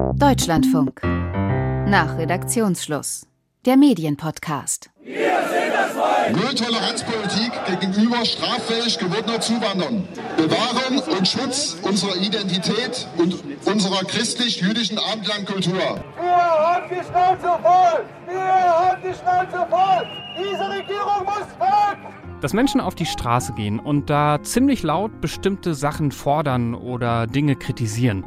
Deutschlandfunk. 0.00 1.02
Nach 1.04 2.16
Redaktionsschluss. 2.16 3.26
Der 3.66 3.76
Medienpodcast. 3.76 4.90
Wir 5.04 5.14
sind 5.14 5.74
das 5.74 5.92
Volk! 5.92 6.32
Null 6.32 6.54
Toleranzpolitik 6.54 7.52
gegenüber 7.66 8.24
straffähig 8.24 8.98
gewordener 8.98 9.40
Zuwanderern. 9.40 10.08
Bewahrung 10.38 11.16
und 11.16 11.28
Schutz 11.28 11.76
unserer 11.82 12.16
Identität 12.16 13.06
und 13.18 13.44
unserer 13.66 14.02
christlich-jüdischen 14.04 14.98
Abendlandkultur. 14.98 15.74
Wir 15.74 16.36
haben 16.36 16.88
die 16.90 17.04
Schnauze 17.04 17.62
voll! 17.62 18.04
Wir 18.26 18.40
haben 18.40 19.02
die 19.02 19.14
Schnauze 19.14 19.66
voll! 19.68 20.06
Diese 20.38 20.68
Regierung 20.70 21.24
muss 21.24 21.60
weg! 21.60 21.98
Dass 22.40 22.54
Menschen 22.54 22.80
auf 22.80 22.94
die 22.94 23.06
Straße 23.06 23.52
gehen 23.52 23.78
und 23.78 24.08
da 24.08 24.42
ziemlich 24.42 24.82
laut 24.82 25.20
bestimmte 25.20 25.74
Sachen 25.74 26.10
fordern 26.10 26.74
oder 26.74 27.26
Dinge 27.26 27.54
kritisieren, 27.54 28.24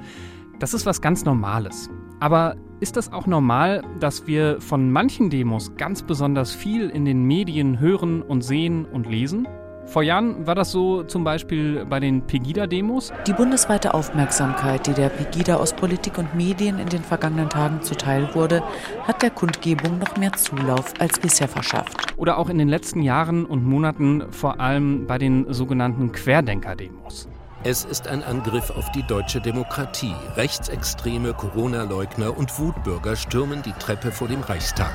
das 0.60 0.74
ist 0.74 0.86
was 0.86 1.02
ganz 1.02 1.26
Normales. 1.26 1.90
Aber 2.20 2.56
ist 2.80 2.98
das 2.98 3.12
auch 3.12 3.28
normal, 3.28 3.84
dass 4.00 4.28
wir 4.28 4.60
von 4.62 4.92
manchen 4.92 5.30
Demos 5.30 5.76
ganz 5.76 6.04
besonders 6.04 6.54
viel 6.54 6.90
in 6.90 7.06
den 7.06 7.24
Medien 7.24 7.80
hören 7.80 8.22
und 8.22 8.44
sehen 8.44 8.86
und 8.86 9.08
lesen? 9.08 9.48
Vor 9.86 10.02
Jahren 10.02 10.48
war 10.48 10.56
das 10.56 10.72
so 10.72 11.04
zum 11.04 11.24
Beispiel 11.24 11.86
bei 11.86 12.00
den 12.00 12.26
Pegida-Demos. 12.26 13.12
Die 13.28 13.34
bundesweite 13.34 13.94
Aufmerksamkeit, 13.94 14.88
die 14.88 14.94
der 14.94 15.10
Pegida 15.10 15.58
aus 15.58 15.74
Politik 15.74 16.18
und 16.18 16.34
Medien 16.36 16.80
in 16.80 16.88
den 16.88 17.04
vergangenen 17.04 17.50
Tagen 17.50 17.82
zuteil 17.82 18.34
wurde, 18.34 18.64
hat 19.06 19.22
der 19.22 19.30
Kundgebung 19.30 20.00
noch 20.00 20.16
mehr 20.18 20.34
Zulauf 20.34 20.94
als 21.00 21.20
bisher 21.20 21.48
verschafft. 21.48 22.14
Oder 22.18 22.38
auch 22.38 22.50
in 22.50 22.58
den 22.58 22.70
letzten 22.70 23.02
Jahren 23.02 23.46
und 23.46 23.66
Monaten 23.66 24.24
vor 24.32 24.60
allem 24.60 25.06
bei 25.06 25.18
den 25.18 25.52
sogenannten 25.54 26.12
Querdenker-Demos. 26.12 27.28
Es 27.66 27.86
ist 27.86 28.10
ein 28.10 28.24
Angriff 28.24 28.72
auf 28.72 28.92
die 28.92 29.04
deutsche 29.04 29.40
Demokratie. 29.40 30.14
Rechtsextreme, 30.36 31.34
Corona-Leugner 31.34 32.38
und 32.38 32.60
Wutbürger 32.60 33.16
stürmen 33.16 33.62
die 33.62 33.72
Treppe 33.72 34.12
vor 34.12 34.28
dem 34.28 34.42
Reichstag. 34.42 34.92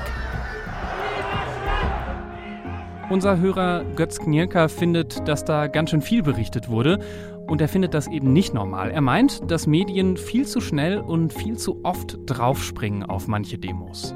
Unser 3.09 3.39
Hörer 3.39 3.83
Götz 3.95 4.19
Knielka 4.19 4.67
findet, 4.67 5.27
dass 5.27 5.43
da 5.45 5.65
ganz 5.65 5.89
schön 5.89 6.03
viel 6.03 6.21
berichtet 6.21 6.69
wurde 6.69 6.99
und 7.47 7.59
er 7.59 7.69
findet 7.69 7.95
das 7.95 8.05
eben 8.05 8.33
nicht 8.33 8.53
normal. 8.53 8.91
Er 8.91 9.01
meint, 9.01 9.49
dass 9.49 9.65
Medien 9.65 10.15
viel 10.15 10.45
zu 10.45 10.61
schnell 10.61 10.99
und 10.99 11.33
viel 11.33 11.57
zu 11.57 11.83
oft 11.83 12.19
draufspringen 12.27 13.01
auf 13.01 13.27
manche 13.27 13.57
Demos. 13.57 14.13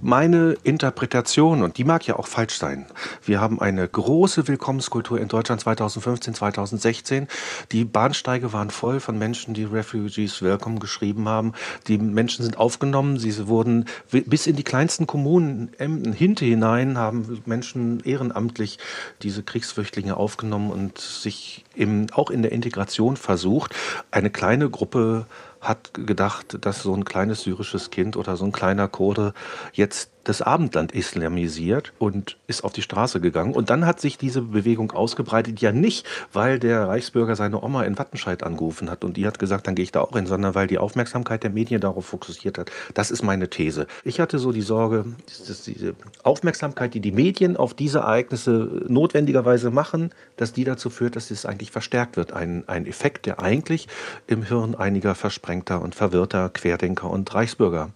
Meine 0.00 0.56
Interpretation, 0.62 1.62
und 1.62 1.76
die 1.76 1.82
mag 1.82 2.06
ja 2.06 2.16
auch 2.16 2.28
falsch 2.28 2.56
sein, 2.56 2.86
wir 3.24 3.40
haben 3.40 3.60
eine 3.60 3.86
große 3.88 4.46
Willkommenskultur 4.46 5.20
in 5.20 5.26
Deutschland 5.26 5.60
2015, 5.60 6.34
2016. 6.34 7.26
Die 7.72 7.84
Bahnsteige 7.84 8.52
waren 8.52 8.70
voll 8.70 9.00
von 9.00 9.18
Menschen, 9.18 9.54
die 9.54 9.64
Refugees 9.64 10.40
Welcome 10.40 10.78
geschrieben 10.78 11.28
haben. 11.28 11.52
Die 11.88 11.98
Menschen 11.98 12.44
sind 12.44 12.58
aufgenommen, 12.58 13.18
sie 13.18 13.48
wurden 13.48 13.86
bis 14.10 14.46
in 14.46 14.54
die 14.54 14.62
kleinsten 14.62 15.08
Kommunen, 15.08 15.70
Ämten, 15.78 16.12
Hinte 16.12 16.44
hinein, 16.44 16.96
haben 16.96 17.42
Menschen 17.44 17.98
ehrenamtlich 18.04 18.78
diese 19.22 19.42
Kriegsflüchtlinge 19.42 20.16
aufgenommen 20.16 20.70
und 20.70 20.98
sich 20.98 21.64
im, 21.74 22.06
auch 22.12 22.30
in 22.30 22.42
der 22.42 22.52
Integration 22.52 23.16
versucht. 23.16 23.74
Eine 24.12 24.30
kleine 24.30 24.70
Gruppe 24.70 25.26
hat 25.60 25.92
gedacht, 25.94 26.58
dass 26.64 26.82
so 26.82 26.94
ein 26.94 27.04
kleines 27.04 27.42
syrisches 27.42 27.90
Kind 27.90 28.16
oder 28.16 28.36
so 28.36 28.44
ein 28.44 28.52
kleiner 28.52 28.88
Kurde 28.88 29.34
jetzt 29.72 30.10
das 30.28 30.42
Abendland 30.42 30.92
islamisiert 30.92 31.94
und 31.98 32.36
ist 32.46 32.62
auf 32.62 32.74
die 32.74 32.82
Straße 32.82 33.18
gegangen. 33.18 33.54
Und 33.54 33.70
dann 33.70 33.86
hat 33.86 33.98
sich 33.98 34.18
diese 34.18 34.42
Bewegung 34.42 34.92
ausgebreitet, 34.92 35.60
ja 35.62 35.72
nicht, 35.72 36.06
weil 36.34 36.58
der 36.58 36.86
Reichsbürger 36.86 37.34
seine 37.34 37.62
Oma 37.62 37.84
in 37.84 37.98
Wattenscheid 37.98 38.42
angerufen 38.42 38.90
hat 38.90 39.04
und 39.04 39.16
die 39.16 39.26
hat 39.26 39.38
gesagt, 39.38 39.66
dann 39.66 39.74
gehe 39.74 39.84
ich 39.84 39.92
da 39.92 40.02
auch 40.02 40.12
hin, 40.12 40.26
sondern 40.26 40.54
weil 40.54 40.66
die 40.66 40.76
Aufmerksamkeit 40.76 41.44
der 41.44 41.50
Medien 41.50 41.80
darauf 41.80 42.04
fokussiert 42.04 42.58
hat. 42.58 42.70
Das 42.92 43.10
ist 43.10 43.22
meine 43.22 43.48
These. 43.48 43.86
Ich 44.04 44.20
hatte 44.20 44.38
so 44.38 44.52
die 44.52 44.60
Sorge, 44.60 45.06
dass 45.46 45.62
diese 45.62 45.94
Aufmerksamkeit, 46.24 46.92
die 46.92 47.00
die 47.00 47.12
Medien 47.12 47.56
auf 47.56 47.72
diese 47.72 48.00
Ereignisse 48.00 48.84
notwendigerweise 48.86 49.70
machen, 49.70 50.10
dass 50.36 50.52
die 50.52 50.64
dazu 50.64 50.90
führt, 50.90 51.16
dass 51.16 51.30
es 51.30 51.46
eigentlich 51.46 51.70
verstärkt 51.70 52.18
wird. 52.18 52.34
Ein, 52.34 52.64
ein 52.66 52.86
Effekt, 52.86 53.24
der 53.24 53.40
eigentlich 53.40 53.88
im 54.26 54.42
Hirn 54.42 54.74
einiger 54.74 55.14
versprengter 55.14 55.80
und 55.80 55.94
verwirrter 55.94 56.50
Querdenker 56.50 57.08
und 57.08 57.34
Reichsbürger 57.34 57.90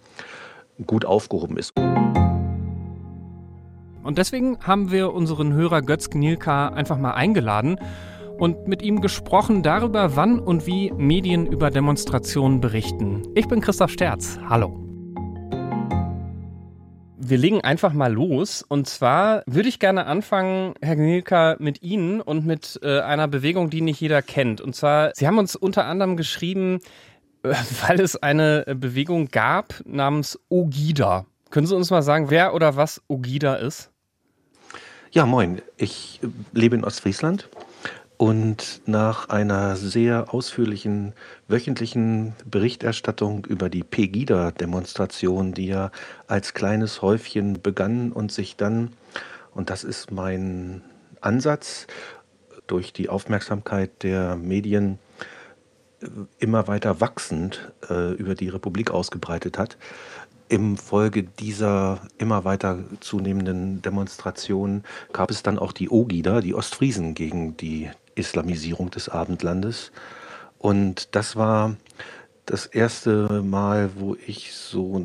gut 0.85 1.05
aufgehoben 1.05 1.57
ist. 1.57 1.73
Und 4.03 4.17
deswegen 4.17 4.59
haben 4.59 4.91
wir 4.91 5.13
unseren 5.13 5.53
Hörer 5.53 5.81
Götz 5.81 6.09
Gnielka 6.09 6.69
einfach 6.69 6.97
mal 6.97 7.11
eingeladen 7.11 7.77
und 8.37 8.67
mit 8.67 8.81
ihm 8.81 8.99
gesprochen 8.99 9.63
darüber, 9.63 10.15
wann 10.15 10.39
und 10.39 10.67
wie 10.67 10.91
Medien 10.91 11.47
über 11.47 11.69
Demonstrationen 11.69 12.59
berichten. 12.59 13.21
Ich 13.35 13.47
bin 13.47 13.61
Christoph 13.61 13.91
Sterz. 13.91 14.37
Hallo. 14.49 14.79
Wir 17.25 17.37
legen 17.37 17.61
einfach 17.61 17.93
mal 17.93 18.11
los. 18.11 18.63
Und 18.67 18.89
zwar 18.89 19.43
würde 19.45 19.69
ich 19.69 19.79
gerne 19.79 20.05
anfangen, 20.07 20.73
Herr 20.81 20.97
Gnielka, 20.97 21.55
mit 21.57 21.81
Ihnen 21.81 22.19
und 22.19 22.45
mit 22.45 22.81
äh, 22.83 22.99
einer 22.99 23.29
Bewegung, 23.29 23.69
die 23.69 23.79
nicht 23.79 24.01
jeder 24.01 24.21
kennt. 24.21 24.59
Und 24.59 24.75
zwar, 24.75 25.11
Sie 25.15 25.25
haben 25.25 25.37
uns 25.37 25.55
unter 25.55 25.85
anderem 25.85 26.17
geschrieben, 26.17 26.79
weil 27.87 27.99
es 27.99 28.15
eine 28.15 28.63
Bewegung 28.75 29.27
gab 29.27 29.81
namens 29.85 30.39
Ogida. 30.49 31.25
Können 31.49 31.67
Sie 31.67 31.75
uns 31.75 31.91
mal 31.91 32.01
sagen, 32.01 32.29
wer 32.29 32.53
oder 32.53 32.77
was 32.77 33.01
Ogida 33.07 33.55
ist? 33.55 33.91
Ja, 35.11 35.25
moin. 35.25 35.61
Ich 35.77 36.21
lebe 36.53 36.75
in 36.75 36.83
Ostfriesland 36.83 37.49
und 38.17 38.81
nach 38.85 39.29
einer 39.29 39.75
sehr 39.75 40.33
ausführlichen 40.33 41.13
wöchentlichen 41.47 42.33
Berichterstattung 42.45 43.45
über 43.45 43.69
die 43.69 43.83
Pegida-Demonstration, 43.83 45.53
die 45.53 45.67
ja 45.67 45.91
als 46.27 46.53
kleines 46.53 47.01
Häufchen 47.01 47.61
begann 47.61 48.11
und 48.13 48.31
sich 48.31 48.55
dann, 48.55 48.93
und 49.53 49.69
das 49.69 49.83
ist 49.83 50.11
mein 50.11 50.81
Ansatz, 51.19 51.87
durch 52.65 52.93
die 52.93 53.09
Aufmerksamkeit 53.09 54.03
der 54.03 54.37
Medien 54.37 54.97
immer 56.39 56.67
weiter 56.67 57.01
wachsend 57.01 57.71
äh, 57.89 58.13
über 58.13 58.35
die 58.35 58.49
Republik 58.49 58.91
ausgebreitet 58.91 59.57
hat, 59.57 59.77
im 60.49 60.77
Folge 60.77 61.23
dieser 61.23 62.01
immer 62.17 62.45
weiter 62.45 62.79
zunehmenden 62.99 63.81
Demonstrationen 63.81 64.83
gab 65.11 65.31
es 65.31 65.41
dann 65.41 65.57
auch 65.57 65.71
die 65.71 65.89
Ogida, 65.89 66.41
die 66.41 66.53
Ostfriesen 66.53 67.15
gegen 67.15 67.57
die 67.57 67.89
Islamisierung 68.15 68.91
des 68.91 69.09
Abendlandes. 69.09 69.91
Und 70.59 71.15
das 71.15 71.35
war 71.35 71.75
das 72.45 72.65
erste 72.65 73.41
Mal, 73.41 73.91
wo 73.95 74.15
ich 74.27 74.53
so 74.53 75.01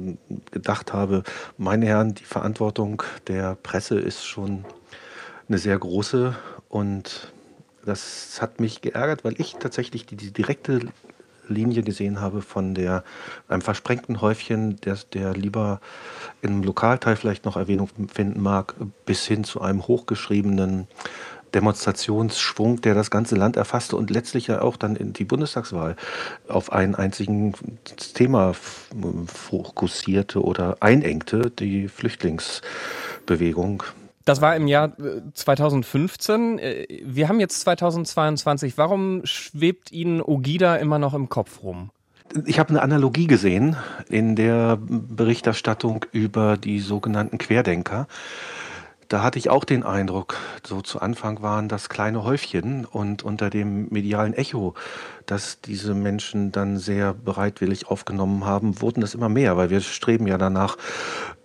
gedacht 0.50 0.92
habe, 0.92 1.22
meine 1.56 1.86
Herren, 1.86 2.14
die 2.14 2.24
Verantwortung 2.24 3.02
der 3.26 3.54
Presse 3.54 3.98
ist 3.98 4.24
schon 4.24 4.64
eine 5.48 5.58
sehr 5.58 5.78
große 5.78 6.36
und 6.68 7.32
das 7.88 8.38
hat 8.40 8.60
mich 8.60 8.80
geärgert, 8.80 9.24
weil 9.24 9.34
ich 9.40 9.56
tatsächlich 9.58 10.06
die, 10.06 10.16
die 10.16 10.30
direkte 10.30 10.80
Linie 11.48 11.82
gesehen 11.82 12.20
habe 12.20 12.42
von 12.42 12.74
der, 12.74 13.04
einem 13.48 13.62
versprengten 13.62 14.20
Häufchen, 14.20 14.76
der, 14.82 14.98
der 15.12 15.32
lieber 15.32 15.80
im 16.42 16.62
Lokalteil 16.62 17.16
vielleicht 17.16 17.44
noch 17.44 17.56
Erwähnung 17.56 17.88
finden 18.12 18.42
mag, 18.42 18.74
bis 19.06 19.26
hin 19.26 19.44
zu 19.44 19.60
einem 19.60 19.86
hochgeschriebenen 19.88 20.86
Demonstrationsschwung, 21.54 22.82
der 22.82 22.94
das 22.94 23.10
ganze 23.10 23.34
Land 23.34 23.56
erfasste 23.56 23.96
und 23.96 24.10
letztlich 24.10 24.48
ja 24.48 24.60
auch 24.60 24.76
dann 24.76 24.96
in 24.96 25.14
die 25.14 25.24
Bundestagswahl 25.24 25.96
auf 26.46 26.72
einen 26.72 26.94
einzigen 26.94 27.54
Thema 28.14 28.52
fokussierte 29.26 30.42
oder 30.42 30.76
einengte, 30.80 31.50
die 31.50 31.88
Flüchtlingsbewegung. 31.88 33.82
Das 34.28 34.42
war 34.42 34.54
im 34.56 34.66
Jahr 34.66 34.92
2015. 35.32 36.58
Äh, 36.58 36.82
äh, 36.82 37.02
wir 37.02 37.30
haben 37.30 37.40
jetzt 37.40 37.60
2022. 37.60 38.76
Warum 38.76 39.22
schwebt 39.24 39.90
Ihnen 39.90 40.20
Ogida 40.20 40.76
immer 40.76 40.98
noch 40.98 41.14
im 41.14 41.30
Kopf 41.30 41.62
rum? 41.62 41.88
Ich 42.44 42.58
habe 42.58 42.68
eine 42.68 42.82
Analogie 42.82 43.26
gesehen 43.26 43.76
in 44.10 44.36
der 44.36 44.76
Berichterstattung 44.78 46.04
über 46.12 46.58
die 46.58 46.80
sogenannten 46.80 47.38
Querdenker. 47.38 48.06
Da 49.08 49.22
hatte 49.22 49.38
ich 49.38 49.48
auch 49.48 49.64
den 49.64 49.84
Eindruck, 49.84 50.36
so 50.66 50.82
zu 50.82 51.00
Anfang 51.00 51.40
waren 51.40 51.68
das 51.68 51.88
kleine 51.88 52.24
Häufchen 52.24 52.84
und 52.84 53.22
unter 53.22 53.48
dem 53.48 53.88
medialen 53.88 54.34
Echo, 54.34 54.74
das 55.24 55.62
diese 55.62 55.94
Menschen 55.94 56.52
dann 56.52 56.76
sehr 56.76 57.14
bereitwillig 57.14 57.86
aufgenommen 57.86 58.44
haben, 58.44 58.82
wurden 58.82 59.00
das 59.00 59.14
immer 59.14 59.30
mehr, 59.30 59.56
weil 59.56 59.70
wir 59.70 59.80
streben 59.80 60.26
ja 60.26 60.36
danach, 60.36 60.76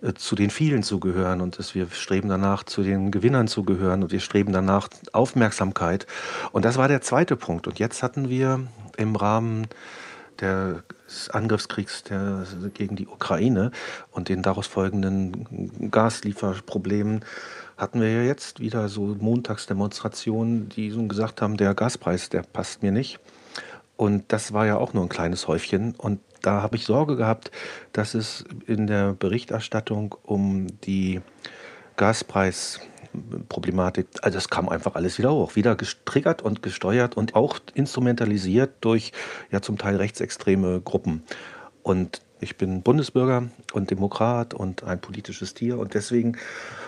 äh, 0.02 0.12
zu 0.12 0.34
den 0.34 0.50
vielen 0.50 0.82
zu 0.82 1.00
gehören 1.00 1.40
und 1.40 1.58
es, 1.58 1.74
wir 1.74 1.88
streben 1.90 2.28
danach, 2.28 2.64
zu 2.64 2.82
den 2.82 3.10
Gewinnern 3.10 3.48
zu 3.48 3.62
gehören 3.62 4.02
und 4.02 4.12
wir 4.12 4.20
streben 4.20 4.52
danach 4.52 4.88
Aufmerksamkeit. 5.14 6.06
Und 6.52 6.66
das 6.66 6.76
war 6.76 6.88
der 6.88 7.00
zweite 7.00 7.34
Punkt. 7.34 7.66
Und 7.66 7.78
jetzt 7.78 8.02
hatten 8.02 8.28
wir 8.28 8.66
im 8.98 9.16
Rahmen 9.16 9.68
des 10.40 11.30
Angriffskriegs 11.30 12.02
der, 12.04 12.46
gegen 12.74 12.96
die 12.96 13.06
Ukraine 13.06 13.70
und 14.10 14.28
den 14.28 14.42
daraus 14.42 14.66
folgenden 14.66 15.90
Gaslieferproblemen 15.90 17.24
hatten 17.76 18.00
wir 18.00 18.10
ja 18.10 18.22
jetzt 18.22 18.60
wieder 18.60 18.88
so 18.88 19.16
Montagsdemonstrationen, 19.18 20.68
die 20.68 20.90
so 20.90 21.06
gesagt 21.06 21.42
haben, 21.42 21.56
der 21.56 21.74
Gaspreis, 21.74 22.28
der 22.28 22.42
passt 22.42 22.82
mir 22.82 22.92
nicht. 22.92 23.18
Und 23.96 24.32
das 24.32 24.52
war 24.52 24.66
ja 24.66 24.76
auch 24.76 24.92
nur 24.92 25.04
ein 25.04 25.08
kleines 25.08 25.48
Häufchen. 25.48 25.94
Und 25.96 26.20
da 26.42 26.62
habe 26.62 26.76
ich 26.76 26.84
Sorge 26.84 27.16
gehabt, 27.16 27.50
dass 27.92 28.14
es 28.14 28.44
in 28.66 28.86
der 28.86 29.12
Berichterstattung 29.12 30.14
um 30.22 30.66
die 30.82 31.20
Gaspreisproblematik, 33.14 34.06
also 34.22 34.38
es 34.38 34.48
kam 34.48 34.68
einfach 34.68 34.94
alles 34.94 35.18
wieder 35.18 35.32
hoch, 35.32 35.56
wieder 35.56 35.76
getriggert 35.76 36.42
und 36.42 36.62
gesteuert 36.62 37.16
und 37.16 37.34
auch 37.34 37.58
instrumentalisiert 37.74 38.72
durch 38.80 39.12
ja 39.50 39.62
zum 39.62 39.78
Teil 39.78 39.96
rechtsextreme 39.96 40.80
Gruppen. 40.80 41.22
Und 41.82 42.22
ich 42.40 42.56
bin 42.56 42.82
Bundesbürger 42.82 43.48
und 43.72 43.90
Demokrat 43.90 44.54
und 44.54 44.84
ein 44.84 45.00
politisches 45.00 45.54
Tier 45.54 45.78
und 45.78 45.94
deswegen 45.94 46.36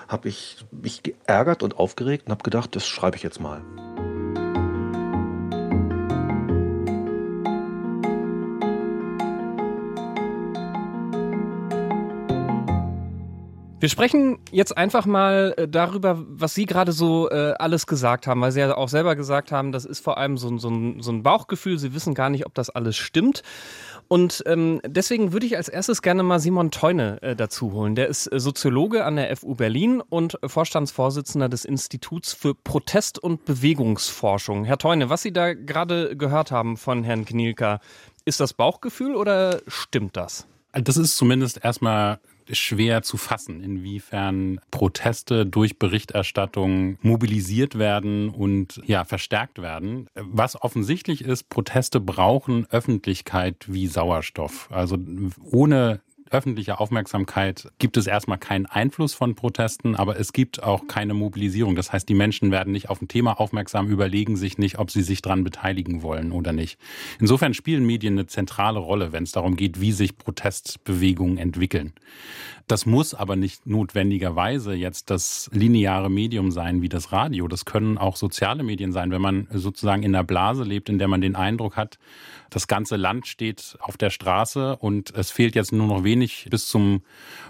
habe 0.08 0.28
ich 0.28 0.64
mich 0.70 1.02
geärgert 1.02 1.62
und 1.62 1.78
aufgeregt 1.78 2.26
und 2.26 2.32
habe 2.32 2.42
gedacht, 2.42 2.76
das 2.76 2.86
schreibe 2.86 3.16
ich 3.16 3.22
jetzt 3.22 3.40
mal. 3.40 3.62
Wir 13.86 13.90
sprechen 13.90 14.40
jetzt 14.50 14.76
einfach 14.76 15.06
mal 15.06 15.54
äh, 15.56 15.68
darüber, 15.68 16.20
was 16.26 16.56
Sie 16.56 16.66
gerade 16.66 16.90
so 16.90 17.30
äh, 17.30 17.54
alles 17.56 17.86
gesagt 17.86 18.26
haben, 18.26 18.40
weil 18.40 18.50
Sie 18.50 18.58
ja 18.58 18.76
auch 18.76 18.88
selber 18.88 19.14
gesagt 19.14 19.52
haben, 19.52 19.70
das 19.70 19.84
ist 19.84 20.00
vor 20.00 20.18
allem 20.18 20.38
so, 20.38 20.58
so, 20.58 20.68
ein, 20.68 21.00
so 21.02 21.12
ein 21.12 21.22
Bauchgefühl. 21.22 21.78
Sie 21.78 21.94
wissen 21.94 22.12
gar 22.12 22.28
nicht, 22.28 22.46
ob 22.46 22.54
das 22.54 22.68
alles 22.68 22.96
stimmt. 22.96 23.44
Und 24.08 24.42
ähm, 24.46 24.80
deswegen 24.84 25.32
würde 25.32 25.46
ich 25.46 25.56
als 25.56 25.68
erstes 25.68 26.02
gerne 26.02 26.24
mal 26.24 26.40
Simon 26.40 26.72
Teune 26.72 27.22
äh, 27.22 27.36
dazu 27.36 27.70
holen. 27.70 27.94
Der 27.94 28.08
ist 28.08 28.26
äh, 28.26 28.40
Soziologe 28.40 29.04
an 29.04 29.14
der 29.14 29.36
FU 29.36 29.54
Berlin 29.54 30.00
und 30.00 30.36
Vorstandsvorsitzender 30.44 31.48
des 31.48 31.64
Instituts 31.64 32.32
für 32.32 32.56
Protest- 32.56 33.20
und 33.20 33.44
Bewegungsforschung. 33.44 34.64
Herr 34.64 34.78
Teune, 34.78 35.10
was 35.10 35.22
Sie 35.22 35.32
da 35.32 35.54
gerade 35.54 36.16
gehört 36.16 36.50
haben 36.50 36.76
von 36.76 37.04
Herrn 37.04 37.24
Knielka, 37.24 37.78
ist 38.24 38.40
das 38.40 38.52
Bauchgefühl 38.52 39.14
oder 39.14 39.60
stimmt 39.68 40.16
das? 40.16 40.48
Das 40.72 40.96
ist 40.96 41.16
zumindest 41.16 41.64
erstmal 41.64 42.18
schwer 42.52 43.02
zu 43.02 43.16
fassen, 43.16 43.62
inwiefern 43.62 44.60
Proteste 44.70 45.46
durch 45.46 45.78
Berichterstattung 45.78 46.98
mobilisiert 47.02 47.78
werden 47.78 48.28
und 48.28 48.80
ja, 48.84 49.04
verstärkt 49.04 49.60
werden. 49.60 50.08
Was 50.14 50.60
offensichtlich 50.60 51.22
ist, 51.22 51.48
Proteste 51.48 52.00
brauchen 52.00 52.66
Öffentlichkeit 52.70 53.66
wie 53.68 53.86
Sauerstoff. 53.86 54.68
Also 54.70 54.96
ohne 55.50 56.00
öffentliche 56.30 56.80
Aufmerksamkeit 56.80 57.68
gibt 57.78 57.96
es 57.96 58.06
erstmal 58.06 58.38
keinen 58.38 58.66
Einfluss 58.66 59.14
von 59.14 59.34
Protesten, 59.34 59.96
aber 59.96 60.18
es 60.18 60.32
gibt 60.32 60.62
auch 60.62 60.86
keine 60.86 61.14
Mobilisierung. 61.14 61.76
Das 61.76 61.92
heißt, 61.92 62.08
die 62.08 62.14
Menschen 62.14 62.50
werden 62.50 62.72
nicht 62.72 62.90
auf 62.90 63.00
ein 63.00 63.08
Thema 63.08 63.40
aufmerksam, 63.40 63.88
überlegen 63.88 64.36
sich 64.36 64.58
nicht, 64.58 64.78
ob 64.78 64.90
sie 64.90 65.02
sich 65.02 65.22
daran 65.22 65.44
beteiligen 65.44 66.02
wollen 66.02 66.32
oder 66.32 66.52
nicht. 66.52 66.78
Insofern 67.20 67.54
spielen 67.54 67.86
Medien 67.86 68.14
eine 68.14 68.26
zentrale 68.26 68.78
Rolle, 68.78 69.12
wenn 69.12 69.24
es 69.24 69.32
darum 69.32 69.56
geht, 69.56 69.80
wie 69.80 69.92
sich 69.92 70.16
Protestbewegungen 70.16 71.38
entwickeln. 71.38 71.92
Das 72.68 72.84
muss 72.84 73.14
aber 73.14 73.36
nicht 73.36 73.64
notwendigerweise 73.66 74.74
jetzt 74.74 75.10
das 75.10 75.48
lineare 75.52 76.10
Medium 76.10 76.50
sein 76.50 76.82
wie 76.82 76.88
das 76.88 77.12
Radio. 77.12 77.46
Das 77.46 77.64
können 77.64 77.96
auch 77.96 78.16
soziale 78.16 78.64
Medien 78.64 78.92
sein, 78.92 79.12
wenn 79.12 79.22
man 79.22 79.46
sozusagen 79.52 80.02
in 80.02 80.14
einer 80.14 80.24
Blase 80.24 80.64
lebt, 80.64 80.88
in 80.88 80.98
der 80.98 81.06
man 81.06 81.20
den 81.20 81.36
Eindruck 81.36 81.76
hat, 81.76 81.98
das 82.50 82.66
ganze 82.66 82.96
Land 82.96 83.26
steht 83.26 83.76
auf 83.80 83.96
der 83.96 84.10
Straße 84.10 84.76
und 84.76 85.14
es 85.14 85.30
fehlt 85.30 85.54
jetzt 85.54 85.72
nur 85.72 85.86
noch 85.86 86.04
wenig 86.04 86.46
bis 86.50 86.68
zum 86.68 87.02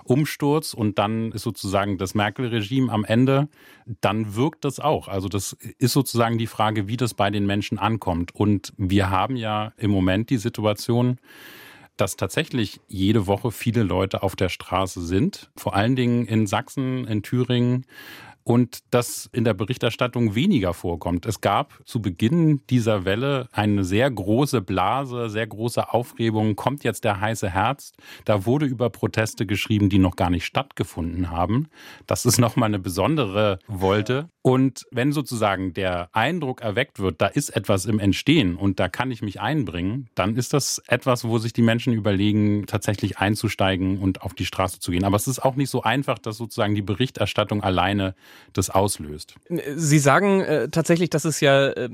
Umsturz 0.04 0.74
und 0.74 0.98
dann 0.98 1.32
ist 1.32 1.42
sozusagen 1.42 1.98
das 1.98 2.14
Merkel-Regime 2.14 2.92
am 2.92 3.04
Ende, 3.04 3.48
dann 4.00 4.34
wirkt 4.34 4.64
das 4.64 4.80
auch. 4.80 5.08
Also 5.08 5.28
das 5.28 5.56
ist 5.78 5.92
sozusagen 5.92 6.38
die 6.38 6.46
Frage, 6.46 6.88
wie 6.88 6.96
das 6.96 7.14
bei 7.14 7.30
den 7.30 7.46
Menschen 7.46 7.78
ankommt. 7.78 8.34
Und 8.34 8.72
wir 8.76 9.10
haben 9.10 9.36
ja 9.36 9.72
im 9.76 9.90
Moment 9.90 10.30
die 10.30 10.38
Situation, 10.38 11.18
dass 11.96 12.16
tatsächlich 12.16 12.80
jede 12.88 13.26
Woche 13.26 13.50
viele 13.50 13.82
Leute 13.82 14.22
auf 14.22 14.36
der 14.36 14.48
Straße 14.48 15.00
sind, 15.00 15.50
vor 15.56 15.74
allen 15.74 15.96
Dingen 15.96 16.26
in 16.26 16.46
Sachsen, 16.46 17.06
in 17.06 17.22
Thüringen, 17.22 17.86
und 18.46 18.78
das 18.92 19.28
in 19.32 19.42
der 19.42 19.54
Berichterstattung 19.54 20.36
weniger 20.36 20.72
vorkommt. 20.72 21.26
Es 21.26 21.40
gab 21.40 21.80
zu 21.84 22.00
Beginn 22.00 22.62
dieser 22.70 23.04
Welle 23.04 23.48
eine 23.50 23.82
sehr 23.82 24.08
große 24.08 24.60
Blase, 24.60 25.28
sehr 25.30 25.48
große 25.48 25.92
Aufregung. 25.92 26.54
Kommt 26.54 26.84
jetzt 26.84 27.02
der 27.02 27.20
heiße 27.20 27.50
Herbst? 27.50 27.96
Da 28.24 28.46
wurde 28.46 28.66
über 28.66 28.88
Proteste 28.88 29.46
geschrieben, 29.46 29.88
die 29.88 29.98
noch 29.98 30.14
gar 30.14 30.30
nicht 30.30 30.46
stattgefunden 30.46 31.32
haben. 31.32 31.66
Das 32.06 32.24
ist 32.24 32.38
nochmal 32.38 32.68
eine 32.68 32.78
besondere 32.78 33.58
Wolte. 33.66 34.28
Und 34.42 34.86
wenn 34.92 35.10
sozusagen 35.10 35.74
der 35.74 36.08
Eindruck 36.12 36.60
erweckt 36.60 37.00
wird, 37.00 37.20
da 37.20 37.26
ist 37.26 37.50
etwas 37.50 37.84
im 37.84 37.98
Entstehen 37.98 38.54
und 38.54 38.78
da 38.78 38.88
kann 38.88 39.10
ich 39.10 39.22
mich 39.22 39.40
einbringen, 39.40 40.08
dann 40.14 40.36
ist 40.36 40.52
das 40.52 40.80
etwas, 40.86 41.24
wo 41.24 41.38
sich 41.38 41.52
die 41.52 41.62
Menschen 41.62 41.92
überlegen, 41.92 42.64
tatsächlich 42.68 43.18
einzusteigen 43.18 43.98
und 43.98 44.22
auf 44.22 44.34
die 44.34 44.46
Straße 44.46 44.78
zu 44.78 44.92
gehen. 44.92 45.02
Aber 45.02 45.16
es 45.16 45.26
ist 45.26 45.40
auch 45.40 45.56
nicht 45.56 45.68
so 45.68 45.82
einfach, 45.82 46.20
dass 46.20 46.36
sozusagen 46.36 46.76
die 46.76 46.82
Berichterstattung 46.82 47.64
alleine 47.64 48.14
das 48.52 48.70
auslöst. 48.70 49.34
Sie 49.76 49.98
sagen 49.98 50.40
äh, 50.40 50.68
tatsächlich, 50.68 51.10
dass 51.10 51.24
es 51.24 51.40
ja 51.40 51.68
äh, 51.68 51.84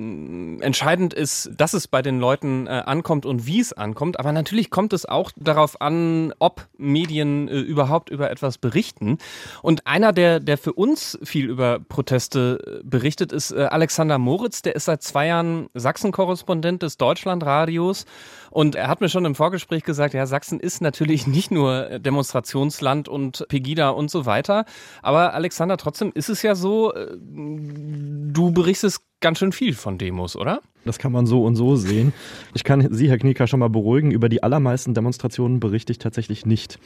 entscheidend 0.61 1.15
ist, 1.15 1.50
dass 1.56 1.75
es 1.75 1.89
bei 1.89 2.03
den 2.03 2.21
Leuten 2.21 2.67
äh, 2.67 2.71
ankommt 2.71 3.27
und 3.27 3.47
wie 3.47 3.61
es 3.61 3.73
ankommt. 3.73 4.19
Aber 4.19 4.33
natürlich 4.33 4.71
kommt 4.71 4.93
es 4.93 5.06
auch 5.06 5.33
darauf 5.37 5.81
an, 5.81 6.33
ob 6.39 6.69
Medien 6.79 7.49
äh, 7.49 7.59
überhaupt 7.59 8.11
über 8.11 8.31
etwas 8.31 8.59
berichten. 8.59 9.19
Und 9.62 9.87
einer, 9.87 10.12
der, 10.12 10.41
der 10.41 10.59
für 10.59 10.73
uns 10.73 11.19
viel 11.23 11.49
über 11.49 11.81
Proteste 11.81 12.81
äh, 12.83 12.85
berichtet, 12.85 13.33
ist 13.33 13.53
äh, 13.53 13.65
Alexander 13.65 14.19
Moritz. 14.19 14.62
Der 14.62 14.77
ist 14.77 14.87
seit 14.87 15.03
zwei 15.03 15.27
Jahren 15.27 15.69
Sachsen-Korrespondent 15.75 16.83
des 16.83 16.97
Deutschlandradios. 16.97 18.06
Und 18.50 18.75
er 18.75 18.88
hat 18.88 19.00
mir 19.00 19.09
schon 19.09 19.25
im 19.25 19.35
Vorgespräch 19.35 19.83
gesagt, 19.83 20.15
ja, 20.15 20.27
Sachsen 20.27 20.61
ist 20.61 20.83
natürlich 20.83 21.27
nicht 21.27 21.50
nur 21.50 21.99
Demonstrationsland 21.99 23.09
und 23.09 23.47
Pegida 23.49 23.91
und 23.91 24.11
so 24.11 24.27
weiter. 24.27 24.67
Aber 25.00 25.35
Alexander, 25.35 25.77
trotzdem 25.77 26.12
ist 26.15 26.29
es 26.29 26.31
ja 26.40 26.55
so, 26.55 26.94
äh, 26.94 27.14
du 27.20 28.52
berichtest 28.52 29.02
ganz 29.20 29.38
schön 29.38 29.52
viel 29.52 29.75
von 29.75 29.99
Demos, 29.99 30.34
oder? 30.37 30.62
Das 30.84 30.99
kann 30.99 31.12
man 31.12 31.26
so 31.26 31.44
und 31.44 31.55
so 31.55 31.76
sehen. 31.76 32.12
Ich 32.55 32.64
kann 32.64 32.93
Sie, 32.93 33.08
Herr 33.08 33.19
Knieker, 33.19 33.46
schon 33.46 33.61
mal 33.61 33.69
beruhigen. 33.69 34.11
Über 34.11 34.29
die 34.29 34.43
allermeisten 34.43 34.94
Demonstrationen 34.94 35.61
berichte 35.61 35.93
ich 35.93 35.99
tatsächlich 35.99 36.44
nicht. 36.44 36.79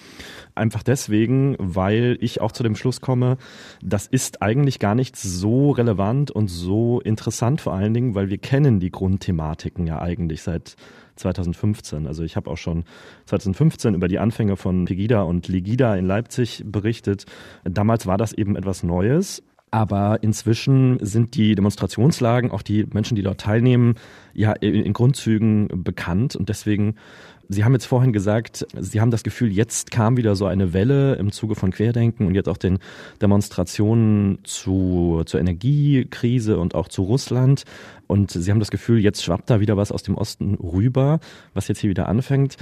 Einfach 0.54 0.82
deswegen, 0.82 1.56
weil 1.58 2.18
ich 2.20 2.40
auch 2.40 2.52
zu 2.52 2.62
dem 2.62 2.76
Schluss 2.76 3.00
komme, 3.00 3.38
das 3.82 4.06
ist 4.06 4.42
eigentlich 4.42 4.80
gar 4.80 4.94
nicht 4.94 5.16
so 5.16 5.70
relevant 5.70 6.30
und 6.30 6.48
so 6.48 7.00
interessant 7.00 7.60
vor 7.60 7.72
allen 7.72 7.94
Dingen, 7.94 8.14
weil 8.14 8.28
wir 8.28 8.38
kennen 8.38 8.80
die 8.80 8.90
Grundthematiken 8.90 9.86
ja 9.86 10.00
eigentlich 10.00 10.42
seit 10.42 10.76
2015. 11.16 12.06
Also 12.06 12.22
ich 12.22 12.36
habe 12.36 12.50
auch 12.50 12.56
schon 12.56 12.84
2015 13.26 13.94
über 13.94 14.08
die 14.08 14.18
Anfänge 14.18 14.56
von 14.56 14.84
Pegida 14.84 15.22
und 15.22 15.48
Legida 15.48 15.96
in 15.96 16.06
Leipzig 16.06 16.62
berichtet. 16.66 17.26
Damals 17.64 18.06
war 18.06 18.18
das 18.18 18.32
eben 18.32 18.56
etwas 18.56 18.82
Neues. 18.82 19.42
Aber 19.72 20.22
inzwischen 20.22 20.98
sind 21.04 21.34
die 21.34 21.54
Demonstrationslagen, 21.54 22.52
auch 22.52 22.62
die 22.62 22.86
Menschen, 22.92 23.16
die 23.16 23.22
dort 23.22 23.40
teilnehmen, 23.40 23.96
ja 24.32 24.52
in 24.52 24.92
Grundzügen 24.92 25.82
bekannt. 25.82 26.36
Und 26.36 26.48
deswegen 26.48 26.94
Sie 27.48 27.64
haben 27.64 27.72
jetzt 27.72 27.86
vorhin 27.86 28.12
gesagt, 28.12 28.66
Sie 28.78 29.00
haben 29.00 29.10
das 29.10 29.22
Gefühl, 29.22 29.52
jetzt 29.52 29.90
kam 29.90 30.16
wieder 30.16 30.34
so 30.34 30.46
eine 30.46 30.72
Welle 30.72 31.14
im 31.14 31.30
Zuge 31.30 31.54
von 31.54 31.70
Querdenken 31.70 32.26
und 32.26 32.34
jetzt 32.34 32.48
auch 32.48 32.56
den 32.56 32.78
Demonstrationen 33.22 34.38
zu, 34.44 35.22
zur 35.26 35.40
Energiekrise 35.40 36.58
und 36.58 36.74
auch 36.74 36.88
zu 36.88 37.02
Russland. 37.02 37.64
Und 38.06 38.30
Sie 38.30 38.50
haben 38.50 38.60
das 38.60 38.70
Gefühl, 38.70 39.00
jetzt 39.00 39.22
schwappt 39.22 39.50
da 39.50 39.60
wieder 39.60 39.76
was 39.76 39.92
aus 39.92 40.02
dem 40.02 40.16
Osten 40.16 40.54
rüber, 40.54 41.18
was 41.54 41.68
jetzt 41.68 41.80
hier 41.80 41.90
wieder 41.90 42.08
anfängt. 42.08 42.56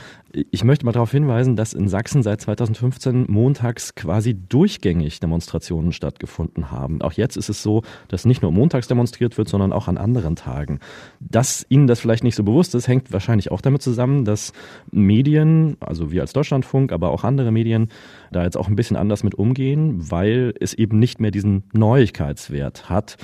Ich 0.50 0.64
möchte 0.64 0.86
mal 0.86 0.92
darauf 0.92 1.10
hinweisen, 1.10 1.56
dass 1.56 1.72
in 1.72 1.88
Sachsen 1.88 2.22
seit 2.22 2.40
2015 2.40 3.26
montags 3.28 3.94
quasi 3.94 4.34
durchgängig 4.34 5.20
Demonstrationen 5.20 5.92
stattgefunden 5.92 6.70
haben. 6.70 7.02
Auch 7.02 7.12
jetzt 7.12 7.36
ist 7.36 7.48
es 7.48 7.62
so, 7.62 7.82
dass 8.08 8.24
nicht 8.24 8.42
nur 8.42 8.52
montags 8.52 8.88
demonstriert 8.88 9.36
wird, 9.36 9.48
sondern 9.48 9.72
auch 9.72 9.88
an 9.88 9.98
anderen 9.98 10.36
Tagen. 10.36 10.80
Dass 11.20 11.66
Ihnen 11.68 11.86
das 11.86 12.00
vielleicht 12.00 12.24
nicht 12.24 12.36
so 12.36 12.44
bewusst 12.44 12.74
ist, 12.74 12.88
hängt 12.88 13.12
wahrscheinlich 13.12 13.50
auch 13.50 13.60
damit 13.60 13.82
zusammen, 13.82 14.24
dass 14.24 14.52
Medien, 14.90 15.76
also 15.80 16.10
wir 16.10 16.22
als 16.22 16.32
Deutschlandfunk, 16.32 16.92
aber 16.92 17.10
auch 17.10 17.24
andere 17.24 17.52
Medien, 17.52 17.88
da 18.32 18.44
jetzt 18.44 18.56
auch 18.56 18.68
ein 18.68 18.76
bisschen 18.76 18.96
anders 18.96 19.22
mit 19.22 19.34
umgehen, 19.34 20.10
weil 20.10 20.54
es 20.60 20.74
eben 20.74 20.98
nicht 20.98 21.20
mehr 21.20 21.30
diesen 21.30 21.64
Neuigkeitswert 21.72 22.88
hat. 22.88 23.16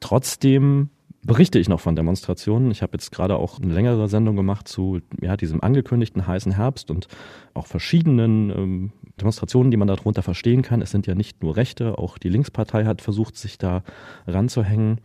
Trotzdem 0.00 0.90
berichte 1.22 1.58
ich 1.58 1.68
noch 1.68 1.80
von 1.80 1.96
Demonstrationen. 1.96 2.70
Ich 2.70 2.82
habe 2.82 2.92
jetzt 2.94 3.10
gerade 3.10 3.36
auch 3.36 3.60
eine 3.60 3.72
längere 3.72 4.08
Sendung 4.08 4.36
gemacht 4.36 4.68
zu 4.68 5.00
ja, 5.20 5.36
diesem 5.36 5.62
angekündigten 5.62 6.26
heißen 6.26 6.52
Herbst 6.52 6.90
und 6.90 7.08
auch 7.54 7.66
verschiedenen 7.66 8.50
ähm, 8.50 8.92
Demonstrationen, 9.20 9.70
die 9.70 9.76
man 9.76 9.88
darunter 9.88 10.22
verstehen 10.22 10.62
kann. 10.62 10.80
Es 10.80 10.90
sind 10.90 11.06
ja 11.06 11.14
nicht 11.14 11.42
nur 11.42 11.56
Rechte, 11.56 11.98
auch 11.98 12.18
die 12.18 12.28
Linkspartei 12.28 12.84
hat 12.84 13.02
versucht, 13.02 13.36
sich 13.36 13.58
da 13.58 13.82
ranzuhängen. 14.26 15.00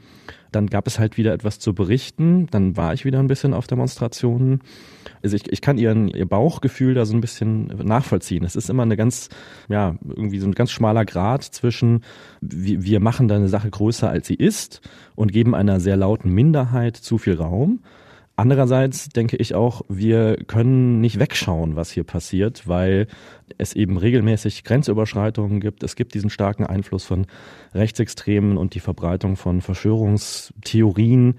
Dann 0.53 0.67
gab 0.67 0.87
es 0.87 0.99
halt 0.99 1.17
wieder 1.17 1.33
etwas 1.33 1.59
zu 1.59 1.73
berichten. 1.73 2.47
Dann 2.51 2.77
war 2.77 2.93
ich 2.93 3.03
wieder 3.03 3.19
ein 3.19 3.27
bisschen 3.27 3.53
auf 3.53 3.67
Demonstrationen. 3.67 4.61
Also 5.21 5.35
ich, 5.35 5.51
ich 5.51 5.61
kann 5.61 5.77
ihren, 5.77 6.07
ihr 6.07 6.25
Bauchgefühl 6.25 6.93
da 6.93 7.05
so 7.05 7.13
ein 7.13 7.21
bisschen 7.21 7.67
nachvollziehen. 7.83 8.43
Es 8.43 8.55
ist 8.55 8.69
immer 8.69 8.83
eine 8.83 8.95
ganz, 8.97 9.29
ja, 9.69 9.95
irgendwie 10.07 10.39
so 10.39 10.47
ein 10.47 10.53
ganz 10.53 10.71
schmaler 10.71 11.05
Grad 11.05 11.43
zwischen, 11.43 12.01
wir, 12.41 12.99
machen 12.99 13.27
da 13.27 13.35
eine 13.35 13.49
Sache 13.49 13.69
größer, 13.69 14.09
als 14.09 14.27
sie 14.27 14.35
ist 14.35 14.81
und 15.15 15.31
geben 15.31 15.55
einer 15.55 15.79
sehr 15.79 15.97
lauten 15.97 16.29
Minderheit 16.31 16.95
zu 16.95 17.17
viel 17.17 17.35
Raum. 17.35 17.79
Andererseits 18.35 19.09
denke 19.09 19.37
ich 19.37 19.53
auch, 19.53 19.83
wir 19.89 20.37
können 20.47 21.01
nicht 21.01 21.19
wegschauen, 21.19 21.75
was 21.75 21.91
hier 21.91 22.03
passiert, 22.03 22.67
weil 22.67 23.05
es 23.59 23.73
eben 23.73 23.97
regelmäßig 23.97 24.63
Grenzüberschreitungen 24.63 25.59
gibt. 25.59 25.83
Es 25.83 25.95
gibt 25.95 26.15
diesen 26.15 26.31
starken 26.31 26.65
Einfluss 26.65 27.03
von 27.03 27.27
Rechtsextremen 27.75 28.57
und 28.57 28.73
die 28.73 28.79
Verbreitung 28.79 29.35
von 29.35 29.61
Verschwörungstheorien. 29.61 31.35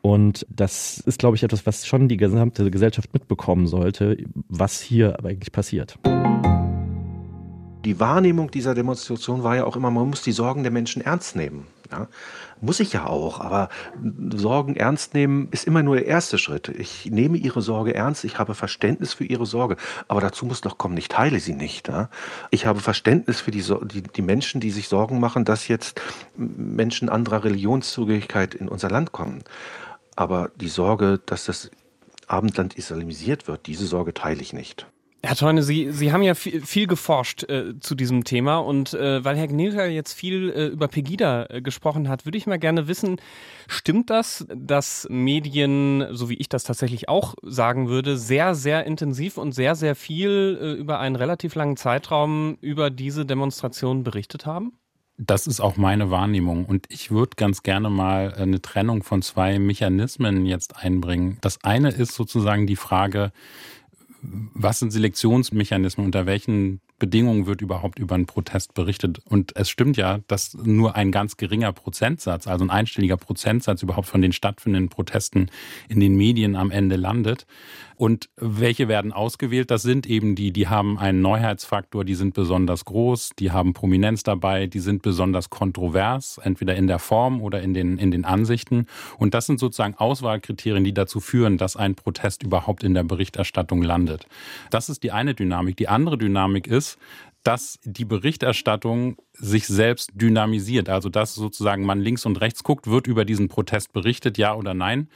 Und 0.00 0.46
das 0.48 1.00
ist, 1.00 1.18
glaube 1.18 1.36
ich, 1.36 1.42
etwas, 1.42 1.66
was 1.66 1.86
schon 1.86 2.08
die 2.08 2.16
gesamte 2.16 2.70
Gesellschaft 2.70 3.12
mitbekommen 3.12 3.66
sollte, 3.66 4.16
was 4.48 4.80
hier 4.80 5.22
eigentlich 5.22 5.52
passiert. 5.52 5.98
Die 7.84 8.00
Wahrnehmung 8.00 8.50
dieser 8.50 8.74
Demonstration 8.74 9.42
war 9.42 9.56
ja 9.56 9.64
auch 9.64 9.76
immer, 9.76 9.90
man 9.90 10.08
muss 10.08 10.22
die 10.22 10.32
Sorgen 10.32 10.62
der 10.62 10.72
Menschen 10.72 11.02
ernst 11.02 11.36
nehmen. 11.36 11.66
Ja, 11.90 12.06
muss 12.60 12.80
ich 12.80 12.92
ja 12.92 13.06
auch, 13.06 13.40
aber 13.40 13.70
Sorgen 14.34 14.76
ernst 14.76 15.14
nehmen 15.14 15.48
ist 15.52 15.66
immer 15.66 15.82
nur 15.82 15.96
der 15.96 16.06
erste 16.06 16.36
Schritt. 16.36 16.68
Ich 16.68 17.06
nehme 17.06 17.38
Ihre 17.38 17.62
Sorge 17.62 17.94
ernst, 17.94 18.24
ich 18.24 18.38
habe 18.38 18.54
Verständnis 18.54 19.14
für 19.14 19.24
Ihre 19.24 19.46
Sorge, 19.46 19.76
aber 20.06 20.20
dazu 20.20 20.44
muss 20.44 20.60
doch 20.60 20.76
kommen, 20.76 20.96
ich 20.98 21.08
teile 21.08 21.40
sie 21.40 21.54
nicht. 21.54 21.88
Ja? 21.88 22.10
Ich 22.50 22.66
habe 22.66 22.80
Verständnis 22.80 23.40
für 23.40 23.50
die, 23.50 23.64
die, 23.84 24.02
die 24.02 24.22
Menschen, 24.22 24.60
die 24.60 24.70
sich 24.70 24.88
Sorgen 24.88 25.18
machen, 25.18 25.46
dass 25.46 25.68
jetzt 25.68 26.00
Menschen 26.36 27.08
anderer 27.08 27.44
Religionszugehörigkeit 27.44 28.54
in 28.54 28.68
unser 28.68 28.90
Land 28.90 29.12
kommen. 29.12 29.42
Aber 30.14 30.50
die 30.56 30.68
Sorge, 30.68 31.20
dass 31.24 31.46
das 31.46 31.70
Abendland 32.26 32.74
islamisiert 32.74 33.48
wird, 33.48 33.66
diese 33.66 33.86
Sorge 33.86 34.12
teile 34.12 34.42
ich 34.42 34.52
nicht. 34.52 34.86
Herr 35.20 35.34
Teune, 35.34 35.64
Sie, 35.64 35.90
Sie 35.90 36.12
haben 36.12 36.22
ja 36.22 36.34
viel, 36.34 36.64
viel 36.64 36.86
geforscht 36.86 37.42
äh, 37.48 37.78
zu 37.80 37.96
diesem 37.96 38.22
Thema 38.22 38.58
und 38.58 38.94
äh, 38.94 39.24
weil 39.24 39.36
Herr 39.36 39.48
Gnilka 39.48 39.86
jetzt 39.86 40.12
viel 40.12 40.50
äh, 40.50 40.66
über 40.66 40.86
Pegida 40.86 41.46
äh, 41.50 41.60
gesprochen 41.60 42.08
hat, 42.08 42.24
würde 42.24 42.38
ich 42.38 42.46
mal 42.46 42.58
gerne 42.58 42.86
wissen, 42.86 43.20
stimmt 43.66 44.10
das, 44.10 44.46
dass 44.54 45.08
Medien, 45.10 46.06
so 46.12 46.30
wie 46.30 46.36
ich 46.36 46.48
das 46.48 46.62
tatsächlich 46.62 47.08
auch 47.08 47.34
sagen 47.42 47.88
würde, 47.88 48.16
sehr, 48.16 48.54
sehr 48.54 48.86
intensiv 48.86 49.38
und 49.38 49.52
sehr, 49.52 49.74
sehr 49.74 49.96
viel 49.96 50.56
äh, 50.60 50.72
über 50.74 51.00
einen 51.00 51.16
relativ 51.16 51.56
langen 51.56 51.76
Zeitraum 51.76 52.56
über 52.60 52.90
diese 52.90 53.26
Demonstration 53.26 54.04
berichtet 54.04 54.46
haben? 54.46 54.72
Das 55.20 55.48
ist 55.48 55.58
auch 55.58 55.76
meine 55.76 56.12
Wahrnehmung. 56.12 56.64
Und 56.64 56.86
ich 56.90 57.10
würde 57.10 57.32
ganz 57.34 57.64
gerne 57.64 57.90
mal 57.90 58.34
eine 58.34 58.62
Trennung 58.62 59.02
von 59.02 59.20
zwei 59.22 59.58
Mechanismen 59.58 60.46
jetzt 60.46 60.76
einbringen. 60.76 61.38
Das 61.40 61.64
eine 61.64 61.90
ist 61.90 62.14
sozusagen 62.14 62.68
die 62.68 62.76
Frage, 62.76 63.32
was 64.22 64.78
sind 64.78 64.90
Selektionsmechanismen, 64.92 66.06
unter 66.06 66.26
welchen 66.26 66.80
Bedingungen 66.98 67.46
wird 67.46 67.60
überhaupt 67.60 67.98
über 67.98 68.14
einen 68.14 68.26
Protest 68.26 68.74
berichtet. 68.74 69.20
Und 69.24 69.54
es 69.56 69.70
stimmt 69.70 69.96
ja, 69.96 70.20
dass 70.26 70.54
nur 70.54 70.96
ein 70.96 71.12
ganz 71.12 71.36
geringer 71.36 71.72
Prozentsatz, 71.72 72.46
also 72.46 72.64
ein 72.64 72.70
einstelliger 72.70 73.16
Prozentsatz 73.16 73.82
überhaupt 73.82 74.08
von 74.08 74.22
den 74.22 74.32
stattfindenden 74.32 74.88
Protesten 74.88 75.50
in 75.88 76.00
den 76.00 76.16
Medien 76.16 76.56
am 76.56 76.70
Ende 76.70 76.96
landet. 76.96 77.46
Und 77.98 78.28
welche 78.36 78.86
werden 78.86 79.12
ausgewählt? 79.12 79.72
Das 79.72 79.82
sind 79.82 80.06
eben 80.06 80.36
die, 80.36 80.52
die 80.52 80.68
haben 80.68 80.98
einen 80.98 81.20
Neuheitsfaktor, 81.20 82.04
die 82.04 82.14
sind 82.14 82.32
besonders 82.32 82.84
groß, 82.84 83.30
die 83.38 83.50
haben 83.50 83.74
Prominenz 83.74 84.22
dabei, 84.22 84.68
die 84.68 84.78
sind 84.78 85.02
besonders 85.02 85.50
kontrovers, 85.50 86.38
entweder 86.42 86.76
in 86.76 86.86
der 86.86 87.00
Form 87.00 87.42
oder 87.42 87.60
in 87.60 87.74
den, 87.74 87.98
in 87.98 88.12
den 88.12 88.24
Ansichten. 88.24 88.86
Und 89.18 89.34
das 89.34 89.46
sind 89.46 89.58
sozusagen 89.58 89.94
Auswahlkriterien, 89.96 90.84
die 90.84 90.94
dazu 90.94 91.18
führen, 91.18 91.58
dass 91.58 91.76
ein 91.76 91.96
Protest 91.96 92.44
überhaupt 92.44 92.84
in 92.84 92.94
der 92.94 93.02
Berichterstattung 93.02 93.82
landet. 93.82 94.26
Das 94.70 94.88
ist 94.88 95.02
die 95.02 95.10
eine 95.10 95.34
Dynamik. 95.34 95.76
Die 95.76 95.88
andere 95.88 96.18
Dynamik 96.18 96.68
ist, 96.68 96.87
dass 97.42 97.78
die 97.84 98.04
Berichterstattung 98.04 99.16
sich 99.38 99.66
selbst 99.66 100.10
dynamisiert. 100.14 100.88
Also 100.88 101.08
dass 101.08 101.34
sozusagen 101.34 101.84
man 101.84 102.00
links 102.00 102.26
und 102.26 102.40
rechts 102.40 102.62
guckt, 102.62 102.86
wird 102.86 103.06
über 103.06 103.24
diesen 103.24 103.48
Protest 103.48 103.92
berichtet, 103.92 104.38
ja 104.38 104.54
oder 104.54 104.74
nein. 104.74 105.08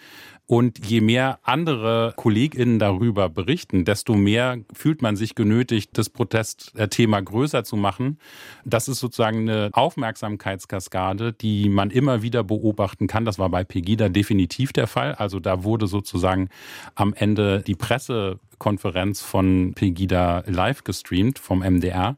Und 0.47 0.85
je 0.87 1.01
mehr 1.01 1.39
andere 1.45 2.15
KollegInnen 2.17 2.79
darüber 2.79 3.29
berichten, 3.29 3.85
desto 3.85 4.15
mehr 4.15 4.59
fühlt 4.75 5.01
man 5.01 5.17
sich 5.17 5.35
genötigt, 5.35 5.97
das 5.97 6.11
Protestthema 6.11 7.21
größer 7.21 7.65
zu 7.65 7.77
machen. 7.77 8.19
Das 8.65 8.89
ist 8.89 8.99
sozusagen 8.99 9.49
eine 9.49 9.71
Aufmerksamkeitskaskade, 9.73 11.33
die 11.33 11.69
man 11.69 11.91
immer 11.91 12.23
wieder 12.23 12.45
beobachten 12.45 13.07
kann. 13.07 13.25
Das 13.25 13.39
war 13.39 13.49
bei 13.49 13.65
Pegida 13.65 14.09
definitiv 14.09 14.73
der 14.73 14.89
Fall. 14.89 15.15
Also 15.15 15.41
da 15.41 15.65
wurde 15.65 15.87
sozusagen 15.87 16.49
am 16.97 17.15
Ende 17.15 17.63
die 17.63 17.77
Pressekonferenz 17.77 19.23
von 19.23 19.73
Pegida 19.75 20.43
live 20.47 20.85
gestreamt 20.85 21.39
vom 21.39 21.61
MDR 21.61 22.17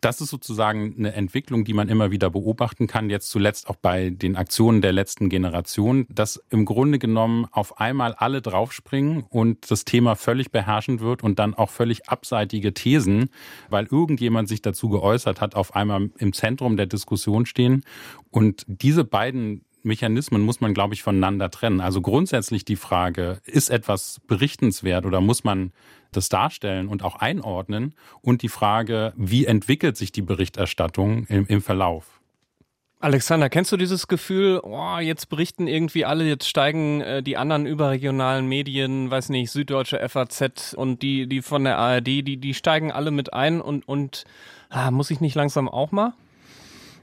das 0.00 0.20
ist 0.20 0.30
sozusagen 0.30 0.94
eine 0.98 1.12
Entwicklung, 1.12 1.64
die 1.64 1.74
man 1.74 1.88
immer 1.88 2.10
wieder 2.10 2.30
beobachten 2.30 2.86
kann, 2.86 3.10
jetzt 3.10 3.28
zuletzt 3.28 3.68
auch 3.68 3.76
bei 3.76 4.10
den 4.10 4.36
Aktionen 4.36 4.80
der 4.80 4.92
letzten 4.92 5.28
Generation, 5.28 6.06
dass 6.08 6.42
im 6.50 6.64
Grunde 6.64 6.98
genommen 6.98 7.46
auf 7.50 7.80
einmal 7.80 8.14
alle 8.14 8.40
draufspringen 8.42 9.24
und 9.28 9.70
das 9.70 9.84
Thema 9.84 10.16
völlig 10.16 10.50
beherrschend 10.50 11.00
wird 11.00 11.22
und 11.22 11.38
dann 11.38 11.54
auch 11.54 11.70
völlig 11.70 12.08
abseitige 12.08 12.72
Thesen, 12.72 13.30
weil 13.68 13.86
irgendjemand 13.90 14.48
sich 14.48 14.62
dazu 14.62 14.88
geäußert 14.88 15.40
hat, 15.40 15.54
auf 15.54 15.76
einmal 15.76 16.10
im 16.18 16.32
Zentrum 16.32 16.76
der 16.76 16.86
Diskussion 16.86 17.46
stehen. 17.46 17.84
Und 18.30 18.64
diese 18.66 19.04
beiden 19.04 19.65
Mechanismen 19.86 20.42
muss 20.42 20.60
man, 20.60 20.74
glaube 20.74 20.94
ich, 20.94 21.02
voneinander 21.02 21.50
trennen. 21.50 21.80
Also 21.80 22.02
grundsätzlich 22.02 22.64
die 22.64 22.76
Frage, 22.76 23.40
ist 23.44 23.70
etwas 23.70 24.20
berichtenswert 24.26 25.06
oder 25.06 25.20
muss 25.20 25.44
man 25.44 25.72
das 26.12 26.28
darstellen 26.28 26.88
und 26.88 27.02
auch 27.02 27.16
einordnen? 27.16 27.94
Und 28.20 28.42
die 28.42 28.48
Frage, 28.48 29.12
wie 29.16 29.46
entwickelt 29.46 29.96
sich 29.96 30.12
die 30.12 30.22
Berichterstattung 30.22 31.26
im, 31.26 31.46
im 31.46 31.62
Verlauf? 31.62 32.20
Alexander, 32.98 33.50
kennst 33.50 33.70
du 33.72 33.76
dieses 33.76 34.08
Gefühl, 34.08 34.60
oh, 34.62 34.98
jetzt 34.98 35.28
berichten 35.28 35.68
irgendwie 35.68 36.06
alle, 36.06 36.24
jetzt 36.24 36.48
steigen 36.48 37.02
äh, 37.02 37.22
die 37.22 37.36
anderen 37.36 37.66
überregionalen 37.66 38.48
Medien, 38.48 39.10
weiß 39.10 39.28
nicht, 39.28 39.50
Süddeutsche 39.50 40.00
FAZ 40.08 40.74
und 40.74 41.02
die, 41.02 41.26
die 41.28 41.42
von 41.42 41.64
der 41.64 41.76
ARD, 41.76 42.06
die, 42.06 42.38
die 42.38 42.54
steigen 42.54 42.90
alle 42.90 43.10
mit 43.10 43.34
ein 43.34 43.60
und, 43.60 43.86
und 43.86 44.24
ah, 44.70 44.90
muss 44.90 45.10
ich 45.10 45.20
nicht 45.20 45.34
langsam 45.34 45.68
auch 45.68 45.92
mal? 45.92 46.14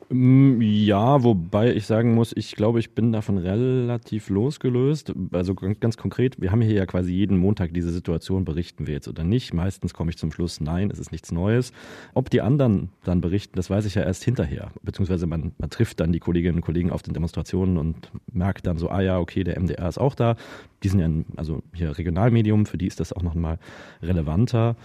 Mm, 0.10 0.62
ja, 0.62 1.24
wobei 1.24 1.74
ich 1.74 1.86
sagen 1.86 2.14
muss, 2.14 2.34
ich 2.36 2.56
glaube, 2.56 2.80
ich 2.80 2.94
bin 2.94 3.12
davon 3.12 3.38
relativ 3.38 4.30
losgelöst. 4.30 5.14
Also 5.32 5.56
ganz 5.56 5.98
konkret, 5.98 6.42
wir 6.42 6.52
haben 6.52 6.62
hier 6.62 6.76
ja 6.76 6.86
quasi 6.86 7.14
jeden 7.14 7.38
Montag 7.38 7.74
diese 7.74 7.92
Situation, 7.92 8.46
berichten 8.46 8.88
wir 8.88 8.94
jetzt 8.94 9.08
oder 9.08 9.24
nicht. 9.24 9.54
Meistens 9.54 9.94
komme 9.94 10.12
ich 10.12 10.18
zum 10.18 10.32
Schluss, 10.32 10.60
nein, 10.60 10.92
es 10.92 11.00
ist 11.00 11.12
nichts 11.12 11.32
Neues. 11.32 11.72
Ob 12.14 12.30
die 12.30 12.42
anderen 12.42 12.90
dann 13.04 13.22
berichten, 13.22 13.56
das 13.56 13.70
weiß 13.70 13.86
ich 13.86 13.96
ja 13.96 14.04
erst 14.04 14.24
hinterher. 14.24 14.72
Beziehungsweise 14.82 15.28
man, 15.28 15.54
man 15.58 15.70
trifft 15.70 16.00
dann 16.00 16.12
die 16.12 16.20
Kolleginnen 16.20 16.58
und 16.58 16.62
Kollegen 16.64 16.92
auf 16.92 17.02
den 17.02 17.14
Demonstrationen 17.14 17.78
und 17.78 18.12
merkt 18.32 18.68
dann 18.68 18.78
so, 18.78 18.90
ah 18.90 19.02
ja, 19.02 19.20
okay, 19.20 19.44
der 19.44 19.60
MDR 19.60 19.88
ist 19.88 19.98
auch 19.98 20.16
da. 20.16 20.36
Die 20.84 20.90
sind 20.90 21.00
ja 21.00 21.08
ein, 21.08 21.26
also 21.38 21.64
hier 21.74 21.98
Regionalmedium, 21.98 22.66
für 22.66 22.78
die 22.78 22.88
ist 22.88 23.00
das 23.00 23.14
auch 23.14 23.24
nochmal 23.24 23.58
relevanter 24.02 24.76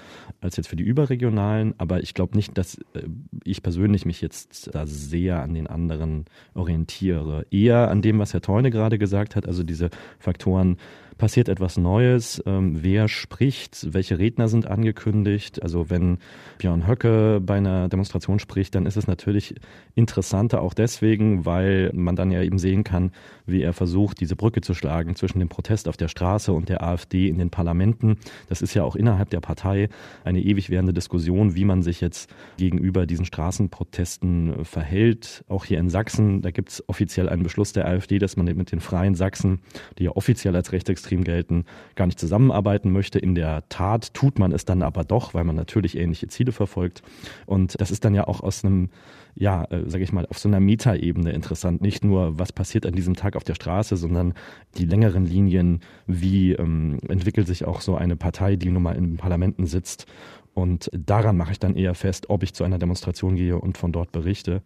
als 0.41 0.57
jetzt 0.57 0.69
für 0.69 0.77
die 0.77 0.85
überregionalen. 0.85 1.75
Aber 1.79 2.03
ich 2.03 2.15
glaube 2.15 2.37
nicht, 2.37 2.57
dass 2.57 2.79
äh, 2.95 3.03
ich 3.45 3.63
persönlich 3.63 4.07
mich 4.07 4.21
jetzt 4.21 4.71
da 4.73 4.87
sehr 5.09 5.43
an 5.43 5.55
den 5.55 5.67
anderen 5.67 6.27
orientiere. 6.55 7.47
Eher 7.51 7.91
an 7.91 8.03
dem, 8.03 8.19
was 8.19 8.33
Herr 8.33 8.43
Teune 8.43 8.71
gerade 8.71 8.99
gesagt 8.99 9.37
hat, 9.37 9.47
also 9.47 9.63
diese 9.63 9.91
Faktoren 10.19 10.77
passiert 11.19 11.49
etwas 11.49 11.77
Neues, 11.77 12.43
ähm, 12.47 12.79
wer 12.83 13.09
spricht, 13.09 13.93
welche 13.93 14.19
Redner 14.19 14.49
sind 14.49 14.67
angekündigt. 14.67 15.63
Also 15.63 15.91
wenn 15.91 16.19
Björn 16.59 16.87
Höcke 16.87 17.41
bei 17.45 17.57
einer 17.57 17.89
Demonstration 17.89 18.39
spricht, 18.39 18.75
dann 18.75 18.87
ist 18.87 18.97
es 18.97 19.07
natürlich 19.07 19.57
interessanter 19.95 20.63
auch 20.63 20.75
deswegen, 20.75 21.45
weil 21.45 21.91
man 21.93 22.17
dann 22.17 22.31
ja 22.31 22.43
eben 22.43 22.59
sehen 22.59 22.85
kann, 22.85 23.11
wie 23.47 23.63
er 23.63 23.73
versucht, 23.73 24.21
diese 24.21 24.37
Brücke 24.37 24.61
zu 24.61 24.75
schlagen 24.75 25.17
zwischen 25.17 25.41
dem 25.41 25.49
Protest 25.49 25.89
auf 25.89 25.97
der 25.97 26.09
Straße 26.09 26.53
und 26.53 26.69
der 26.69 26.83
AfD 26.83 27.29
in 27.29 27.39
den 27.39 27.51
Parlamenten. 27.51 28.17
Das 28.49 28.63
ist 28.63 28.75
ja 28.75 28.85
auch 28.85 28.95
innerhalb 28.97 29.31
der 29.31 29.41
Partei 29.41 29.89
eine 30.25 30.41
ewig 30.41 30.71
währende 30.71 30.93
Diskussion, 30.93 31.55
wie 31.57 31.65
man 31.65 31.83
sich 31.83 32.01
jetzt 32.01 32.31
gegenüber 32.57 33.07
diesen 33.07 33.25
Straßenprotesten 33.25 34.65
verhält. 34.65 35.45
Auch 35.49 35.65
hier 35.65 35.79
in 35.79 35.91
Sachsen, 35.91 36.43
da 36.43 36.53
gibt 36.53 36.71
es 36.71 36.85
offiziell 36.89 37.29
einen 37.29 37.43
Beschluss 37.43 37.73
der 37.73 37.87
AfD, 37.87 38.19
dass 38.19 38.37
man 38.37 38.47
mit 38.47 38.73
den 38.73 38.81
Freien 38.81 39.15
Sachsen, 39.15 39.61
die 39.99 40.05
ja 40.05 40.13
offiziell 40.13 40.55
als 40.55 40.73
rechtsextrem 40.73 41.08
extrem 41.09 41.25
gelten, 41.25 41.65
gar 41.95 42.07
nicht 42.07 42.19
zusammenarbeiten 42.19 42.93
möchte. 42.93 43.19
In 43.19 43.35
der 43.35 43.67
Tat 43.71 44.13
tut 44.13 44.39
man 44.39 44.53
es 44.53 44.67
dann 44.67 44.83
aber 44.83 45.05
doch, 45.05 45.33
weil 45.33 45.45
man 45.45 45.57
natürlich 45.57 45.97
ähnliche 45.97 46.29
Ziele 46.29 46.53
verfolgt. 46.53 47.03
Und 47.47 47.81
das 47.81 47.91
ist 47.91 48.05
dann 48.05 48.15
ja 48.15 48.29
auch 48.29 48.43
aus 48.43 48.65
einem 48.65 48.91
ja, 49.35 49.65
äh, 49.71 49.89
sage 49.89 50.03
ich 50.03 50.13
mal, 50.13 50.27
auf 50.27 50.39
so 50.39 50.49
einer 50.49 50.59
Metaebene 50.59 51.31
interessant. 51.31 51.81
Nicht 51.81 52.05
nur, 52.05 52.39
was 52.39 52.53
passiert 52.53 52.87
an 52.87 52.95
diesem 52.95 53.15
Tag 53.15 53.37
auf 53.37 53.45
der 53.45 53.55
Straße, 53.55 53.97
sondern 53.97 54.35
die 54.77 54.85
längeren 54.85 55.25
Linien, 55.27 55.81
wie 56.09 56.55
ähm, 56.55 56.99
entwickelt 57.09 57.47
sich 57.47 57.65
auch 57.65 57.81
so 57.81 57.95
eine 57.95 58.17
Partei, 58.17 58.57
die 58.57 58.69
nun 58.69 58.83
mal 58.83 58.97
in 58.97 59.17
Parlamenten 59.17 59.67
sitzt. 59.67 60.07
Und 60.55 60.91
daran 60.93 61.37
mache 61.37 61.53
ich 61.53 61.61
dann 61.61 61.77
eher 61.77 61.95
fest, 61.95 62.31
ob 62.31 62.43
ich 62.43 62.53
zu 62.53 62.65
einer 62.65 62.81
Demonstration 62.81 63.37
gehe 63.37 63.57
und 63.57 63.79
von 63.79 63.93
dort 63.93 64.11
berichte. 64.11 64.63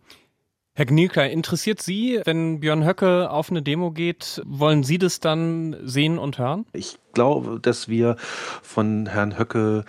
Herr 0.74 0.86
Gnilka, 0.86 1.22
interessiert 1.24 1.82
Sie, 1.82 2.18
wenn 2.24 2.60
Björn 2.60 2.86
Höcke 2.86 3.30
auf 3.30 3.50
eine 3.50 3.60
Demo 3.60 3.90
geht, 3.90 4.40
wollen 4.46 4.84
Sie 4.84 4.96
das 4.96 5.20
dann 5.20 5.76
sehen 5.82 6.18
und 6.18 6.38
hören? 6.38 6.64
Ich 6.72 6.98
glaube, 7.12 7.58
dass 7.60 7.88
wir 7.88 8.16
von 8.62 9.06
Herrn 9.06 9.38
Höcke 9.38 9.84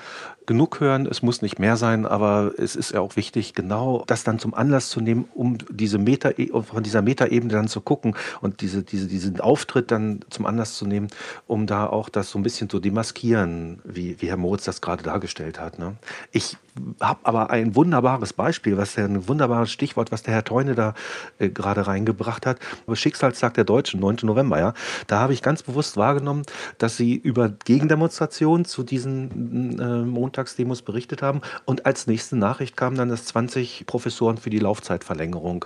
genug 0.45 0.79
hören. 0.79 1.05
Es 1.05 1.21
muss 1.21 1.41
nicht 1.41 1.59
mehr 1.59 1.77
sein, 1.77 2.05
aber 2.05 2.51
es 2.57 2.75
ist 2.75 2.91
ja 2.91 3.01
auch 3.01 3.15
wichtig, 3.15 3.53
genau 3.53 4.03
das 4.07 4.23
dann 4.23 4.39
zum 4.39 4.53
Anlass 4.53 4.89
zu 4.89 5.01
nehmen, 5.01 5.25
um 5.33 5.57
diese 5.69 5.97
Meta, 5.97 6.31
von 6.63 6.83
dieser 6.83 7.01
Metaebene 7.01 7.53
dann 7.53 7.67
zu 7.67 7.81
gucken 7.81 8.15
und 8.41 8.61
diese, 8.61 8.83
diese, 8.83 9.07
diesen 9.07 9.39
Auftritt 9.39 9.91
dann 9.91 10.19
zum 10.29 10.45
Anlass 10.45 10.75
zu 10.75 10.85
nehmen, 10.85 11.07
um 11.47 11.67
da 11.67 11.87
auch 11.87 12.09
das 12.09 12.29
so 12.29 12.39
ein 12.39 12.43
bisschen 12.43 12.69
zu 12.69 12.79
demaskieren, 12.79 13.79
wie, 13.83 14.21
wie 14.21 14.27
Herr 14.27 14.37
Moritz 14.37 14.65
das 14.65 14.81
gerade 14.81 15.03
dargestellt 15.03 15.59
hat. 15.59 15.79
Ne? 15.79 15.95
Ich 16.31 16.57
habe 16.99 17.19
aber 17.23 17.49
ein 17.49 17.75
wunderbares 17.75 18.33
Beispiel, 18.33 18.77
was 18.77 18.97
ein 18.97 19.27
wunderbares 19.27 19.71
Stichwort, 19.71 20.11
was 20.11 20.23
der 20.23 20.33
Herr 20.33 20.43
Teune 20.43 20.75
da 20.75 20.93
äh, 21.39 21.49
gerade 21.49 21.85
reingebracht 21.85 22.45
hat. 22.45 22.57
Schicksalstag 22.93 23.53
der 23.53 23.63
Deutschen, 23.63 23.99
9. 23.99 24.17
November, 24.23 24.59
ja. 24.59 24.73
Da 25.07 25.19
habe 25.19 25.33
ich 25.33 25.41
ganz 25.41 25.63
bewusst 25.63 25.97
wahrgenommen, 25.97 26.43
dass 26.77 26.97
sie 26.97 27.12
über 27.15 27.49
Gegendemonstrationen 27.49 28.65
zu 28.65 28.83
diesen 28.83 29.79
äh, 29.79 30.03
Montagsdemos 30.03 30.81
berichtet 30.81 31.21
haben. 31.21 31.41
Und 31.65 31.85
als 31.85 32.07
nächste 32.07 32.35
Nachricht 32.35 32.77
kam 32.77 32.95
dann, 32.95 33.09
dass 33.09 33.25
20 33.25 33.85
Professoren 33.85 34.37
für 34.37 34.49
die 34.49 34.59
Laufzeitverlängerung 34.59 35.65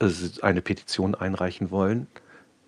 äh, 0.00 0.08
eine 0.42 0.62
Petition 0.62 1.14
einreichen 1.14 1.70
wollen 1.70 2.06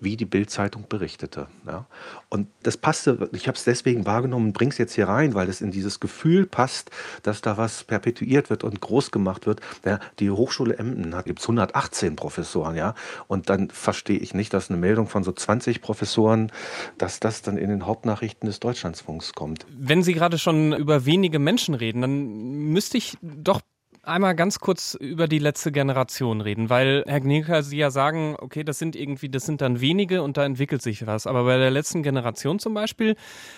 wie 0.06 0.16
die 0.16 0.24
Bildzeitung 0.24 0.84
berichtete. 0.88 1.48
Ja. 1.66 1.86
Und 2.28 2.46
das 2.62 2.76
passte, 2.76 3.28
ich 3.32 3.48
habe 3.48 3.58
es 3.58 3.64
deswegen 3.64 4.06
wahrgenommen 4.06 4.52
bringe 4.52 4.70
es 4.70 4.78
jetzt 4.78 4.94
hier 4.94 5.08
rein, 5.08 5.34
weil 5.34 5.48
es 5.48 5.60
in 5.60 5.72
dieses 5.72 5.98
Gefühl 5.98 6.46
passt, 6.46 6.92
dass 7.24 7.40
da 7.40 7.56
was 7.56 7.82
perpetuiert 7.82 8.48
wird 8.48 8.62
und 8.62 8.80
groß 8.80 9.10
gemacht 9.10 9.46
wird. 9.46 9.60
Ja, 9.84 9.98
die 10.20 10.30
Hochschule 10.30 10.78
Emden 10.78 11.16
hat 11.16 11.26
gibt 11.26 11.42
118 11.42 12.14
Professoren, 12.14 12.76
ja. 12.76 12.94
Und 13.26 13.50
dann 13.50 13.68
verstehe 13.70 14.18
ich 14.18 14.32
nicht, 14.32 14.54
dass 14.54 14.70
eine 14.70 14.78
Meldung 14.78 15.08
von 15.08 15.24
so 15.24 15.32
20 15.32 15.82
Professoren, 15.82 16.52
dass 16.98 17.18
das 17.18 17.42
dann 17.42 17.58
in 17.58 17.68
den 17.68 17.84
Hauptnachrichten 17.84 18.46
des 18.46 18.60
Deutschlandsfunks 18.60 19.32
kommt. 19.32 19.66
Wenn 19.76 20.04
Sie 20.04 20.14
gerade 20.14 20.38
schon 20.38 20.72
über 20.72 21.04
wenige 21.04 21.40
Menschen 21.40 21.74
reden, 21.74 22.00
dann 22.00 22.28
müsste 22.70 22.96
ich 22.96 23.18
doch 23.22 23.60
einmal 24.06 24.34
ganz 24.34 24.60
kurz 24.60 24.94
über 24.94 25.28
die 25.28 25.38
letzte 25.38 25.72
Generation 25.72 26.40
reden, 26.40 26.70
weil 26.70 27.04
Herr 27.06 27.20
Gneker, 27.20 27.62
Sie 27.62 27.76
ja 27.76 27.90
sagen, 27.90 28.36
okay, 28.38 28.64
das 28.64 28.78
sind 28.78 28.96
irgendwie, 28.96 29.28
das 29.28 29.44
sind 29.44 29.60
dann 29.60 29.80
wenige 29.80 30.22
und 30.22 30.36
da 30.36 30.44
entwickelt 30.44 30.82
sich 30.82 31.06
was. 31.06 31.26
Aber 31.26 31.44
bei 31.44 31.58
der 31.58 31.70
letzten 31.70 32.02
Generation 32.02 32.58
zum 32.58 32.74
Beispiel, 32.74 33.16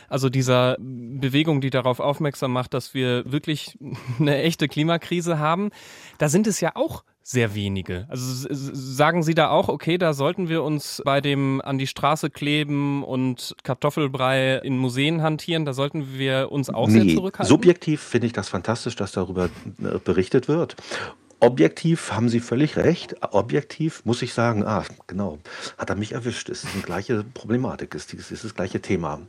also 0.09 0.29
dieser 0.29 0.77
Bewegung, 0.79 1.61
die 1.61 1.71
darauf 1.71 2.01
aufmerksam 2.01 2.53
macht, 2.53 2.75
dass 2.75 2.95
wir 2.95 3.31
wirklich 3.31 3.79
eine 4.19 4.39
echte 4.43 4.69
Klimakrise 4.69 5.39
haben, 5.39 5.71
da 6.19 6.29
sind 6.29 6.47
es 6.47 6.61
ja 6.61 6.73
auch 6.75 7.05
sehr 7.31 7.55
wenige. 7.55 8.07
Also 8.09 8.49
sagen 8.51 9.23
Sie 9.23 9.35
da 9.35 9.51
auch, 9.51 9.69
okay, 9.69 9.99
da 9.99 10.15
sollten 10.15 10.49
wir 10.49 10.63
uns 10.63 11.03
bei 11.05 11.21
dem 11.21 11.61
an 11.61 11.77
die 11.77 11.87
Straße 11.87 12.31
kleben 12.31 13.05
und 13.05 13.55
Kartoffelbrei 13.65 14.57
in 14.65 14.79
Museen 14.79 15.21
hantieren, 15.21 15.67
da 15.67 15.75
sollten 15.75 16.15
wir 16.15 16.51
uns 16.51 16.71
auch 16.71 16.89
nee, 16.89 17.01
sehr 17.01 17.15
zurückhalten? 17.15 17.47
Subjektiv 17.47 18.01
finde 18.01 18.29
ich 18.29 18.33
das 18.33 18.49
fantastisch, 18.49 18.97
dass 18.97 19.13
darüber 19.13 19.51
äh, 19.83 19.99
berichtet 20.03 20.49
wird. 20.49 20.77
Objektiv 21.41 22.13
haben 22.13 22.31
Sie 22.31 22.41
völlig 22.41 22.79
recht. 22.79 23.15
Objektiv 23.33 24.07
muss 24.07 24.23
ich 24.23 24.33
sagen, 24.33 24.65
ah, 24.65 24.85
genau, 25.07 25.39
hat 25.77 25.91
er 25.91 25.97
mich 25.97 26.13
erwischt. 26.13 26.49
Es 26.49 26.65
ist 26.65 26.75
die 26.75 26.83
gleiche 26.83 27.25
Problematik, 27.35 27.95
es 27.95 28.11
ist 28.11 28.43
das 28.43 28.55
gleiche 28.55 28.81
Thema. 28.81 29.21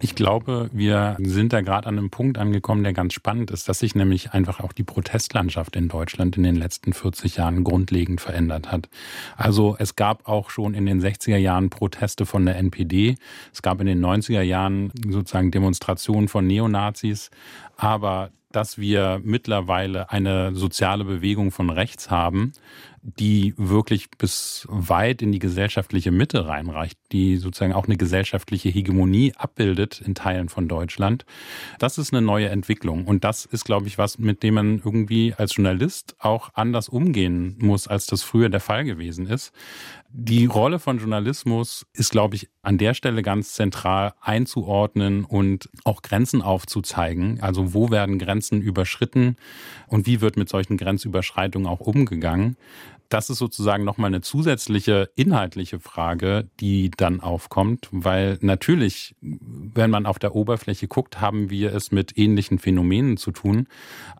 Ich 0.00 0.14
glaube, 0.14 0.70
wir 0.72 1.16
sind 1.18 1.52
da 1.52 1.60
gerade 1.60 1.88
an 1.88 1.98
einem 1.98 2.10
Punkt 2.10 2.38
angekommen, 2.38 2.84
der 2.84 2.92
ganz 2.92 3.14
spannend 3.14 3.50
ist, 3.50 3.68
dass 3.68 3.80
sich 3.80 3.96
nämlich 3.96 4.32
einfach 4.32 4.60
auch 4.60 4.72
die 4.72 4.84
Protestlandschaft 4.84 5.74
in 5.74 5.88
Deutschland 5.88 6.36
in 6.36 6.44
den 6.44 6.54
letzten 6.54 6.92
40 6.92 7.36
Jahren 7.36 7.64
grundlegend 7.64 8.20
verändert 8.20 8.70
hat. 8.70 8.88
Also 9.36 9.74
es 9.78 9.96
gab 9.96 10.28
auch 10.28 10.50
schon 10.50 10.74
in 10.74 10.86
den 10.86 11.02
60er 11.02 11.36
Jahren 11.36 11.68
Proteste 11.68 12.26
von 12.26 12.46
der 12.46 12.56
NPD. 12.56 13.16
Es 13.52 13.60
gab 13.60 13.80
in 13.80 13.86
den 13.86 14.04
90er 14.04 14.42
Jahren 14.42 14.92
sozusagen 15.08 15.50
Demonstrationen 15.50 16.28
von 16.28 16.46
Neonazis. 16.46 17.30
Aber 17.76 18.30
dass 18.52 18.78
wir 18.78 19.20
mittlerweile 19.24 20.10
eine 20.10 20.54
soziale 20.54 21.04
Bewegung 21.04 21.50
von 21.50 21.70
rechts 21.70 22.10
haben, 22.10 22.52
die 23.02 23.54
wirklich 23.56 24.10
bis 24.10 24.66
weit 24.70 25.22
in 25.22 25.32
die 25.32 25.38
gesellschaftliche 25.38 26.10
Mitte 26.10 26.46
reinreicht, 26.46 26.98
die 27.12 27.36
sozusagen 27.36 27.72
auch 27.72 27.86
eine 27.86 27.96
gesellschaftliche 27.96 28.68
Hegemonie 28.68 29.32
abbildet 29.36 30.00
in 30.00 30.14
Teilen 30.14 30.48
von 30.48 30.68
Deutschland. 30.68 31.24
Das 31.78 31.98
ist 31.98 32.12
eine 32.12 32.22
neue 32.22 32.48
Entwicklung. 32.48 33.06
Und 33.06 33.24
das 33.24 33.44
ist, 33.44 33.64
glaube 33.64 33.86
ich, 33.86 33.98
was, 33.98 34.18
mit 34.18 34.42
dem 34.42 34.54
man 34.54 34.82
irgendwie 34.84 35.34
als 35.34 35.56
Journalist 35.56 36.16
auch 36.18 36.50
anders 36.54 36.88
umgehen 36.88 37.56
muss, 37.58 37.88
als 37.88 38.06
das 38.06 38.22
früher 38.22 38.48
der 38.48 38.60
Fall 38.60 38.84
gewesen 38.84 39.26
ist. 39.26 39.52
Die 40.10 40.46
Rolle 40.46 40.78
von 40.78 40.98
Journalismus 40.98 41.86
ist, 41.92 42.10
glaube 42.10 42.36
ich, 42.36 42.48
an 42.62 42.78
der 42.78 42.94
Stelle 42.94 43.22
ganz 43.22 43.52
zentral 43.52 44.14
einzuordnen 44.20 45.24
und 45.24 45.68
auch 45.84 46.00
Grenzen 46.00 46.40
aufzuzeigen. 46.40 47.40
Also 47.40 47.74
wo 47.74 47.90
werden 47.90 48.18
Grenzen 48.18 48.62
überschritten 48.62 49.36
und 49.86 50.06
wie 50.06 50.20
wird 50.20 50.36
mit 50.36 50.48
solchen 50.48 50.78
Grenzüberschreitungen 50.78 51.68
auch 51.68 51.80
umgegangen 51.80 52.56
das 53.08 53.30
ist 53.30 53.38
sozusagen 53.38 53.84
nochmal 53.84 54.08
eine 54.08 54.20
zusätzliche 54.20 55.10
inhaltliche 55.14 55.80
Frage, 55.80 56.48
die 56.60 56.90
dann 56.90 57.20
aufkommt, 57.20 57.88
weil 57.90 58.38
natürlich, 58.40 59.14
wenn 59.20 59.90
man 59.90 60.06
auf 60.06 60.18
der 60.18 60.34
Oberfläche 60.34 60.88
guckt, 60.88 61.20
haben 61.20 61.50
wir 61.50 61.74
es 61.74 61.90
mit 61.90 62.16
ähnlichen 62.18 62.58
Phänomenen 62.58 63.16
zu 63.16 63.30
tun. 63.30 63.66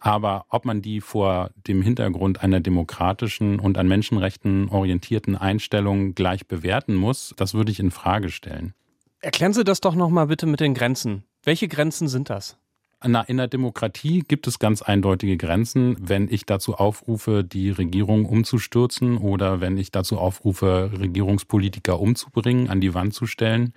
Aber 0.00 0.46
ob 0.48 0.64
man 0.64 0.82
die 0.82 1.00
vor 1.00 1.50
dem 1.66 1.82
Hintergrund 1.82 2.42
einer 2.42 2.60
demokratischen 2.60 3.60
und 3.60 3.78
an 3.78 3.88
Menschenrechten 3.88 4.68
orientierten 4.68 5.36
Einstellung 5.36 6.14
gleich 6.14 6.46
bewerten 6.46 6.94
muss, 6.94 7.34
das 7.36 7.54
würde 7.54 7.72
ich 7.72 7.80
in 7.80 7.90
Frage 7.90 8.30
stellen. 8.30 8.74
Erklären 9.20 9.52
Sie 9.52 9.64
das 9.64 9.80
doch 9.80 9.94
nochmal 9.94 10.28
bitte 10.28 10.46
mit 10.46 10.60
den 10.60 10.74
Grenzen. 10.74 11.24
Welche 11.42 11.68
Grenzen 11.68 12.08
sind 12.08 12.30
das? 12.30 12.56
In 13.04 13.36
der 13.36 13.46
Demokratie 13.46 14.24
gibt 14.26 14.48
es 14.48 14.58
ganz 14.58 14.82
eindeutige 14.82 15.36
Grenzen. 15.36 15.96
Wenn 16.00 16.26
ich 16.28 16.46
dazu 16.46 16.74
aufrufe, 16.74 17.44
die 17.44 17.70
Regierung 17.70 18.24
umzustürzen 18.24 19.18
oder 19.18 19.60
wenn 19.60 19.76
ich 19.76 19.92
dazu 19.92 20.18
aufrufe, 20.18 20.90
Regierungspolitiker 20.98 22.00
umzubringen, 22.00 22.68
an 22.68 22.80
die 22.80 22.94
Wand 22.94 23.14
zu 23.14 23.26
stellen, 23.26 23.72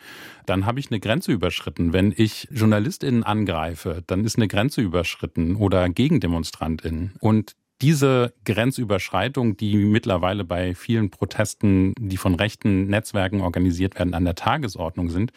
dann 0.47 0.65
habe 0.65 0.79
ich 0.79 0.89
eine 0.89 0.99
Grenze 0.99 1.31
überschritten. 1.31 1.93
Wenn 1.93 2.11
ich 2.17 2.47
JournalistInnen 2.49 3.21
angreife, 3.21 4.01
dann 4.07 4.25
ist 4.25 4.37
eine 4.37 4.47
Grenze 4.47 4.81
überschritten 4.81 5.55
oder 5.55 5.87
GegendemonstrantInnen. 5.87 7.13
Und 7.19 7.55
diese 7.81 8.33
Grenzüberschreitung, 8.45 9.57
die 9.57 9.75
mittlerweile 9.75 10.43
bei 10.43 10.75
vielen 10.75 11.09
Protesten, 11.09 11.93
die 11.99 12.17
von 12.17 12.35
rechten 12.35 12.87
Netzwerken 12.87 13.41
organisiert 13.41 13.97
werden, 13.97 14.13
an 14.13 14.23
der 14.23 14.35
Tagesordnung 14.35 15.09
sind, 15.09 15.31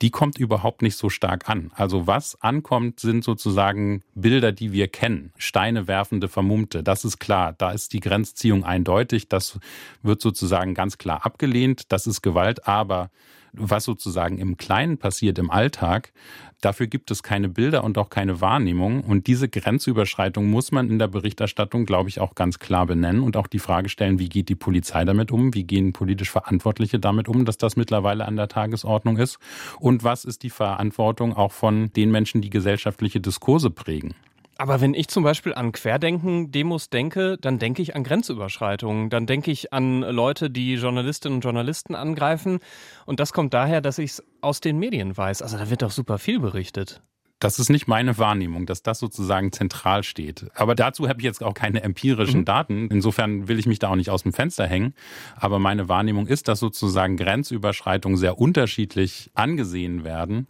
die 0.00 0.10
kommt 0.10 0.38
überhaupt 0.38 0.82
nicht 0.82 0.96
so 0.96 1.10
stark 1.10 1.48
an. 1.48 1.72
Also 1.74 2.06
was 2.06 2.40
ankommt, 2.40 3.00
sind 3.00 3.24
sozusagen 3.24 4.02
Bilder, 4.14 4.52
die 4.52 4.72
wir 4.72 4.88
kennen. 4.88 5.32
Steine 5.36 5.88
werfende 5.88 6.28
Vermummte, 6.28 6.82
das 6.82 7.04
ist 7.04 7.18
klar. 7.18 7.54
Da 7.58 7.72
ist 7.72 7.92
die 7.92 8.00
Grenzziehung 8.00 8.64
eindeutig. 8.64 9.28
Das 9.28 9.58
wird 10.02 10.20
sozusagen 10.20 10.74
ganz 10.74 10.96
klar 10.96 11.26
abgelehnt. 11.26 11.92
Das 11.92 12.06
ist 12.06 12.22
Gewalt. 12.22 12.66
Aber 12.66 13.10
was 13.52 13.84
sozusagen 13.84 14.38
im 14.38 14.56
Kleinen 14.56 14.98
passiert 14.98 15.38
im 15.38 15.50
Alltag, 15.50 16.12
dafür 16.60 16.86
gibt 16.86 17.10
es 17.10 17.22
keine 17.22 17.48
Bilder 17.48 17.84
und 17.84 17.98
auch 17.98 18.10
keine 18.10 18.40
Wahrnehmung. 18.40 19.02
Und 19.02 19.26
diese 19.26 19.48
Grenzüberschreitung 19.48 20.48
muss 20.48 20.72
man 20.72 20.90
in 20.90 20.98
der 20.98 21.08
Berichterstattung, 21.08 21.86
glaube 21.86 22.08
ich, 22.08 22.20
auch 22.20 22.34
ganz 22.34 22.58
klar 22.58 22.86
benennen 22.86 23.22
und 23.22 23.36
auch 23.36 23.46
die 23.46 23.58
Frage 23.58 23.88
stellen, 23.88 24.18
wie 24.18 24.28
geht 24.28 24.48
die 24.48 24.54
Polizei 24.54 25.04
damit 25.04 25.30
um? 25.30 25.54
Wie 25.54 25.64
gehen 25.64 25.92
politisch 25.92 26.30
Verantwortliche 26.30 26.98
damit 26.98 27.28
um, 27.28 27.44
dass 27.44 27.56
das 27.56 27.76
mittlerweile 27.76 28.26
an 28.26 28.36
der 28.36 28.48
Tagesordnung 28.48 29.16
ist? 29.16 29.38
Und 29.78 30.04
was 30.04 30.24
ist 30.24 30.42
die 30.42 30.50
Verantwortung 30.50 31.34
auch 31.36 31.52
von 31.52 31.92
den 31.92 32.10
Menschen, 32.10 32.40
die 32.40 32.50
gesellschaftliche 32.50 33.20
Diskurse 33.20 33.70
prägen? 33.70 34.14
Aber 34.60 34.82
wenn 34.82 34.92
ich 34.92 35.08
zum 35.08 35.24
Beispiel 35.24 35.54
an 35.54 35.72
Querdenken-Demos 35.72 36.90
denke, 36.90 37.38
dann 37.40 37.58
denke 37.58 37.80
ich 37.80 37.96
an 37.96 38.04
Grenzüberschreitungen. 38.04 39.08
Dann 39.08 39.24
denke 39.24 39.50
ich 39.50 39.72
an 39.72 40.02
Leute, 40.02 40.50
die 40.50 40.74
Journalistinnen 40.74 41.36
und 41.36 41.40
Journalisten 41.40 41.94
angreifen. 41.94 42.58
Und 43.06 43.20
das 43.20 43.32
kommt 43.32 43.54
daher, 43.54 43.80
dass 43.80 43.96
ich 43.96 44.10
es 44.10 44.22
aus 44.42 44.60
den 44.60 44.78
Medien 44.78 45.16
weiß. 45.16 45.40
Also 45.40 45.56
da 45.56 45.70
wird 45.70 45.80
doch 45.80 45.90
super 45.90 46.18
viel 46.18 46.40
berichtet. 46.40 47.00
Das 47.38 47.58
ist 47.58 47.70
nicht 47.70 47.88
meine 47.88 48.18
Wahrnehmung, 48.18 48.66
dass 48.66 48.82
das 48.82 48.98
sozusagen 48.98 49.50
zentral 49.50 50.02
steht. 50.02 50.48
Aber 50.54 50.74
dazu 50.74 51.08
habe 51.08 51.20
ich 51.20 51.24
jetzt 51.24 51.42
auch 51.42 51.54
keine 51.54 51.82
empirischen 51.82 52.40
mhm. 52.40 52.44
Daten. 52.44 52.88
Insofern 52.90 53.48
will 53.48 53.58
ich 53.58 53.64
mich 53.64 53.78
da 53.78 53.88
auch 53.88 53.96
nicht 53.96 54.10
aus 54.10 54.24
dem 54.24 54.34
Fenster 54.34 54.66
hängen. 54.66 54.92
Aber 55.36 55.58
meine 55.58 55.88
Wahrnehmung 55.88 56.26
ist, 56.26 56.48
dass 56.48 56.60
sozusagen 56.60 57.16
Grenzüberschreitungen 57.16 58.18
sehr 58.18 58.38
unterschiedlich 58.38 59.30
angesehen 59.32 60.04
werden 60.04 60.48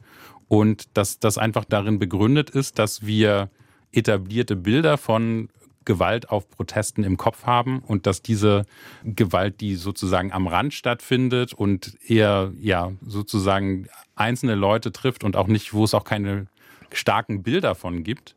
und 0.48 0.96
dass 0.96 1.20
das 1.20 1.38
einfach 1.38 1.64
darin 1.64 2.00
begründet 2.00 2.50
ist, 2.50 2.80
dass 2.80 3.06
wir 3.06 3.50
etablierte 3.92 4.56
Bilder 4.56 4.98
von 4.98 5.48
Gewalt 5.84 6.30
auf 6.30 6.48
Protesten 6.50 7.04
im 7.04 7.16
Kopf 7.16 7.46
haben 7.46 7.80
und 7.80 8.06
dass 8.06 8.22
diese 8.22 8.64
Gewalt, 9.02 9.60
die 9.60 9.76
sozusagen 9.76 10.30
am 10.30 10.46
Rand 10.46 10.74
stattfindet 10.74 11.52
und 11.52 11.96
eher 12.06 12.52
ja 12.60 12.92
sozusagen 13.04 13.88
einzelne 14.14 14.54
Leute 14.54 14.92
trifft 14.92 15.24
und 15.24 15.36
auch 15.36 15.46
nicht, 15.46 15.72
wo 15.72 15.84
es 15.84 15.94
auch 15.94 16.04
keine 16.04 16.46
starken 16.92 17.42
Bilder 17.42 17.74
von 17.74 18.04
gibt, 18.04 18.34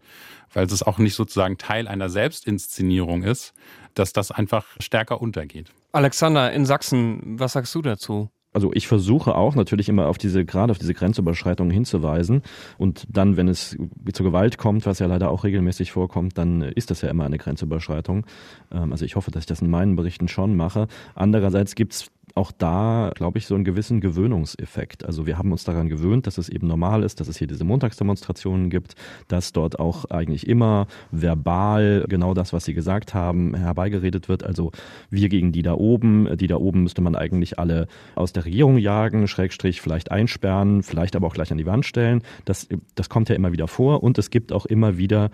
weil 0.54 0.66
es 0.66 0.84
auch 0.84 0.98
nicht 0.98 1.16
sozusagen 1.16 1.58
Teil 1.58 1.88
einer 1.88 2.10
Selbstinszenierung 2.10 3.24
ist, 3.24 3.54
dass 3.94 4.13
das 4.13 4.32
einfach 4.32 4.66
stärker 4.80 5.22
untergeht. 5.22 5.72
Alexander, 5.92 6.52
in 6.54 6.66
Sachsen, 6.66 7.39
was 7.39 7.54
sagst 7.54 7.76
du 7.76 7.82
dazu? 7.82 8.30
Also 8.54 8.72
ich 8.74 8.88
versuche 8.88 9.36
auch 9.36 9.56
natürlich 9.56 9.89
immer 9.89 10.08
auf 10.08 10.18
diese, 10.18 10.46
gerade 10.46 10.72
auf 10.72 10.78
diese 10.78 10.94
Grenzüberschreitungen 10.94 11.72
hinzuweisen. 11.74 12.44
Und 12.78 13.06
dann, 13.10 13.36
wenn 13.36 13.48
es 13.48 13.76
zur 14.13 14.26
Gewalt 14.26 14.58
kommt, 14.58 14.86
was 14.86 15.00
ja 15.00 15.08
leider 15.08 15.30
auch 15.30 15.44
regelmäßig 15.44 15.92
vorkommt, 15.92 16.38
dann 16.38 16.62
ist 16.62 16.92
das 16.92 17.02
ja 17.02 17.10
immer 17.10 17.26
eine 17.26 17.38
Grenzüberschreitung. 17.38 18.26
Ähm, 18.72 18.92
also 18.92 19.06
ich 19.06 19.16
hoffe, 19.16 19.32
dass 19.32 19.42
ich 19.42 19.48
das 19.48 19.62
in 19.62 19.70
meinen 19.70 19.96
Berichten 19.96 20.28
schon 20.28 20.56
mache. 20.56 20.88
Andererseits 21.16 21.76
gibt's 21.76 22.12
auch 22.36 22.52
da, 22.52 23.12
glaube 23.15 23.38
ich, 23.38 23.46
so 23.46 23.54
einen 23.54 23.63
gewissen 23.63 24.02
Gewöhnungseffekt. 24.02 25.06
Also 25.06 25.28
wir 25.28 25.38
haben 25.38 25.52
uns 25.52 25.63
daran 25.63 25.88
gewöhnt, 25.88 26.26
dass 26.26 26.38
es 26.38 26.50
eben 26.50 26.67
normal 26.67 27.04
ist, 27.04 27.19
dass 27.19 27.28
es 27.28 27.38
hier 27.38 27.48
diese 27.48 27.63
Montagsdemonstrationen 27.63 28.69
gibt, 28.69 28.96
dass 29.28 29.54
dort 29.54 29.80
auch 29.80 30.06
eigentlich 30.06 30.48
immer 30.48 30.88
verbal 31.12 32.06
genau 32.10 32.34
das, 32.34 32.52
was 32.52 32.65
Sie 32.65 32.74
gesagt 32.74 33.13
haben, 33.13 33.54
herbeigeredet 33.54 34.30
wird. 34.30 34.43
Also 34.43 34.72
wir 35.12 35.30
gegen 35.30 35.52
die 35.52 35.62
da 35.62 35.74
oben, 35.74 36.38
die 36.38 36.48
da 36.48 36.56
oben 36.56 36.84
müsste 36.84 37.02
man 37.02 37.15
eigentlich 37.15 37.60
alle 37.60 37.88
aus 38.15 38.34
der 38.34 38.46
Regierung 38.46 38.78
jagen, 38.78 39.28
Schrägstrich 39.28 39.82
vielleicht 39.82 40.12
einsperren, 40.12 40.82
vielleicht 40.82 41.15
aber 41.15 41.28
auch 41.28 41.36
gleich 41.36 41.52
an 41.52 41.60
die 41.60 41.67
Wand 41.67 41.86
stellen. 41.86 42.24
Das, 42.46 42.67
das 42.96 43.10
kommt 43.10 43.30
ja 43.30 43.36
immer 43.36 43.52
wieder 43.52 43.67
vor 43.67 44.02
und 44.02 44.17
es 44.17 44.32
gibt 44.32 44.54
auch 44.54 44.65
immer 44.65 44.98
wieder 44.98 45.30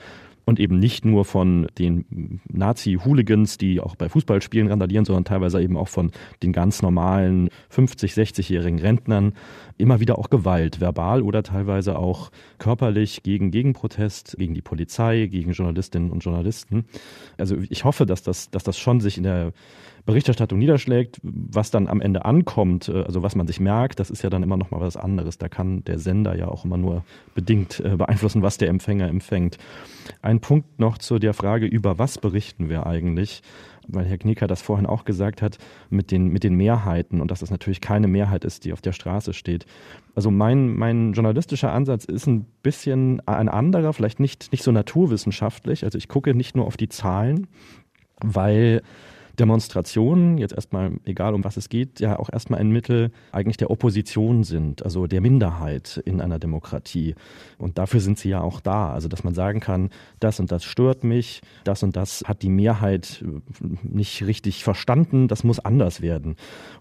und 0.49 0.59
eben 0.59 0.79
nicht 0.79 1.05
nur 1.05 1.25
von 1.25 1.67
den 1.77 2.41
Nazi-Hooligans, 2.51 3.57
die 3.57 3.79
auch 3.79 3.95
bei 3.95 4.09
Fußballspielen 4.09 4.67
randalieren, 4.67 5.05
sondern 5.05 5.25
teilweise 5.25 5.61
eben 5.61 5.77
auch 5.77 5.87
von 5.87 6.11
den 6.43 6.51
ganz 6.51 6.81
normalen 6.81 7.49
50-, 7.71 8.15
60-jährigen 8.15 8.79
Rentnern. 8.79 9.33
Immer 9.77 9.99
wieder 9.99 10.17
auch 10.17 10.29
Gewalt, 10.29 10.81
verbal 10.81 11.21
oder 11.21 11.43
teilweise 11.43 11.97
auch 11.97 12.31
körperlich 12.57 13.23
gegen 13.23 13.51
Gegenprotest, 13.51 14.35
gegen 14.37 14.55
die 14.55 14.61
Polizei, 14.61 15.27
gegen 15.27 15.51
Journalistinnen 15.51 16.11
und 16.11 16.23
Journalisten. 16.23 16.85
Also 17.37 17.55
ich 17.69 17.85
hoffe, 17.85 18.05
dass 18.05 18.23
das, 18.23 18.49
dass 18.49 18.63
das 18.63 18.77
schon 18.77 18.99
sich 18.99 19.17
in 19.17 19.23
der 19.23 19.53
Berichterstattung 20.05 20.59
niederschlägt, 20.59 21.19
was 21.23 21.71
dann 21.71 21.87
am 21.87 22.01
Ende 22.01 22.25
ankommt, 22.25 22.89
äh, 22.89 23.03
also 23.03 23.23
was 23.23 23.35
man 23.35 23.47
sich 23.47 23.59
merkt, 23.59 23.99
das 23.99 24.09
ist 24.09 24.21
ja 24.21 24.29
dann 24.29 24.43
immer 24.43 24.57
noch 24.57 24.71
mal 24.71 24.81
was 24.81 24.97
anderes. 24.97 25.37
Da 25.37 25.49
kann 25.49 25.83
der 25.83 25.99
Sender 25.99 26.35
ja 26.35 26.47
auch 26.47 26.65
immer 26.65 26.77
nur 26.77 27.03
bedingt 27.35 27.79
äh, 27.79 27.95
beeinflussen, 27.95 28.41
was 28.41 28.57
der 28.57 28.69
Empfänger 28.69 29.07
empfängt. 29.07 29.57
Ein 30.21 30.39
Punkt 30.39 30.79
noch 30.79 30.97
zu 30.97 31.19
der 31.19 31.33
Frage, 31.33 31.65
über 31.65 31.99
was 31.99 32.17
berichten 32.17 32.69
wir 32.69 32.85
eigentlich? 32.85 33.41
weil 33.91 34.05
Herr 34.05 34.17
Knieker 34.17 34.47
das 34.47 34.61
vorhin 34.61 34.85
auch 34.85 35.03
gesagt 35.03 35.41
hat, 35.41 35.57
mit 35.89 36.11
den, 36.11 36.27
mit 36.29 36.43
den 36.43 36.55
Mehrheiten 36.55 37.21
und 37.21 37.31
dass 37.31 37.41
es 37.41 37.51
natürlich 37.51 37.81
keine 37.81 38.07
Mehrheit 38.07 38.45
ist, 38.45 38.65
die 38.65 38.73
auf 38.73 38.81
der 38.81 38.93
Straße 38.93 39.33
steht. 39.33 39.65
Also 40.15 40.31
mein, 40.31 40.75
mein 40.75 41.13
journalistischer 41.13 41.71
Ansatz 41.71 42.05
ist 42.05 42.27
ein 42.27 42.45
bisschen 42.61 43.21
ein 43.27 43.49
anderer, 43.49 43.93
vielleicht 43.93 44.19
nicht, 44.19 44.51
nicht 44.51 44.63
so 44.63 44.71
naturwissenschaftlich. 44.71 45.83
Also 45.83 45.97
ich 45.97 46.07
gucke 46.07 46.33
nicht 46.33 46.55
nur 46.55 46.65
auf 46.65 46.77
die 46.77 46.89
Zahlen, 46.89 47.47
weil 48.21 48.81
Demonstrationen, 49.39 50.37
jetzt 50.37 50.53
erstmal 50.53 50.91
egal 51.05 51.33
um 51.33 51.43
was 51.43 51.57
es 51.57 51.69
geht, 51.69 51.99
ja 51.99 52.19
auch 52.19 52.29
erstmal 52.31 52.59
ein 52.59 52.71
Mittel 52.71 53.11
eigentlich 53.31 53.57
der 53.57 53.71
Opposition 53.71 54.43
sind, 54.43 54.83
also 54.83 55.07
der 55.07 55.21
Minderheit 55.21 56.01
in 56.05 56.21
einer 56.21 56.39
Demokratie. 56.39 57.15
Und 57.57 57.77
dafür 57.77 58.01
sind 58.01 58.19
sie 58.19 58.29
ja 58.29 58.41
auch 58.41 58.59
da. 58.59 58.91
Also 58.91 59.07
dass 59.07 59.23
man 59.23 59.33
sagen 59.33 59.59
kann, 59.59 59.89
das 60.19 60.39
und 60.39 60.51
das 60.51 60.63
stört 60.63 61.03
mich, 61.03 61.41
das 61.63 61.83
und 61.83 61.95
das 61.95 62.23
hat 62.25 62.41
die 62.41 62.49
Mehrheit 62.49 63.23
nicht 63.83 64.25
richtig 64.25 64.63
verstanden, 64.63 65.27
das 65.27 65.43
muss 65.43 65.59
anders 65.59 66.01
werden. 66.01 66.35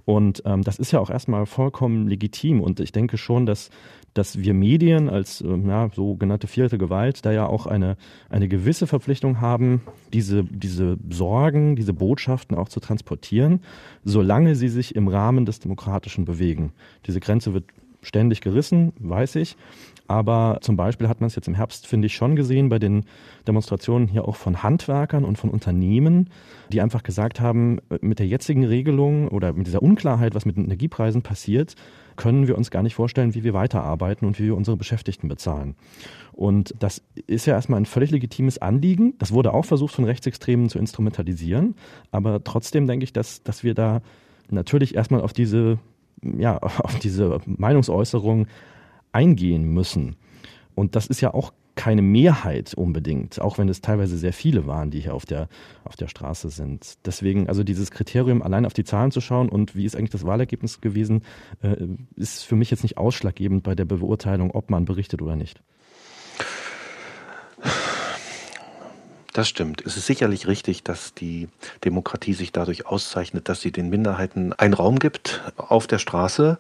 Und 0.05 0.43
ähm, 0.45 0.63
das 0.63 0.79
ist 0.79 0.93
ja 0.93 1.01
auch 1.01 1.11
erstmal 1.11 1.47
vollkommen 1.47 2.09
legitim. 2.09 2.61
Und 2.61 2.81
ich 2.81 2.93
denke 2.93 3.19
schon, 3.19 3.47
dass 3.47 3.71
dass 4.19 4.41
wir 4.41 4.53
Medien 4.53 5.09
als 5.09 5.41
äh, 5.41 5.57
ja, 5.67 5.89
sogenannte 5.95 6.49
vierte 6.49 6.77
Gewalt 6.77 7.25
da 7.25 7.31
ja 7.31 7.47
auch 7.47 7.67
eine, 7.67 7.97
eine 8.29 8.49
gewisse 8.49 8.87
Verpflichtung 8.87 9.41
haben, 9.41 9.83
diese, 10.13 10.45
diese 10.45 10.99
Sorgen, 11.09 11.77
diese 11.77 11.93
Botschaften 11.93 12.57
auch 12.57 12.69
zu 12.69 12.81
transportieren, 12.81 13.61
solange 14.05 14.57
sie 14.57 14.69
sich 14.69 14.97
im 14.97 15.07
Rahmen 15.07 15.47
des 15.47 15.61
Demokratischen 15.61 16.25
bewegen. 16.25 16.73
Diese 17.07 17.21
Grenze 17.21 17.55
wird 17.55 17.65
ständig 18.03 18.41
gerissen, 18.41 18.93
weiß 18.99 19.37
ich. 19.37 19.57
Aber 20.11 20.59
zum 20.63 20.77
Beispiel 20.77 21.07
hat 21.07 21.21
man 21.21 21.27
es 21.27 21.37
jetzt 21.37 21.49
im 21.49 21.55
Herbst, 21.55 21.87
finde 21.87 22.07
ich, 22.07 22.15
schon 22.15 22.35
gesehen 22.35 22.71
bei 22.71 22.79
den 22.79 23.05
Demonstrationen 23.47 24.09
hier 24.09 24.27
auch 24.27 24.37
von 24.37 24.63
Handwerkern 24.63 25.23
und 25.23 25.37
von 25.37 25.51
Unternehmen, 25.51 26.31
die 26.73 26.81
einfach 26.81 27.03
gesagt 27.03 27.41
haben, 27.41 27.79
mit 28.01 28.19
der 28.19 28.27
jetzigen 28.27 28.65
Regelung 28.65 29.29
oder 29.29 29.53
mit 29.53 29.67
dieser 29.67 29.83
Unklarheit, 29.83 30.35
was 30.35 30.47
mit 30.47 30.57
den 30.57 30.65
Energiepreisen 30.65 31.21
passiert, 31.21 31.75
können 32.17 32.49
wir 32.49 32.57
uns 32.57 32.71
gar 32.71 32.83
nicht 32.83 32.95
vorstellen, 32.95 33.35
wie 33.35 33.45
wir 33.45 33.53
weiterarbeiten 33.53 34.27
und 34.27 34.39
wie 34.39 34.47
wir 34.47 34.57
unsere 34.57 34.79
Beschäftigten 34.79 35.29
bezahlen. 35.29 35.77
Und 36.33 36.75
das 36.79 37.03
ist 37.27 37.47
ja 37.47 37.55
erstmal 37.55 37.79
ein 37.79 37.87
völlig 37.87 38.11
legitimes 38.11 38.59
Anliegen. 38.59 39.15
Das 39.19 39.33
wurde 39.33 39.53
auch 39.53 39.67
versucht, 39.67 39.95
von 39.95 40.05
Rechtsextremen 40.05 40.71
zu 40.71 40.79
instrumentalisieren. 40.79 41.75
Aber 42.13 42.43
trotzdem 42.43 42.87
denke 42.87 43.05
ich, 43.05 43.13
dass, 43.13 43.43
dass 43.43 43.63
wir 43.63 43.75
da 43.75 44.01
natürlich 44.51 44.95
erstmal 44.95 45.21
auf 45.21 45.33
diese, 45.33 45.79
ja, 46.23 46.59
auf 46.63 46.99
diese 46.99 47.41
Meinungsäußerung 47.47 48.47
eingehen 49.13 49.73
müssen. 49.73 50.17
Und 50.75 50.95
das 50.95 51.07
ist 51.07 51.21
ja 51.21 51.35
auch 51.35 51.53
keine 51.79 52.03
Mehrheit 52.03 52.75
unbedingt, 52.75 53.41
auch 53.41 53.57
wenn 53.57 53.69
es 53.69 53.81
teilweise 53.81 54.19
sehr 54.19 54.33
viele 54.33 54.67
waren, 54.67 54.91
die 54.91 54.99
hier 54.99 55.15
auf 55.15 55.25
der, 55.25 55.49
auf 55.85 55.95
der 55.95 56.09
Straße 56.09 56.51
sind. 56.51 56.99
Deswegen, 57.07 57.49
also 57.49 57.63
dieses 57.63 57.93
Kriterium, 57.93 58.43
allein 58.43 58.67
auf 58.67 58.73
die 58.73 58.83
Zahlen 58.83 59.13
zu 59.13 59.21
schauen 59.21 59.49
und 59.49 59.77
wie 59.77 59.85
ist 59.85 59.95
eigentlich 59.95 60.11
das 60.11 60.27
Wahlergebnis 60.27 60.81
gewesen, 60.81 61.23
äh, 61.63 61.77
ist 62.17 62.43
für 62.43 62.57
mich 62.57 62.73
jetzt 62.73 62.83
nicht 62.83 62.99
ausschlaggebend 62.99 63.63
bei 63.63 63.77
der 63.77 63.85
Beurteilung, 63.85 64.51
ob 64.51 64.71
man 64.71 64.87
berichtet 64.87 65.23
oder 65.23 65.37
nicht. 65.37 65.63
Das 69.39 69.49
stimmt. 69.49 69.87
Es 69.87 69.97
ist 69.97 70.07
sicherlich 70.07 70.49
richtig, 70.49 70.83
dass 70.83 71.15
die 71.15 71.47
Demokratie 71.85 72.35
sich 72.35 72.51
dadurch 72.51 72.87
auszeichnet, 72.87 73.49
dass 73.49 73.61
sie 73.61 73.71
den 73.71 73.89
Minderheiten 73.89 74.53
einen 74.53 74.75
Raum 74.75 74.99
gibt 74.99 75.45
auf 75.57 75.87
der 75.87 76.01
Straße 76.01 76.59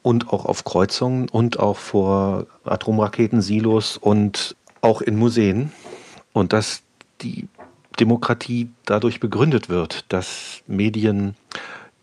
und 0.00 0.32
auch 0.32 0.46
auf 0.46 0.62
Kreuzungen 0.62 1.28
und 1.28 1.58
auch 1.58 1.76
vor 1.76 2.46
Atomraketensilos 2.62 3.96
und 3.96 4.54
auch 4.80 5.02
in 5.02 5.16
Museen. 5.16 5.72
Und 6.32 6.52
dass 6.52 6.84
die 7.20 7.48
Demokratie 7.98 8.70
dadurch 8.84 9.18
begründet 9.18 9.68
wird, 9.68 10.04
dass 10.12 10.62
Medien 10.68 11.34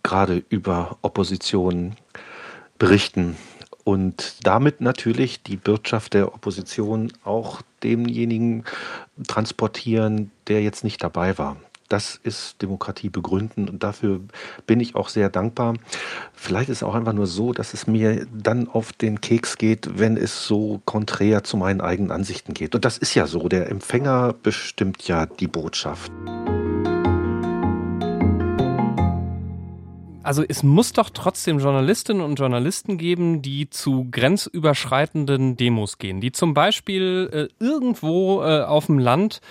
gerade 0.03 0.43
über 0.49 0.97
Opposition 1.03 1.95
berichten 2.77 3.37
und 3.91 4.35
damit 4.43 4.79
natürlich 4.79 5.43
die 5.43 5.59
Wirtschaft 5.65 6.13
der 6.13 6.33
Opposition 6.33 7.11
auch 7.25 7.61
demjenigen 7.83 8.63
transportieren, 9.27 10.31
der 10.47 10.63
jetzt 10.63 10.85
nicht 10.85 11.03
dabei 11.03 11.37
war. 11.37 11.57
Das 11.89 12.17
ist 12.23 12.61
Demokratie 12.61 13.09
begründen 13.09 13.67
und 13.67 13.83
dafür 13.83 14.21
bin 14.65 14.79
ich 14.79 14.95
auch 14.95 15.09
sehr 15.09 15.29
dankbar. 15.29 15.73
Vielleicht 16.31 16.69
ist 16.69 16.77
es 16.77 16.83
auch 16.83 16.95
einfach 16.95 17.11
nur 17.11 17.27
so, 17.27 17.51
dass 17.51 17.73
es 17.73 17.85
mir 17.85 18.25
dann 18.33 18.69
auf 18.69 18.93
den 18.93 19.19
Keks 19.19 19.57
geht, 19.57 19.99
wenn 19.99 20.15
es 20.15 20.47
so 20.47 20.79
konträr 20.85 21.43
zu 21.43 21.57
meinen 21.57 21.81
eigenen 21.81 22.11
Ansichten 22.11 22.53
geht. 22.53 22.75
Und 22.75 22.85
das 22.85 22.97
ist 22.97 23.13
ja 23.13 23.27
so. 23.27 23.49
Der 23.49 23.69
Empfänger 23.69 24.33
bestimmt 24.41 25.05
ja 25.05 25.25
die 25.25 25.47
Botschaft. 25.47 26.09
Also 30.23 30.43
es 30.47 30.61
muss 30.61 30.93
doch 30.93 31.09
trotzdem 31.09 31.59
Journalistinnen 31.59 32.21
und 32.21 32.35
Journalisten 32.35 32.97
geben, 32.97 33.41
die 33.41 33.69
zu 33.69 34.07
grenzüberschreitenden 34.11 35.57
Demos 35.57 35.97
gehen, 35.97 36.21
die 36.21 36.31
zum 36.31 36.53
Beispiel 36.53 37.29
äh, 37.59 37.63
irgendwo 37.63 38.43
äh, 38.43 38.61
auf 38.61 38.85
dem 38.85 38.99
Land 38.99 39.41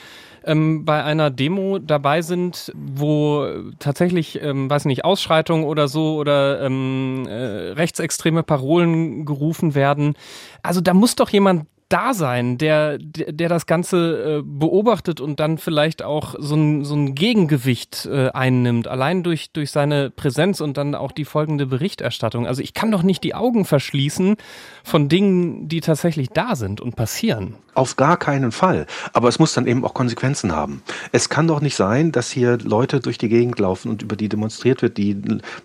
ähm, 0.45 0.85
bei 0.85 1.03
einer 1.03 1.31
Demo 1.31 1.79
dabei 1.79 2.23
sind, 2.23 2.73
wo 2.75 3.47
tatsächlich, 3.81 4.41
ähm, 4.43 4.71
weiß 4.71 4.85
nicht, 4.85 5.05
Ausschreitungen 5.05 5.65
oder 5.65 5.89
so 5.89 6.17
oder 6.17 6.63
ähm, 6.63 7.27
äh, 7.27 7.73
rechtsextreme 7.73 8.45
Parolen 8.45 9.25
gerufen 9.27 9.75
werden. 9.75 10.15
Also 10.63 10.81
da 10.81 10.95
muss 10.95 11.17
doch 11.17 11.31
jemand 11.31 11.67
da 11.91 12.15
sein, 12.15 12.57
der, 12.57 12.99
der, 12.99 13.33
der 13.33 13.49
das 13.49 13.67
Ganze 13.67 14.39
äh, 14.39 14.43
beobachtet 14.45 15.21
und 15.21 15.41
dann 15.41 15.59
vielleicht 15.59 16.03
auch 16.03 16.35
so 16.39 16.55
ein, 16.55 16.85
so 16.85 16.95
ein 16.95 17.15
Gegengewicht 17.15 18.07
äh, 18.07 18.31
einnimmt, 18.31 18.89
allein 18.89 19.23
durch, 19.23 19.51
durch 19.53 19.71
seine 19.71 20.11
Präsenz 20.11 20.61
und 20.61 20.77
dann 20.77 20.95
auch 20.95 21.13
die 21.13 21.25
folgende 21.25 21.67
Berichterstattung. 21.67 22.47
Also 22.47 22.63
ich 22.63 22.75
kann 22.75 22.91
doch 22.91 23.03
nicht 23.03 23.25
die 23.25 23.35
Augen 23.35 23.65
verschließen 23.65 24.37
von 24.85 25.09
Dingen, 25.09 25.69
die 25.69 25.81
tatsächlich 25.81 26.31
da 26.31 26.57
sind 26.57 26.81
und 26.81 26.97
passieren. 26.97 27.57
Auf 27.75 27.97
gar 27.97 28.17
keinen 28.17 28.53
Fall. 28.53 28.87
Aber 29.13 29.29
es 29.29 29.39
muss 29.39 29.55
dann 29.55 29.67
eben 29.67 29.85
auch 29.85 29.95
Konsequenzen 29.95 30.53
haben. 30.53 30.83
Es 31.13 31.29
kann 31.29 31.47
doch 31.47 31.61
nicht 31.61 31.77
sein, 31.77 32.13
dass 32.13 32.31
hier 32.31 32.59
Leute 32.59 33.01
durch 33.01 33.17
die 33.17 33.29
Gegend 33.29 33.59
laufen 33.59 33.91
und 33.91 34.03
über 34.03 34.17
die 34.17 34.29
demonstriert 34.29 34.83
wird, 34.83 34.99
die, 34.99 35.17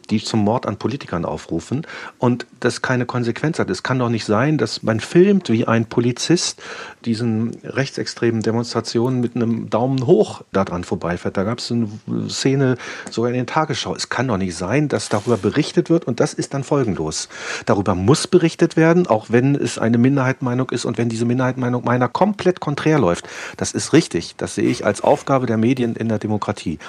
die 0.09 0.23
zum 0.23 0.41
Mord 0.41 0.65
an 0.65 0.77
Politikern 0.77 1.25
aufrufen 1.25 1.85
und 2.19 2.45
das 2.59 2.81
keine 2.81 3.05
Konsequenz 3.05 3.59
hat. 3.59 3.69
Es 3.69 3.83
kann 3.83 3.99
doch 3.99 4.09
nicht 4.09 4.25
sein, 4.25 4.57
dass 4.57 4.83
man 4.83 4.99
filmt, 4.99 5.49
wie 5.49 5.67
ein 5.67 5.85
Polizist 6.15 6.61
diesen 7.03 7.57
rechtsextremen 7.63 8.41
Demonstrationen 8.41 9.19
mit 9.19 9.35
einem 9.35 9.69
Daumen 9.69 10.07
hoch 10.07 10.43
daran 10.53 10.85
vorbeifährt. 10.85 11.35
Da 11.35 11.43
gab 11.43 11.59
es 11.59 11.71
eine 11.71 11.89
Szene 12.29 12.77
sogar 13.11 13.31
in 13.31 13.35
den 13.35 13.47
Tagesschau. 13.47 13.93
Es 13.93 14.07
kann 14.07 14.29
doch 14.29 14.37
nicht 14.37 14.55
sein, 14.55 14.87
dass 14.87 15.09
darüber 15.09 15.35
berichtet 15.35 15.89
wird 15.89 16.05
und 16.05 16.21
das 16.21 16.33
ist 16.33 16.53
dann 16.53 16.63
folgenlos. 16.63 17.27
Darüber 17.65 17.95
muss 17.95 18.27
berichtet 18.27 18.77
werden, 18.77 19.07
auch 19.07 19.25
wenn 19.29 19.55
es 19.55 19.77
eine 19.77 19.97
Minderheitenmeinung 19.97 20.69
ist 20.69 20.85
und 20.85 20.97
wenn 20.97 21.09
diese 21.09 21.25
Minderheitenmeinung 21.25 21.83
meiner 21.83 22.07
komplett 22.07 22.61
konträr 22.61 22.97
läuft. 22.97 23.27
Das 23.57 23.73
ist 23.73 23.91
richtig. 23.91 24.35
Das 24.37 24.55
sehe 24.55 24.69
ich 24.69 24.85
als 24.85 25.01
Aufgabe 25.01 25.47
der 25.47 25.57
Medien 25.57 25.97
in 25.97 26.07
der 26.07 26.19
Demokratie. 26.19 26.79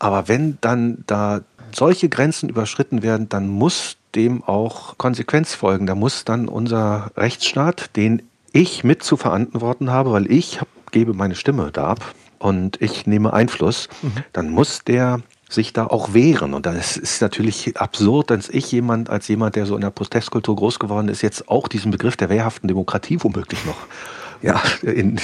Aber 0.00 0.26
wenn 0.26 0.58
dann 0.60 1.04
da 1.06 1.42
solche 1.72 2.08
Grenzen 2.08 2.48
überschritten 2.48 3.02
werden, 3.02 3.28
dann 3.28 3.46
muss 3.46 3.98
dem 4.14 4.42
auch 4.42 4.96
Konsequenz 4.98 5.54
folgen. 5.54 5.86
Da 5.86 5.94
muss 5.94 6.24
dann 6.24 6.48
unser 6.48 7.10
Rechtsstaat, 7.16 7.94
den 7.96 8.22
ich 8.52 8.84
mit 8.84 9.02
zu 9.02 9.16
verantworten 9.16 9.90
habe, 9.90 10.12
weil 10.12 10.30
ich 10.30 10.60
hab, 10.60 10.68
gebe 10.90 11.14
meine 11.14 11.34
Stimme 11.34 11.70
da 11.72 11.84
ab 11.84 12.14
und 12.38 12.80
ich 12.80 13.06
nehme 13.06 13.32
Einfluss, 13.32 13.88
mhm. 14.02 14.12
dann 14.32 14.50
muss 14.50 14.84
der 14.84 15.20
sich 15.48 15.72
da 15.72 15.86
auch 15.86 16.12
wehren. 16.12 16.54
Und 16.54 16.66
das 16.66 16.96
ist 16.96 17.22
natürlich 17.22 17.76
absurd, 17.78 18.30
dass 18.30 18.48
ich 18.48 18.70
jemand, 18.70 19.08
als 19.10 19.28
jemand, 19.28 19.56
der 19.56 19.66
so 19.66 19.74
in 19.74 19.80
der 19.80 19.90
Protestkultur 19.90 20.56
groß 20.56 20.78
geworden 20.78 21.08
ist, 21.08 21.22
jetzt 21.22 21.48
auch 21.48 21.68
diesen 21.68 21.90
Begriff 21.90 22.16
der 22.16 22.28
wehrhaften 22.28 22.68
Demokratie 22.68 23.18
womöglich 23.20 23.64
noch 23.64 23.78
ja, 24.42 24.62
in, 24.82 25.18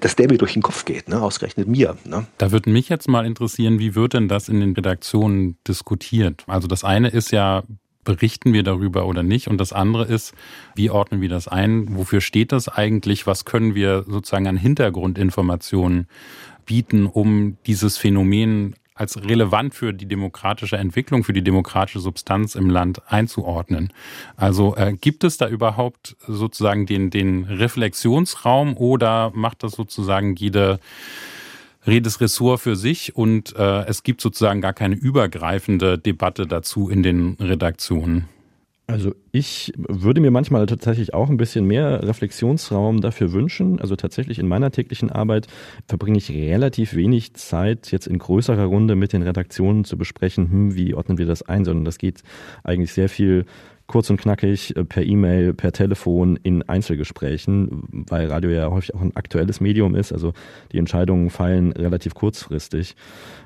dass 0.00 0.16
der 0.16 0.28
mir 0.28 0.38
durch 0.38 0.52
den 0.52 0.62
Kopf 0.62 0.84
geht, 0.84 1.08
ne? 1.08 1.20
ausgerechnet 1.20 1.68
mir. 1.68 1.96
Ne? 2.04 2.26
Da 2.38 2.52
würde 2.52 2.70
mich 2.70 2.88
jetzt 2.88 3.08
mal 3.08 3.26
interessieren, 3.26 3.78
wie 3.78 3.94
wird 3.94 4.14
denn 4.14 4.28
das 4.28 4.48
in 4.48 4.60
den 4.60 4.72
Redaktionen 4.72 5.56
diskutiert? 5.66 6.44
Also 6.46 6.68
das 6.68 6.84
eine 6.84 7.08
ist 7.08 7.32
ja, 7.32 7.62
berichten 8.04 8.52
wir 8.52 8.62
darüber 8.62 9.06
oder 9.06 9.22
nicht? 9.22 9.48
Und 9.48 9.58
das 9.58 9.72
andere 9.72 10.04
ist, 10.04 10.34
wie 10.74 10.90
ordnen 10.90 11.20
wir 11.20 11.28
das 11.28 11.48
ein? 11.48 11.96
Wofür 11.96 12.20
steht 12.20 12.52
das 12.52 12.68
eigentlich? 12.68 13.26
Was 13.26 13.44
können 13.44 13.74
wir 13.74 14.04
sozusagen 14.06 14.46
an 14.46 14.56
Hintergrundinformationen 14.56 16.06
bieten, 16.66 17.06
um 17.06 17.56
dieses 17.66 17.98
Phänomen 17.98 18.74
als 19.00 19.22
relevant 19.22 19.74
für 19.74 19.94
die 19.94 20.06
demokratische 20.06 20.76
Entwicklung, 20.76 21.24
für 21.24 21.32
die 21.32 21.42
demokratische 21.42 22.00
Substanz 22.00 22.54
im 22.54 22.68
Land 22.68 23.00
einzuordnen. 23.10 23.94
Also 24.36 24.76
äh, 24.76 24.92
gibt 24.92 25.24
es 25.24 25.38
da 25.38 25.48
überhaupt 25.48 26.16
sozusagen 26.26 26.84
den, 26.84 27.08
den 27.08 27.44
Reflexionsraum 27.44 28.76
oder 28.76 29.32
macht 29.34 29.62
das 29.62 29.72
sozusagen 29.72 30.36
jede 30.36 30.80
jedes 31.90 32.20
Ressort 32.20 32.60
für 32.60 32.76
sich 32.76 33.16
und 33.16 33.54
äh, 33.56 33.84
es 33.86 34.02
gibt 34.02 34.20
sozusagen 34.20 34.60
gar 34.60 34.72
keine 34.72 34.94
übergreifende 34.94 35.98
Debatte 35.98 36.46
dazu 36.46 36.88
in 36.88 37.02
den 37.02 37.36
Redaktionen? 37.40 38.28
Also 38.90 39.14
ich 39.30 39.72
würde 39.76 40.20
mir 40.20 40.32
manchmal 40.32 40.66
tatsächlich 40.66 41.14
auch 41.14 41.30
ein 41.30 41.36
bisschen 41.36 41.64
mehr 41.64 42.02
Reflexionsraum 42.02 43.00
dafür 43.00 43.32
wünschen. 43.32 43.80
Also 43.80 43.94
tatsächlich 43.94 44.40
in 44.40 44.48
meiner 44.48 44.72
täglichen 44.72 45.10
Arbeit 45.10 45.46
verbringe 45.86 46.18
ich 46.18 46.30
relativ 46.30 46.94
wenig 46.94 47.34
Zeit, 47.34 47.92
jetzt 47.92 48.08
in 48.08 48.18
größerer 48.18 48.64
Runde 48.64 48.96
mit 48.96 49.12
den 49.12 49.22
Redaktionen 49.22 49.84
zu 49.84 49.96
besprechen, 49.96 50.50
hm, 50.50 50.74
wie 50.74 50.94
ordnen 50.94 51.18
wir 51.18 51.26
das 51.26 51.42
ein, 51.42 51.64
sondern 51.64 51.84
das 51.84 51.98
geht 51.98 52.22
eigentlich 52.64 52.92
sehr 52.92 53.08
viel 53.08 53.46
kurz 53.90 54.08
und 54.08 54.20
knackig 54.20 54.76
äh, 54.76 54.84
per 54.84 55.02
E-Mail, 55.02 55.52
per 55.52 55.72
Telefon 55.72 56.38
in 56.44 56.62
Einzelgesprächen, 56.62 57.82
weil 57.90 58.28
Radio 58.28 58.50
ja 58.50 58.70
häufig 58.70 58.94
auch 58.94 59.00
ein 59.00 59.16
aktuelles 59.16 59.60
Medium 59.60 59.96
ist. 59.96 60.12
Also 60.12 60.32
die 60.70 60.78
Entscheidungen 60.78 61.28
fallen 61.28 61.72
relativ 61.72 62.14
kurzfristig. 62.14 62.94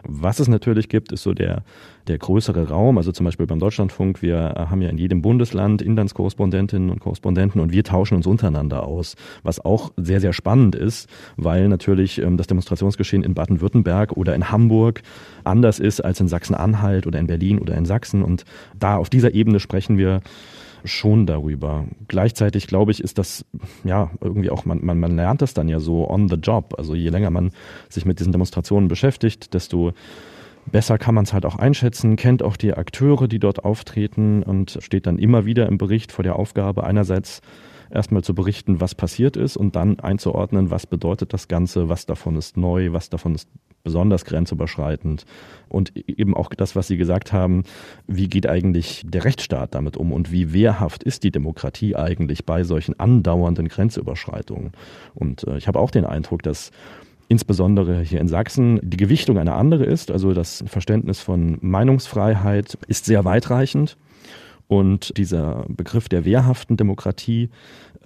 Was 0.03 0.41
es 0.41 0.49
natürlich 0.49 0.91
gibt, 0.91 1.13
ist 1.13 1.23
so 1.23 1.33
der, 1.33 1.65
der 2.07 2.19
größere 2.19 2.69
Raum. 2.69 2.99
Also 2.99 3.13
zum 3.13 3.25
Beispiel 3.25 3.47
beim 3.47 3.59
Deutschlandfunk. 3.59 4.23
Wir 4.23 4.67
haben 4.71 4.83
ja 4.83 4.89
in 4.89 4.99
jedem 4.99 5.23
Bundesland 5.23 5.83
Inlandskorrespondentinnen 5.83 6.91
und 6.91 7.01
Korrespondenten 7.01 7.61
und 7.61 7.73
wir 7.73 7.85
tauschen 7.85 8.17
uns 8.17 8.27
untereinander 8.27 8.85
aus. 8.85 9.17
Was 9.43 9.65
auch 9.65 9.93
sehr, 9.97 10.21
sehr 10.21 10.33
spannend 10.33 10.75
ist, 10.75 11.09
weil 11.37 11.69
natürlich 11.69 12.21
ähm, 12.21 12.37
das 12.37 12.47
Demonstrationsgeschehen 12.47 13.23
in 13.23 13.35
Baden-Württemberg 13.35 14.13
oder 14.13 14.35
in 14.35 14.51
Hamburg 14.51 15.03
anders 15.45 15.79
ist 15.79 16.01
als 16.05 16.21
in 16.21 16.29
Sachsen-Anhalt 16.29 17.07
oder 17.07 17.19
in 17.19 17.27
Berlin 17.27 17.59
oder 17.59 17.77
in 17.77 17.85
Sachsen. 17.85 18.23
Und 18.23 18.45
da 18.79 18.97
auf 18.97 19.11
dieser 19.11 19.35
Ebene 19.35 19.61
sprechen 19.61 19.99
wir 19.99 20.21
schon 20.85 21.27
darüber. 21.27 21.87
Gleichzeitig 22.09 22.67
glaube 22.67 22.93
ich, 22.93 23.03
ist 23.03 23.19
das 23.19 23.45
ja 23.85 24.11
irgendwie 24.21 24.51
auch, 24.51 24.67
man, 24.67 24.85
man, 24.85 25.01
man 25.01 25.17
lernt 25.17 25.41
das 25.43 25.55
dann 25.55 25.69
ja 25.69 25.81
so 25.81 26.09
on 26.09 26.29
the 26.29 26.37
job. 26.37 26.75
Also 26.77 26.95
je 26.95 27.09
länger 27.09 27.31
man 27.31 27.53
sich 27.89 28.05
mit 28.05 28.19
diesen 28.21 28.33
Demonstrationen 28.33 28.89
beschäftigt, 28.89 29.55
desto 29.55 29.93
besser 30.71 30.99
kann 30.99 31.15
man 31.15 31.25
es 31.25 31.33
halt 31.33 31.47
auch 31.47 31.57
einschätzen, 31.57 32.17
kennt 32.17 32.43
auch 32.43 32.57
die 32.57 32.75
Akteure, 32.75 33.29
die 33.29 33.39
dort 33.39 33.65
auftreten 33.65 34.43
und 34.43 34.79
steht 34.81 35.07
dann 35.07 35.19
immer 35.19 35.45
wieder 35.45 35.67
im 35.67 35.79
Bericht 35.79 36.13
vor 36.13 36.23
der 36.23 36.37
Aufgabe, 36.37 36.85
einerseits 36.85 37.41
erstmal 37.91 38.23
zu 38.23 38.35
berichten, 38.35 38.81
was 38.81 38.95
passiert 38.95 39.37
ist 39.37 39.57
und 39.57 39.77
dann 39.77 40.01
einzuordnen, 40.01 40.71
was 40.71 40.87
bedeutet 40.87 41.33
das 41.33 41.49
Ganze, 41.49 41.89
was 41.89 42.07
davon 42.07 42.37
ist 42.37 42.57
neu, 42.57 42.93
was 42.93 43.09
davon 43.09 43.35
ist 43.35 43.49
besonders 43.85 44.25
grenzüberschreitend. 44.25 45.27
Und 45.69 45.95
eben 46.09 46.35
auch 46.35 46.49
das, 46.49 46.75
was 46.75 46.89
Sie 46.89 46.97
gesagt 46.97 47.33
haben, 47.33 47.65
wie 48.07 48.29
geht 48.29 48.49
eigentlich 48.49 49.03
der 49.05 49.25
Rechtsstaat 49.25 49.75
damit 49.75 49.97
um 49.97 50.13
und 50.13 50.33
wie 50.33 50.53
wehrhaft 50.53 51.03
ist 51.03 51.23
die 51.23 51.31
Demokratie 51.31 51.95
eigentlich 51.95 52.47
bei 52.47 52.65
solchen 52.65 52.99
andauernden 52.99 53.69
Grenzüberschreitungen? 53.69 54.73
Und 55.15 55.47
äh, 55.47 55.59
ich 55.59 55.69
habe 55.69 55.79
auch 55.79 55.91
den 55.91 56.07
Eindruck, 56.07 56.43
dass 56.43 56.71
insbesondere 57.29 58.01
hier 58.01 58.21
in 58.21 58.29
Sachsen 58.29 58.81
die 58.83 58.97
Gewichtung 58.97 59.39
eine 59.39 59.55
andere 59.55 59.85
ist. 59.85 60.11
Also 60.11 60.33
das 60.35 60.65
Verständnis 60.67 61.21
von 61.21 61.59
Meinungsfreiheit 61.61 62.79
ist 62.87 63.05
sehr 63.05 63.25
weitreichend. 63.25 63.97
Und 64.67 65.17
dieser 65.19 65.67
Begriff 65.69 66.09
der 66.09 66.25
wehrhaften 66.25 66.77
Demokratie, 66.77 67.51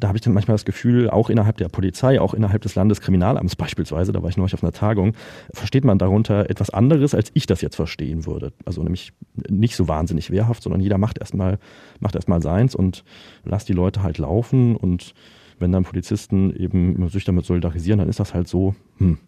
da 0.01 0.09
habe 0.09 0.19
ich 0.19 0.23
dann 0.23 0.33
manchmal 0.33 0.55
das 0.55 0.65
Gefühl, 0.65 1.09
auch 1.09 1.31
innerhalb 1.31 1.57
der 1.57 1.69
Polizei, 1.69 2.21
auch 2.21 2.35
innerhalb 2.35 2.63
des 2.63 2.75
Landeskriminalamts 2.75 3.57
beispielsweise, 3.57 4.13
da 4.13 4.23
war 4.23 4.29
ich 4.29 4.37
neulich 4.37 4.55
auf 4.55 4.63
einer 4.63 4.73
Tagung, 4.73 5.15
versteht 5.53 5.85
man 5.85 5.99
darunter 5.99 6.51
etwas 6.51 6.71
anderes, 6.71 7.15
als 7.15 7.31
ich 7.35 7.47
das 7.47 7.61
jetzt 7.61 7.77
verstehen 7.77 8.27
würde. 8.27 8.53
Also 8.65 8.83
nämlich 8.83 9.13
nicht 9.49 9.77
so 9.77 9.89
wahnsinnig 9.89 10.31
wehrhaft, 10.31 10.63
sondern 10.63 10.81
jeder 10.81 10.99
macht 10.99 11.19
erstmal, 11.19 11.59
macht 12.01 12.17
erstmal 12.17 12.43
seins 12.43 12.75
und 12.75 13.05
lasst 13.45 13.69
die 13.69 13.73
Leute 13.73 14.03
halt 14.03 14.19
laufen 14.19 14.77
und 14.77 15.15
wenn 15.59 15.73
dann 15.73 15.85
Polizisten 15.85 16.55
eben 16.55 17.09
sich 17.09 17.25
damit 17.25 17.45
solidarisieren, 17.45 17.99
dann 17.99 18.09
ist 18.09 18.21
das 18.21 18.35
halt 18.35 18.49
so, 18.49 18.75
hm, 18.99 19.19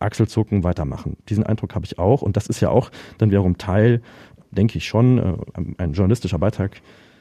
Achselzucken, 0.00 0.64
weitermachen. 0.64 1.16
Diesen 1.28 1.44
Eindruck 1.44 1.74
habe 1.74 1.86
ich 1.86 1.98
auch 1.98 2.22
und 2.22 2.36
das 2.36 2.46
ist 2.48 2.60
ja 2.60 2.68
auch 2.68 2.90
dann 3.18 3.30
wiederum 3.30 3.58
Teil 3.58 4.02
denke 4.54 4.78
ich 4.78 4.86
schon, 4.86 5.18
äh, 5.18 5.34
ein 5.78 5.92
journalistischer 5.92 6.38
Beitrag, 6.38 6.80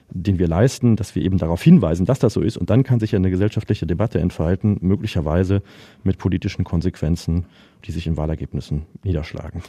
den 0.10 0.38
wir 0.38 0.48
leisten, 0.48 0.96
dass 0.96 1.16
wir 1.16 1.24
eben 1.24 1.38
darauf 1.38 1.62
hinweisen, 1.64 2.06
dass 2.06 2.20
das 2.20 2.34
so 2.34 2.42
ist. 2.42 2.58
Und 2.58 2.70
dann 2.70 2.84
kann 2.84 3.00
sich 3.00 3.12
ja 3.12 3.18
eine 3.18 3.32
gesellschaftliche 3.32 3.88
Debatte 3.88 4.20
entfalten, 4.20 4.78
möglicherweise 4.82 5.64
mit 6.04 6.18
politischen 6.18 6.64
Konsequenzen, 6.64 7.46
die 7.86 7.92
sich 7.92 8.06
in 8.06 8.18
Wahlergebnissen 8.18 8.84
niederschlagen. 9.04 9.64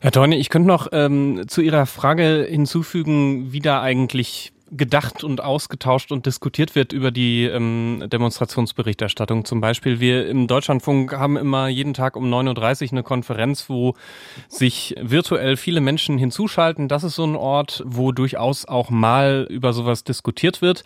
Herr 0.00 0.12
Teune, 0.12 0.36
ich 0.36 0.50
könnte 0.50 0.68
noch 0.68 0.88
ähm, 0.92 1.44
zu 1.48 1.60
Ihrer 1.60 1.86
Frage 1.86 2.46
hinzufügen, 2.48 3.52
wie 3.52 3.60
da 3.60 3.82
eigentlich 3.82 4.52
gedacht 4.70 5.24
und 5.24 5.42
ausgetauscht 5.42 6.12
und 6.12 6.26
diskutiert 6.26 6.74
wird 6.74 6.92
über 6.92 7.10
die 7.10 7.44
ähm, 7.44 8.04
Demonstrationsberichterstattung. 8.06 9.44
Zum 9.44 9.60
Beispiel, 9.60 10.00
wir 10.00 10.28
im 10.28 10.46
Deutschlandfunk 10.46 11.12
haben 11.12 11.36
immer 11.36 11.68
jeden 11.68 11.94
Tag 11.94 12.16
um 12.16 12.32
9.30 12.32 12.86
Uhr 12.86 12.92
eine 12.92 13.02
Konferenz, 13.02 13.68
wo 13.68 13.94
sich 14.48 14.94
virtuell 15.00 15.56
viele 15.56 15.80
Menschen 15.80 16.18
hinzuschalten. 16.18 16.88
Das 16.88 17.04
ist 17.04 17.14
so 17.14 17.24
ein 17.24 17.36
Ort, 17.36 17.82
wo 17.86 18.12
durchaus 18.12 18.66
auch 18.66 18.90
mal 18.90 19.46
über 19.50 19.72
sowas 19.72 20.04
diskutiert 20.04 20.62
wird. 20.62 20.84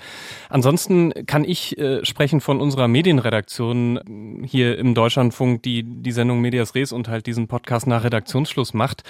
Ansonsten 0.49 1.12
kann 1.27 1.45
ich 1.45 1.79
äh, 1.79 2.05
sprechen 2.05 2.40
von 2.40 2.61
unserer 2.61 2.88
Medienredaktion 2.88 4.45
hier 4.47 4.79
im 4.79 4.95
Deutschlandfunk, 4.95 5.62
die 5.62 5.83
die 5.83 6.12
Sendung 6.12 6.40
Medias 6.40 6.75
Res 6.75 6.92
und 6.92 7.09
halt 7.09 7.27
diesen 7.27 7.49
Podcast 7.49 7.87
nach 7.87 8.05
Redaktionsschluss 8.05 8.75
macht. 8.75 9.03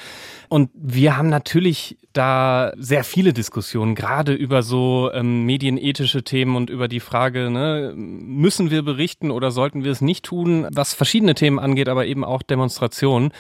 Und 0.49 0.71
wir 0.75 1.17
haben 1.17 1.29
natürlich 1.29 1.97
da 2.13 2.73
sehr 2.77 3.05
viele 3.05 3.33
Diskussionen, 3.33 3.95
gerade 3.95 4.33
über 4.33 4.63
so 4.63 5.11
ähm, 5.13 5.45
medienethische 5.45 6.23
Themen 6.23 6.57
und 6.57 6.71
über 6.71 6.89
die 6.89 7.01
Frage, 7.01 7.51
ne, 7.51 7.93
müssen 7.97 8.71
wir 8.71 8.83
berichten 8.83 9.31
oder 9.31 9.51
sollten 9.51 9.85
wir 9.85 9.93
es 9.93 10.01
nicht 10.01 10.25
tun, 10.25 10.67
was 10.73 10.95
verschiedene 10.95 11.35
Themen 11.35 11.59
angeht, 11.59 11.89
aber 11.89 12.07
eben 12.07 12.25
auch 12.25 12.43
Demonstrationen. 12.43 13.33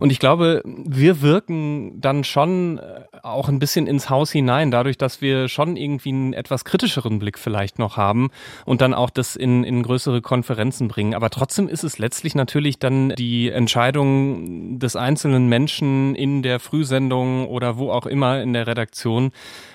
Und 0.00 0.10
ich 0.10 0.18
glaube, 0.18 0.62
wir 0.64 1.22
wirken 1.22 2.00
dann 2.00 2.24
schon 2.24 2.78
äh, 2.78 3.02
auch 3.24 3.48
ein 3.48 3.58
bisschen 3.58 3.86
ins 3.86 4.10
Haus 4.10 4.30
hinein, 4.30 4.70
dadurch, 4.70 4.98
dass 4.98 5.20
wir 5.20 5.48
schon 5.48 5.76
irgendwie 5.76 6.10
einen 6.10 6.32
etwas 6.34 6.64
kritischeren 6.64 7.18
Blick 7.18 7.38
vielleicht 7.38 7.78
noch 7.78 7.96
haben 7.96 8.30
und 8.64 8.80
dann 8.80 8.92
auch 8.94 9.10
das 9.10 9.34
in, 9.34 9.64
in 9.64 9.82
größere 9.82 10.20
Konferenzen 10.20 10.88
bringen. 10.88 11.14
Aber 11.14 11.30
trotzdem 11.30 11.68
ist 11.68 11.84
es 11.84 11.98
letztlich 11.98 12.34
natürlich 12.34 12.78
dann 12.78 13.10
die 13.10 13.50
Entscheidung 13.50 14.78
des 14.78 14.96
einzelnen 14.96 15.48
Menschen 15.48 16.14
in 16.14 16.42
der 16.42 16.60
Frühsendung 16.60 17.48
oder 17.48 17.78
wo 17.78 17.90
auch 17.90 18.06
immer 18.06 18.42
in 18.42 18.52
der 18.52 18.66
Redaktion, 18.66 19.32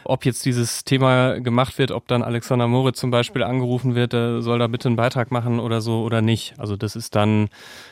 ob 0.10 0.26
jetzt 0.26 0.46
dieses 0.46 0.84
Thema 0.84 1.40
gemacht 1.40 1.78
wird, 1.78 1.92
ob 1.92 2.08
dann 2.08 2.24
Alexander 2.24 2.68
Moritz 2.68 3.00
zum 3.00 3.12
Beispiel 3.12 3.44
angerufen 3.44 3.96
wird, 3.96 4.12
soll 4.12 4.60
da 4.60 4.68
bitte 4.68 4.90
einen 4.90 4.96
Beitrag 4.96 5.32
machen 5.32 5.60
oder 5.60 5.82
so 5.82 6.02
oder 6.04 6.22
nicht. 6.22 6.54
Also 6.58 6.76
das 6.76 6.96
ist 6.96 7.16
dann 7.16 7.50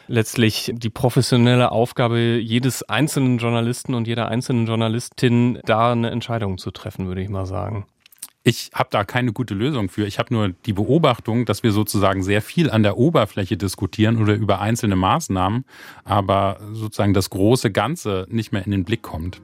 letztlich 0.07 0.73
die 0.75 0.89
professionelle 0.89 1.71
Aufgabe 1.71 2.37
jedes 2.37 2.83
einzelnen 2.83 3.37
Journalisten 3.37 3.93
und 3.93 4.07
jeder 4.07 4.29
einzelnen 4.29 4.65
Journalistin, 4.65 5.59
da 5.65 5.91
eine 5.91 6.09
Entscheidung 6.09 6.57
zu 6.57 6.71
treffen, 6.71 7.07
würde 7.07 7.21
ich 7.21 7.29
mal 7.29 7.45
sagen. 7.45 7.85
Ich 8.43 8.71
habe 8.73 8.87
da 8.91 9.03
keine 9.03 9.33
gute 9.33 9.53
Lösung 9.53 9.89
für. 9.89 10.07
Ich 10.07 10.19
habe 10.19 10.33
nur 10.33 10.49
die 10.49 10.71
Beobachtung, 10.71 11.43
dass 11.45 11.63
wir 11.63 11.73
sozusagen 11.73 12.23
sehr 12.23 12.41
viel 12.41 12.71
an 12.71 12.81
der 12.81 12.97
Oberfläche 12.97 13.57
diskutieren 13.57 14.21
oder 14.21 14.35
über 14.35 14.61
einzelne 14.61 14.95
Maßnahmen, 14.95 15.65
aber 16.05 16.57
sozusagen 16.71 17.13
das 17.13 17.29
große 17.29 17.71
Ganze 17.71 18.25
nicht 18.29 18.53
mehr 18.53 18.65
in 18.65 18.71
den 18.71 18.85
Blick 18.85 19.01
kommt. 19.01 19.41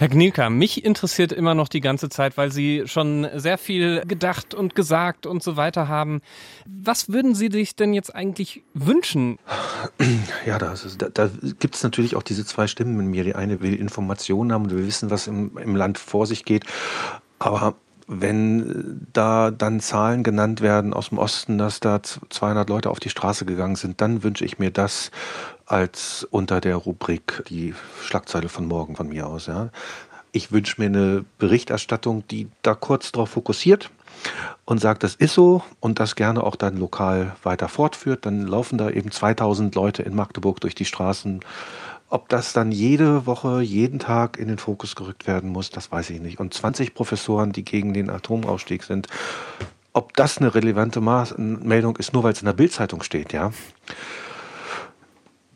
Herr 0.00 0.08
Gnilka, 0.08 0.48
mich 0.48 0.84
interessiert 0.84 1.32
immer 1.32 1.56
noch 1.56 1.66
die 1.66 1.80
ganze 1.80 2.08
Zeit, 2.08 2.36
weil 2.36 2.52
Sie 2.52 2.84
schon 2.86 3.26
sehr 3.34 3.58
viel 3.58 4.02
gedacht 4.06 4.54
und 4.54 4.76
gesagt 4.76 5.26
und 5.26 5.42
so 5.42 5.56
weiter 5.56 5.88
haben. 5.88 6.22
Was 6.66 7.12
würden 7.12 7.34
Sie 7.34 7.48
sich 7.50 7.74
denn 7.74 7.92
jetzt 7.92 8.14
eigentlich 8.14 8.62
wünschen? 8.74 9.40
Ja, 10.46 10.58
da, 10.58 10.74
da, 10.98 11.08
da 11.08 11.30
gibt 11.58 11.74
es 11.74 11.82
natürlich 11.82 12.14
auch 12.14 12.22
diese 12.22 12.46
zwei 12.46 12.68
Stimmen 12.68 13.00
in 13.00 13.06
mir. 13.08 13.24
Die 13.24 13.34
eine 13.34 13.60
will 13.60 13.74
Informationen 13.74 14.52
haben 14.52 14.64
und 14.64 14.70
will 14.70 14.86
wissen, 14.86 15.10
was 15.10 15.26
im, 15.26 15.58
im 15.58 15.74
Land 15.74 15.98
vor 15.98 16.26
sich 16.26 16.44
geht. 16.44 16.64
Aber 17.40 17.74
wenn 18.06 19.06
da 19.12 19.50
dann 19.50 19.80
Zahlen 19.80 20.22
genannt 20.22 20.60
werden 20.60 20.94
aus 20.94 21.10
dem 21.10 21.18
Osten, 21.18 21.58
dass 21.58 21.80
da 21.80 22.02
200 22.02 22.68
Leute 22.68 22.90
auf 22.90 23.00
die 23.00 23.10
Straße 23.10 23.44
gegangen 23.44 23.76
sind, 23.76 24.00
dann 24.00 24.22
wünsche 24.22 24.44
ich 24.44 24.58
mir 24.58 24.70
das 24.70 25.10
als 25.68 26.26
unter 26.30 26.60
der 26.60 26.76
Rubrik 26.76 27.44
die 27.48 27.74
Schlagzeile 28.02 28.48
von 28.48 28.66
morgen 28.66 28.96
von 28.96 29.08
mir 29.08 29.26
aus. 29.26 29.46
Ja. 29.46 29.68
Ich 30.32 30.50
wünsche 30.50 30.80
mir 30.80 30.86
eine 30.86 31.24
Berichterstattung, 31.38 32.24
die 32.28 32.48
da 32.62 32.74
kurz 32.74 33.12
drauf 33.12 33.30
fokussiert 33.30 33.90
und 34.64 34.80
sagt, 34.80 35.02
das 35.02 35.14
ist 35.14 35.34
so 35.34 35.62
und 35.80 36.00
das 36.00 36.16
gerne 36.16 36.42
auch 36.42 36.56
dann 36.56 36.76
lokal 36.76 37.36
weiter 37.42 37.68
fortführt. 37.68 38.26
Dann 38.26 38.46
laufen 38.46 38.78
da 38.78 38.90
eben 38.90 39.10
2000 39.10 39.74
Leute 39.74 40.02
in 40.02 40.14
Magdeburg 40.14 40.60
durch 40.60 40.74
die 40.74 40.84
Straßen. 40.84 41.40
Ob 42.10 42.30
das 42.30 42.54
dann 42.54 42.72
jede 42.72 43.26
Woche, 43.26 43.60
jeden 43.60 43.98
Tag 43.98 44.38
in 44.38 44.48
den 44.48 44.56
Fokus 44.56 44.96
gerückt 44.96 45.26
werden 45.26 45.50
muss, 45.50 45.68
das 45.68 45.92
weiß 45.92 46.08
ich 46.10 46.20
nicht. 46.20 46.40
Und 46.40 46.54
20 46.54 46.94
Professoren, 46.94 47.52
die 47.52 47.64
gegen 47.64 47.92
den 47.92 48.08
Atomausstieg 48.08 48.82
sind, 48.82 49.08
ob 49.92 50.14
das 50.14 50.38
eine 50.38 50.54
relevante 50.54 51.02
Maß 51.02 51.34
Meldung 51.36 51.96
ist, 51.96 52.14
nur 52.14 52.22
weil 52.22 52.32
es 52.32 52.40
in 52.40 52.46
der 52.46 52.54
Bildzeitung 52.54 53.02
steht, 53.02 53.34
ja. 53.34 53.52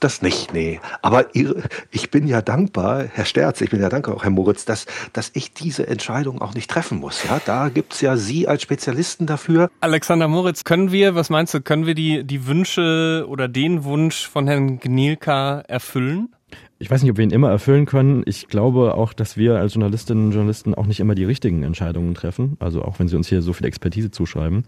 Das 0.03 0.21
nicht, 0.21 0.53
nee. 0.53 0.81
Aber 1.01 1.27
ich 1.33 2.11
bin 2.11 2.27
ja 2.27 2.43
dankbar, 2.43 3.05
Herr 3.05 3.25
Sterz, 3.25 3.61
ich 3.61 3.71
bin 3.71 3.81
ja 3.81 3.89
dankbar 3.89 4.17
auch 4.17 4.25
Herr 4.25 4.33
Moritz, 4.33 4.65
dass, 4.65 4.87
dass 5.13 5.31
ich 5.33 5.55
diese 5.55 5.87
Entscheidung 5.87 6.43
auch 6.43 6.55
nicht 6.55 6.69
treffen 6.69 6.99
muss. 6.99 7.23
Ja, 7.23 7.41
da 7.47 7.69
gibt's 7.69 8.01
ja 8.01 8.17
Sie 8.17 8.49
als 8.49 8.63
Spezialisten 8.63 9.27
dafür. 9.27 9.71
Alexander 9.79 10.27
Moritz, 10.27 10.65
können 10.65 10.91
wir, 10.91 11.15
was 11.15 11.31
meinst 11.31 11.55
du, 11.55 11.61
können 11.61 11.87
wir 11.87 11.95
die, 11.95 12.25
die 12.25 12.49
Wünsche 12.49 13.27
oder 13.29 13.47
den 13.47 13.85
Wunsch 13.85 14.27
von 14.27 14.49
Herrn 14.49 14.81
Gnielka 14.81 15.61
erfüllen? 15.69 16.35
Ich 16.83 16.91
weiß 16.91 17.01
nicht, 17.03 17.13
ob 17.13 17.17
wir 17.17 17.23
ihn 17.23 17.31
immer 17.31 17.49
erfüllen 17.49 17.87
können. 17.87 18.25
Ich 18.27 18.49
glaube 18.49 18.95
auch, 18.95 19.13
dass 19.13 19.37
wir 19.37 19.57
als 19.57 19.75
Journalistinnen 19.75 20.27
und 20.27 20.33
Journalisten 20.33 20.75
auch 20.75 20.87
nicht 20.87 20.99
immer 20.99 21.15
die 21.15 21.23
richtigen 21.23 21.63
Entscheidungen 21.63 22.15
treffen. 22.15 22.57
Also 22.59 22.83
auch 22.83 22.99
wenn 22.99 23.07
sie 23.07 23.15
uns 23.15 23.29
hier 23.29 23.41
so 23.41 23.53
viel 23.53 23.69
Expertise 23.69 24.11
zuschreiben. 24.11 24.65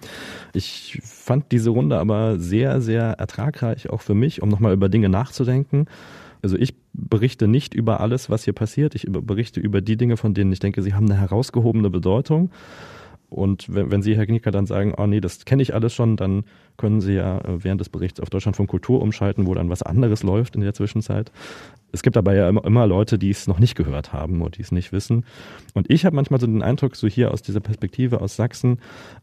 Ich 0.53 1.01
fand 1.03 1.51
diese 1.51 1.71
Runde 1.71 1.99
aber 1.99 2.39
sehr, 2.39 2.81
sehr 2.81 3.15
ertragreich, 3.15 3.91
auch 3.91 4.01
für 4.01 4.15
mich, 4.15 4.43
um 4.43 4.49
nochmal 4.49 4.73
über 4.73 4.89
Dinge 4.89 5.09
nachzudenken. 5.09 5.87
Also 6.41 6.57
ich 6.57 6.75
berichte 6.93 7.49
nicht 7.49 7.75
über 7.75 7.99
alles, 7.99 8.31
was 8.31 8.45
hier 8.45 8.53
passiert. 8.53 8.95
Ich 8.95 9.07
berichte 9.09 9.59
über 9.59 9.81
die 9.81 9.97
Dinge, 9.97 10.17
von 10.17 10.35
denen 10.35 10.53
ich 10.53 10.61
denke, 10.61 10.83
sie 10.83 10.95
haben 10.95 11.11
eine 11.11 11.21
herausgehobene 11.21 11.91
Bedeutung. 11.91 12.53
Und 13.35 13.73
wenn, 13.75 13.91
wenn 13.91 14.03
Sie, 14.03 14.17
Herr 14.17 14.27
Knicker, 14.27 14.51
dann 14.51 14.67
sagen, 14.67 14.95
oh 14.97 15.07
nee, 15.07 15.21
das 15.21 15.45
kenne 15.45 15.63
ich 15.63 15.75
alles 15.75 15.93
schon, 15.93 16.17
dann 16.17 16.45
können 16.77 17.01
Sie 17.01 17.15
ja 17.15 17.39
äh, 17.39 17.65
während 17.65 17.81
des 17.81 17.89
Berichts 17.89 18.21
auf 18.21 18.31
Deutschland 18.31 18.57
von 18.57 18.67
Kultur 18.67 19.03
umschalten, 19.03 19.47
wo 19.47 19.55
dann 19.55 19.71
was 19.71 19.83
anderes 19.83 20.23
läuft 20.23 20.55
in 20.55 20.63
der 20.63 20.75
Zwischenzeit. 20.75 21.33
Es 21.93 22.03
gibt 22.03 22.17
dabei 22.17 22.35
ja 22.35 22.49
immer, 22.49 22.65
immer 22.65 22.89
Leute, 22.89 23.19
die 23.19 23.31
es 23.31 23.47
noch 23.47 23.61
nicht 23.61 23.77
gehört 23.77 24.13
haben 24.13 24.43
oder 24.43 24.51
die 24.51 24.63
es 24.63 24.73
nicht 24.73 24.91
wissen. 24.93 25.25
Und 25.75 25.89
ich 25.91 26.05
habe 26.05 26.17
manchmal 26.17 26.41
so 26.41 26.47
den 26.47 26.63
Eindruck, 26.63 26.97
so 26.97 27.07
hier 27.07 27.31
aus 27.31 27.43
dieser 27.43 27.61
Perspektive 27.61 28.21
aus 28.21 28.35
Sachsen, 28.35 28.79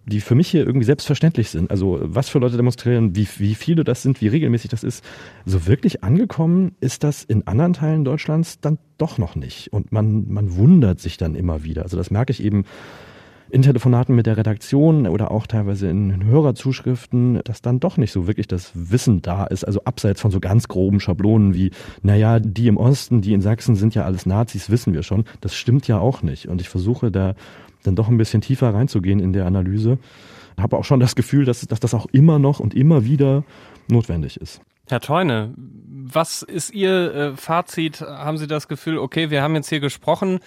die 0.05 0.21
für 0.21 0.35
mich 0.35 0.47
hier 0.47 0.65
irgendwie 0.65 0.85
selbstverständlich 0.85 1.49
sind. 1.49 1.69
Also 1.69 1.99
was 2.01 2.29
für 2.29 2.39
Leute 2.39 2.55
demonstrieren, 2.55 3.13
wie, 3.15 3.27
wie 3.37 3.55
viele 3.55 3.83
das 3.83 4.01
sind, 4.01 4.21
wie 4.21 4.27
regelmäßig 4.29 4.71
das 4.71 4.83
ist. 4.83 5.03
So 5.45 5.67
wirklich 5.67 6.03
angekommen 6.03 6.75
ist 6.79 7.03
das 7.03 7.25
in 7.25 7.45
anderen 7.45 7.73
Teilen 7.73 8.05
Deutschlands 8.05 8.61
dann 8.61 8.77
doch 8.97 9.17
noch 9.17 9.35
nicht. 9.35 9.73
Und 9.73 9.91
man, 9.91 10.31
man 10.31 10.55
wundert 10.55 11.01
sich 11.01 11.17
dann 11.17 11.35
immer 11.35 11.63
wieder. 11.63 11.83
Also 11.83 11.97
das 11.97 12.09
merke 12.09 12.31
ich 12.31 12.41
eben 12.41 12.63
in 13.51 13.61
Telefonaten 13.61 14.15
mit 14.15 14.25
der 14.25 14.37
Redaktion 14.37 15.07
oder 15.07 15.31
auch 15.31 15.45
teilweise 15.45 15.89
in 15.89 16.23
Hörerzuschriften, 16.25 17.41
dass 17.43 17.61
dann 17.61 17.79
doch 17.79 17.97
nicht 17.97 18.11
so 18.11 18.27
wirklich 18.27 18.47
das 18.47 18.71
Wissen 18.73 19.21
da 19.21 19.45
ist. 19.45 19.65
Also 19.65 19.83
abseits 19.83 20.21
von 20.21 20.31
so 20.31 20.39
ganz 20.39 20.67
groben 20.67 20.99
Schablonen 20.99 21.53
wie, 21.53 21.71
naja, 22.01 22.39
die 22.39 22.67
im 22.67 22.77
Osten, 22.77 23.21
die 23.21 23.33
in 23.33 23.41
Sachsen 23.41 23.75
sind 23.75 23.93
ja 23.93 24.05
alles 24.05 24.25
Nazis, 24.25 24.69
wissen 24.69 24.93
wir 24.93 25.03
schon. 25.03 25.25
Das 25.41 25.53
stimmt 25.53 25.87
ja 25.87 25.99
auch 25.99 26.21
nicht. 26.21 26.47
Und 26.47 26.61
ich 26.61 26.69
versuche 26.69 27.11
da 27.11 27.35
dann 27.83 27.95
doch 27.95 28.07
ein 28.07 28.17
bisschen 28.17 28.41
tiefer 28.41 28.73
reinzugehen 28.73 29.19
in 29.19 29.33
der 29.33 29.45
Analyse. 29.45 29.97
Habe 30.57 30.77
auch 30.77 30.85
schon 30.85 30.99
das 30.99 31.15
Gefühl, 31.15 31.45
dass, 31.45 31.61
dass 31.61 31.79
das 31.79 31.93
auch 31.93 32.05
immer 32.11 32.39
noch 32.39 32.59
und 32.59 32.73
immer 32.73 33.05
wieder 33.05 33.43
notwendig 33.89 34.37
ist. 34.37 34.61
Herr 34.87 34.99
Teune, 34.99 35.53
was 35.57 36.41
ist 36.41 36.73
Ihr 36.73 37.13
äh, 37.13 37.35
Fazit? 37.35 38.01
Haben 38.01 38.37
Sie 38.37 38.47
das 38.47 38.67
Gefühl, 38.67 38.97
okay, 38.97 39.29
wir 39.29 39.41
haben 39.41 39.55
jetzt 39.55 39.69
hier 39.69 39.79
gesprochen, 39.79 40.39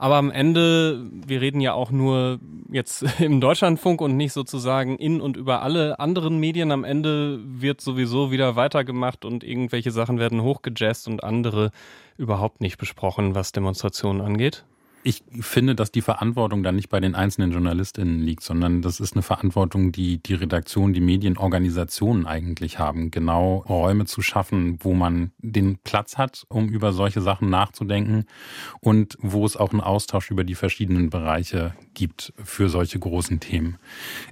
aber 0.00 0.16
am 0.16 0.30
Ende, 0.30 1.10
wir 1.26 1.42
reden 1.42 1.60
ja 1.60 1.74
auch 1.74 1.90
nur 1.90 2.40
jetzt 2.72 3.02
im 3.20 3.38
Deutschlandfunk 3.38 4.00
und 4.00 4.16
nicht 4.16 4.32
sozusagen 4.32 4.96
in 4.96 5.20
und 5.20 5.36
über 5.36 5.60
alle 5.60 6.00
anderen 6.00 6.40
Medien. 6.40 6.72
Am 6.72 6.84
Ende 6.84 7.38
wird 7.44 7.82
sowieso 7.82 8.30
wieder 8.30 8.56
weitergemacht 8.56 9.26
und 9.26 9.44
irgendwelche 9.44 9.90
Sachen 9.90 10.18
werden 10.18 10.42
hochgejazzt 10.42 11.06
und 11.06 11.22
andere 11.22 11.70
überhaupt 12.16 12.62
nicht 12.62 12.78
besprochen, 12.78 13.34
was 13.34 13.52
Demonstrationen 13.52 14.22
angeht 14.22 14.64
ich 15.02 15.22
finde, 15.40 15.74
dass 15.74 15.90
die 15.90 16.02
Verantwortung 16.02 16.62
dann 16.62 16.76
nicht 16.76 16.90
bei 16.90 17.00
den 17.00 17.14
einzelnen 17.14 17.52
JournalistInnen 17.52 18.20
liegt, 18.20 18.42
sondern 18.42 18.82
das 18.82 19.00
ist 19.00 19.14
eine 19.14 19.22
Verantwortung, 19.22 19.92
die 19.92 20.18
die 20.22 20.34
Redaktion, 20.34 20.92
die 20.92 21.00
Medienorganisationen 21.00 22.26
eigentlich 22.26 22.78
haben, 22.78 23.10
genau 23.10 23.64
Räume 23.68 24.04
zu 24.04 24.20
schaffen, 24.20 24.78
wo 24.80 24.92
man 24.92 25.32
den 25.38 25.78
Platz 25.78 26.18
hat, 26.18 26.44
um 26.48 26.68
über 26.68 26.92
solche 26.92 27.22
Sachen 27.22 27.48
nachzudenken 27.48 28.26
und 28.80 29.16
wo 29.20 29.46
es 29.46 29.56
auch 29.56 29.72
einen 29.72 29.80
Austausch 29.80 30.30
über 30.30 30.44
die 30.44 30.54
verschiedenen 30.54 31.08
Bereiche 31.08 31.74
gibt 31.94 32.32
für 32.42 32.68
solche 32.68 32.98
großen 32.98 33.40
Themen. 33.40 33.78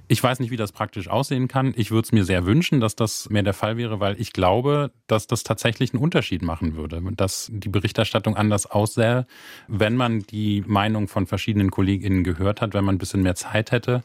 Ich 0.07 0.21
weiß 0.21 0.39
nicht, 0.39 0.51
wie 0.51 0.57
das 0.57 0.71
praktisch 0.71 1.07
aussehen 1.07 1.47
kann. 1.47 1.73
Ich 1.75 1.89
würde 1.89 2.05
es 2.05 2.11
mir 2.11 2.25
sehr 2.25 2.45
wünschen, 2.45 2.79
dass 2.79 2.95
das 2.95 3.29
mehr 3.29 3.43
der 3.43 3.53
Fall 3.53 3.77
wäre, 3.77 3.99
weil 3.99 4.19
ich 4.21 4.33
glaube, 4.33 4.91
dass 5.07 5.25
das 5.25 5.43
tatsächlich 5.43 5.93
einen 5.93 6.03
Unterschied 6.03 6.43
machen 6.43 6.75
würde, 6.75 7.01
dass 7.15 7.49
die 7.51 7.69
Berichterstattung 7.69 8.35
anders 8.35 8.67
aussähe, 8.67 9.25
wenn 9.67 9.95
man 9.95 10.19
die 10.19 10.58
Meinung 10.65 11.07
von 11.07 11.25
verschiedenen 11.25 11.71
KollegInnen 11.71 12.23
gehört 12.23 12.61
hat, 12.61 12.73
wenn 12.73 12.83
man 12.83 12.95
ein 12.95 12.99
bisschen 12.99 13.21
mehr 13.21 13.35
Zeit 13.35 13.71
hätte. 13.71 14.03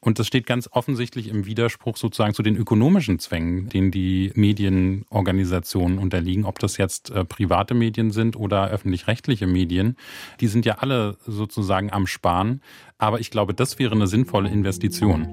Und 0.00 0.18
das 0.18 0.26
steht 0.26 0.46
ganz 0.46 0.68
offensichtlich 0.70 1.28
im 1.28 1.46
Widerspruch 1.46 1.96
sozusagen 1.96 2.34
zu 2.34 2.42
den 2.42 2.56
ökonomischen 2.56 3.18
Zwängen, 3.18 3.70
denen 3.70 3.90
die 3.90 4.32
Medienorganisationen 4.34 5.98
unterliegen, 5.98 6.44
ob 6.44 6.58
das 6.58 6.76
jetzt 6.76 7.10
äh, 7.10 7.24
private 7.24 7.72
Medien 7.72 8.10
sind 8.10 8.36
oder 8.36 8.68
öffentlich-rechtliche 8.68 9.46
Medien. 9.46 9.96
Die 10.40 10.46
sind 10.46 10.66
ja 10.66 10.74
alle 10.78 11.16
sozusagen 11.26 11.90
am 11.90 12.06
Sparen. 12.06 12.60
Aber 12.98 13.20
ich 13.20 13.30
glaube, 13.30 13.54
das 13.54 13.78
wäre 13.78 13.94
eine 13.94 14.06
sinnvolle 14.06 14.50
Investition. 14.50 15.26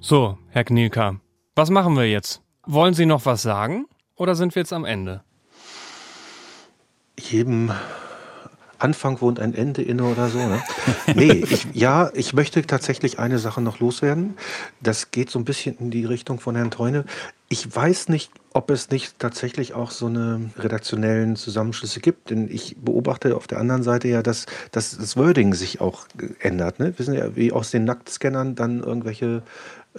So, 0.00 0.36
Herr 0.48 0.64
Knielka, 0.64 1.20
was 1.54 1.70
machen 1.70 1.96
wir 1.96 2.10
jetzt? 2.10 2.42
Wollen 2.66 2.92
Sie 2.92 3.06
noch 3.06 3.24
was 3.24 3.42
sagen 3.42 3.86
oder 4.16 4.34
sind 4.34 4.54
wir 4.54 4.60
jetzt 4.60 4.72
am 4.72 4.84
Ende? 4.84 5.22
Jedem 7.18 7.70
Anfang 8.82 9.20
wohnt 9.20 9.38
ein 9.38 9.54
Ende 9.54 9.82
inne 9.82 10.04
oder 10.04 10.28
so. 10.28 10.38
Ne? 10.38 10.62
Nee, 11.14 11.44
ich, 11.48 11.66
ja, 11.72 12.10
ich 12.14 12.32
möchte 12.32 12.62
tatsächlich 12.62 13.18
eine 13.18 13.38
Sache 13.38 13.60
noch 13.60 13.80
loswerden. 13.80 14.34
Das 14.80 15.10
geht 15.10 15.30
so 15.30 15.38
ein 15.38 15.44
bisschen 15.44 15.76
in 15.78 15.90
die 15.90 16.04
Richtung 16.04 16.40
von 16.40 16.56
Herrn 16.56 16.70
Teune. 16.70 17.04
Ich 17.48 17.74
weiß 17.74 18.08
nicht, 18.08 18.32
ob 18.54 18.70
es 18.70 18.90
nicht 18.90 19.18
tatsächlich 19.18 19.74
auch 19.74 19.90
so 19.90 20.06
eine 20.06 20.50
redaktionellen 20.58 21.36
Zusammenschlüsse 21.36 22.00
gibt. 22.00 22.30
Denn 22.30 22.48
ich 22.50 22.76
beobachte 22.80 23.36
auf 23.36 23.46
der 23.46 23.58
anderen 23.58 23.82
Seite 23.82 24.08
ja, 24.08 24.22
dass, 24.22 24.46
dass 24.72 24.96
das 24.96 25.16
Wording 25.16 25.54
sich 25.54 25.80
auch 25.80 26.06
ändert. 26.40 26.78
Ne? 26.78 26.86
Wir 26.86 26.98
wissen 26.98 27.14
ja, 27.14 27.36
wie 27.36 27.52
aus 27.52 27.70
den 27.70 27.84
Nacktscannern 27.84 28.54
dann 28.54 28.82
irgendwelche 28.82 29.42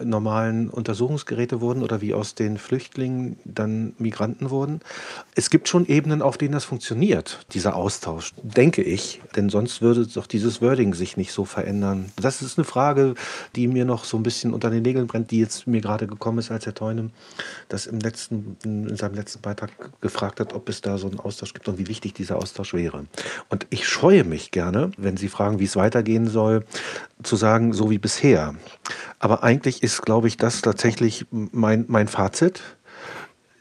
normalen 0.02 0.70
Untersuchungsgeräte 0.70 1.62
wurden 1.62 1.84
oder 1.84 2.02
wie 2.02 2.14
aus 2.14 2.36
den 2.36 2.58
Flüchtlingen 2.58 3.38
dann 3.46 3.94
Migranten 3.98 4.50
wurden. 4.50 4.82
Es 5.36 5.50
gibt 5.50 5.68
schon 5.68 5.86
Ebenen, 5.86 6.22
auf 6.22 6.38
denen 6.38 6.54
das 6.54 6.66
funktioniert, 6.66 7.46
dieser 7.52 7.76
Austausch, 7.76 8.34
denke 8.42 8.82
ich. 8.82 9.22
Denn 9.36 9.50
sonst 9.50 9.82
würde 9.82 10.08
doch 10.08 10.28
dieses 10.28 10.62
Wording 10.62 10.94
sich 10.94 11.18
nicht 11.18 11.32
so 11.32 11.46
verändern. 11.46 12.12
Das 12.16 12.42
ist 12.42 12.58
eine 12.58 12.66
Frage, 12.66 13.14
die 13.56 13.68
mir 13.68 13.86
noch 13.86 14.06
so 14.06 14.18
ein 14.18 14.24
bisschen 14.24 14.54
unter 14.54 14.70
den 14.70 14.84
Nägeln 14.84 15.08
brennt, 15.08 15.32
die 15.32 15.40
jetzt 15.40 15.68
mir 15.68 15.82
gerade 15.82 16.08
gekommen 16.08 16.40
ist, 16.40 16.52
als 16.52 16.66
Herr 16.66 16.74
Teunem 16.74 17.12
das 17.70 17.86
im 17.86 18.00
letzten, 18.00 18.58
in 18.64 18.96
seinem 18.96 19.16
letzten 19.16 19.42
Beitrag 19.42 19.72
gefragt 20.02 20.40
hat, 20.40 20.54
ob 20.54 20.70
es 20.70 20.82
da 20.82 20.98
so 20.98 21.08
einen 21.08 21.20
Austausch 21.20 21.54
gibt 21.54 21.68
und 21.68 21.78
wie 21.78 21.88
wichtig 21.88 22.14
dieser 22.14 22.38
Austausch 22.38 22.74
wäre. 22.74 23.06
Und 23.50 23.68
ich 23.70 23.88
scheue 23.88 24.24
mich 24.24 24.52
gerne, 24.52 24.92
wenn 24.98 25.18
Sie 25.18 25.30
fragen, 25.30 25.60
wie 25.60 25.66
es 25.66 25.76
weitergehen 25.76 26.28
soll, 26.28 26.66
zu 27.22 27.36
sagen, 27.36 27.74
so 27.74 27.90
wie 27.90 27.98
bisher. 27.98 28.56
Aber 29.20 29.44
eigentlich 29.44 29.83
ist, 29.84 30.02
glaube 30.02 30.28
ich, 30.28 30.38
das 30.38 30.62
tatsächlich 30.62 31.26
mein, 31.32 31.86
mein 31.88 32.08
Fazit. 32.08 32.62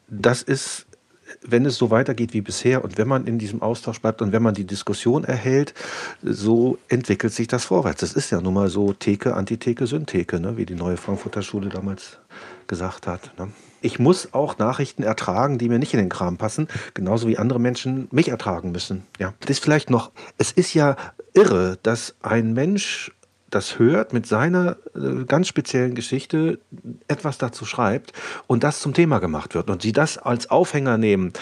Das 0.09 0.43
ist, 0.43 0.87
wenn 1.43 1.67
es 1.67 1.77
so 1.77 1.91
weitergeht 1.91 2.33
wie 2.33 2.41
bisher 2.41 2.85
und 2.85 2.97
wenn 2.97 3.09
man 3.09 3.27
in 3.27 3.39
diesem 3.39 3.61
Austausch 3.61 4.01
bleibt 4.01 4.23
und 4.23 4.33
wenn 4.33 4.43
man 4.43 4.55
die 4.55 4.65
Diskussion 4.65 5.25
erhält, 5.25 5.75
so 6.23 6.79
entwickelt 6.89 7.33
sich 7.33 7.49
das 7.49 7.65
vorwärts. 7.65 8.01
Das 8.01 8.13
ist 8.13 8.31
ja 8.31 8.41
nun 8.41 8.55
mal 8.55 8.69
so 8.69 8.93
Theke, 8.93 9.35
Antitheke, 9.35 9.87
Syntheke, 9.87 10.39
ne? 10.39 10.57
wie 10.57 10.67
die 10.67 10.75
neue 10.75 10.97
Frankfurter 10.97 11.43
Schule 11.43 11.69
damals 11.69 12.19
gesagt 12.69 13.07
hat. 13.07 13.37
Ne? 13.39 13.49
Ich 13.81 13.99
muss 13.99 14.33
auch 14.33 14.59
Nachrichten 14.59 15.03
ertragen, 15.03 15.59
die 15.59 15.69
mir 15.69 15.81
nicht 15.81 15.93
in 15.93 15.99
den 15.99 16.09
Kram 16.09 16.37
passen, 16.37 16.69
genauso 16.95 17.27
wie 17.27 17.37
andere 17.37 17.59
Menschen 17.59 18.07
mich 18.13 18.29
ertragen 18.29 18.71
müssen. 18.71 19.03
Ja, 19.19 19.35
das 19.41 19.51
ist 19.51 19.59
vielleicht 19.63 19.91
noch, 19.91 20.13
es 20.39 20.53
ist 20.53 20.73
ja 20.73 20.97
irre, 21.35 21.79
dass 21.83 22.15
ein 22.23 22.53
Mensch 22.53 23.11
das 23.53 23.79
hört, 23.79 24.13
mit 24.13 24.27
seiner 24.27 24.77
äh, 24.95 25.25
ganz 25.27 25.47
speziellen 25.47 25.95
Geschichte 25.95 26.59
etwas 27.07 27.37
dazu 27.37 27.67
schreibt 27.67 28.13
und 28.47 28.65
das 28.65 28.81
zum 28.81 28.95
Thema 28.95 29.19
gemacht 29.19 29.55
wird 29.55 29.69
und 29.69 29.83
sie 29.83 29.93
das 29.93 30.17
als 30.17 30.51
Aufhänger 30.51 30.97
nehmen. 30.97 31.33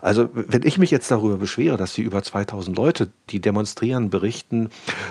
Also 0.00 0.30
wenn 0.32 0.66
ich 0.66 0.78
mich 0.78 0.90
jetzt 0.90 1.10
darüber 1.10 1.36
beschwere, 1.36 1.76
dass 1.76 1.92
sie 1.92 2.02
über 2.02 2.22
2000 2.22 2.76
Leute, 2.76 3.10
die 3.28 3.40
demonstrieren, 3.40 4.08
berichten, 4.08 4.70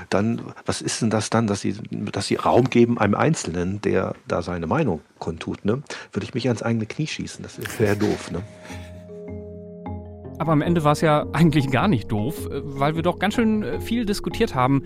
dann 0.09 0.41
was 0.65 0.81
ist 0.81 1.01
denn 1.01 1.11
das 1.11 1.29
dann, 1.29 1.45
dass 1.45 1.61
sie, 1.61 1.75
dass 1.91 2.25
sie 2.25 2.35
Raum 2.35 2.69
geben 2.69 2.97
einem 2.97 3.15
Einzelnen, 3.15 3.79
der 3.81 4.15
da 4.27 4.41
seine 4.41 4.65
Meinung 4.65 5.01
kundtut, 5.19 5.63
ne? 5.63 5.83
Würde 6.11 6.25
ich 6.25 6.33
mich 6.33 6.47
ans 6.47 6.63
eigene 6.63 6.87
Knie 6.87 7.07
schießen. 7.07 7.43
Das 7.43 7.59
ist 7.59 7.77
sehr 7.77 7.95
doof, 7.95 8.31
ne? 8.31 8.41
Aber 10.39 10.51
am 10.51 10.61
Ende 10.61 10.83
war 10.83 10.91
es 10.91 11.01
ja 11.01 11.25
eigentlich 11.33 11.71
gar 11.71 11.87
nicht 11.87 12.11
doof, 12.11 12.47
äh, 12.47 12.61
weil 12.63 12.95
wir 12.95 13.03
doch 13.03 13.19
ganz 13.19 13.35
schön 13.35 13.63
äh, 13.63 13.79
viel 13.79 14.05
diskutiert 14.05 14.55
haben 14.55 14.83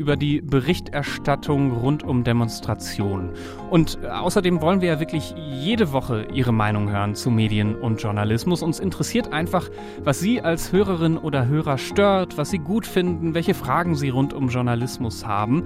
über 0.00 0.16
die 0.16 0.40
Berichterstattung 0.40 1.72
rund 1.72 2.02
um 2.02 2.24
Demonstrationen. 2.24 3.32
Und 3.68 3.98
äh, 4.02 4.06
außerdem 4.06 4.62
wollen 4.62 4.80
wir 4.80 4.88
ja 4.88 4.98
wirklich 4.98 5.34
jede 5.36 5.92
Woche 5.92 6.26
Ihre 6.32 6.52
Meinung 6.52 6.90
hören 6.90 7.14
zu 7.14 7.30
Medien 7.30 7.76
und 7.76 8.00
Journalismus. 8.00 8.62
Uns 8.62 8.80
interessiert 8.80 9.30
einfach, 9.30 9.68
was 10.02 10.18
Sie 10.18 10.40
als 10.40 10.72
Hörerin 10.72 11.18
oder 11.18 11.46
Hörer 11.46 11.76
stört, 11.76 12.38
was 12.38 12.48
Sie 12.48 12.58
gut 12.58 12.86
finden, 12.86 13.34
welche 13.34 13.52
Fragen 13.52 13.94
Sie 13.94 14.08
rund 14.08 14.32
um 14.32 14.48
Journalismus 14.48 15.26
haben. 15.26 15.64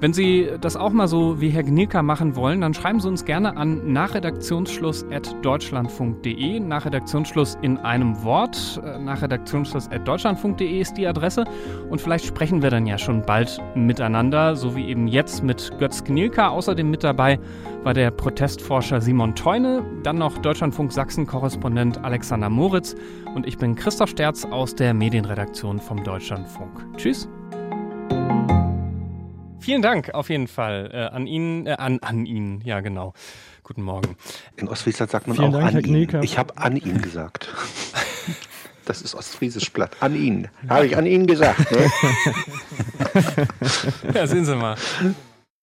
Wenn 0.00 0.12
Sie 0.12 0.48
das 0.60 0.76
auch 0.76 0.92
mal 0.92 1.08
so 1.08 1.40
wie 1.40 1.48
Herr 1.50 1.64
Gnilka 1.64 2.04
machen 2.04 2.36
wollen, 2.36 2.60
dann 2.60 2.72
schreiben 2.72 3.00
Sie 3.00 3.08
uns 3.08 3.24
gerne 3.24 3.56
an 3.56 3.92
nachredaktionsschluss.deutschlandfunk.de. 3.92 6.60
Nachredaktionsschluss 6.60 7.58
in 7.62 7.78
einem 7.78 8.22
Wort. 8.22 8.80
Äh, 8.84 9.00
nachredaktionsschluss.deutschlandfunk.de 9.00 10.80
ist 10.80 10.96
die 10.96 11.08
Adresse. 11.08 11.46
Und 11.90 12.00
vielleicht 12.00 12.26
sprechen 12.26 12.62
wir 12.62 12.70
dann 12.70 12.86
ja 12.86 12.96
schon 12.96 13.22
bald 13.22 13.57
miteinander, 13.74 14.56
so 14.56 14.74
wie 14.76 14.86
eben 14.88 15.08
jetzt 15.08 15.42
mit 15.42 15.72
Götz 15.78 16.04
Gnilka. 16.04 16.48
Außerdem 16.48 16.90
mit 16.90 17.04
dabei 17.04 17.38
war 17.82 17.94
der 17.94 18.10
Protestforscher 18.10 19.00
Simon 19.00 19.34
Teune, 19.34 19.84
dann 20.02 20.18
noch 20.18 20.38
Deutschlandfunk 20.38 20.92
Sachsen-Korrespondent 20.92 21.98
Alexander 22.04 22.50
Moritz 22.50 22.94
und 23.34 23.46
ich 23.46 23.58
bin 23.58 23.74
Christoph 23.74 24.10
Sterz 24.10 24.44
aus 24.44 24.74
der 24.74 24.94
Medienredaktion 24.94 25.78
vom 25.78 26.02
Deutschlandfunk. 26.02 26.84
Tschüss. 26.96 27.28
Vielen 29.60 29.82
Dank 29.82 30.14
auf 30.14 30.30
jeden 30.30 30.46
Fall 30.46 30.90
äh, 30.92 31.14
an 31.14 31.26
ihn, 31.26 31.66
äh, 31.66 31.72
an, 31.72 31.98
an 32.00 32.26
ihn, 32.26 32.60
ja 32.64 32.80
genau. 32.80 33.12
Guten 33.62 33.82
Morgen. 33.82 34.16
In 34.56 34.68
Ostfriesland 34.68 35.10
sagt 35.10 35.26
man 35.26 35.36
Vielen 35.36 35.54
auch 35.54 35.60
Dank, 35.60 35.74
an 35.74 35.84
ihn. 35.84 36.22
Ich 36.22 36.38
habe 36.38 36.56
an 36.56 36.76
ihn 36.76 37.02
gesagt. 37.02 37.48
Das 38.88 39.02
ist 39.02 39.14
Ostfriesisch 39.14 39.68
platt. 39.68 39.94
An 40.00 40.16
ihn. 40.16 40.48
Habe 40.66 40.86
ich 40.86 40.96
an 40.96 41.04
ihn 41.04 41.26
gesagt. 41.26 41.70
Ne? 41.70 41.90
ja, 44.14 44.26
sehen 44.26 44.46
Sie 44.46 44.56
mal. 44.56 44.76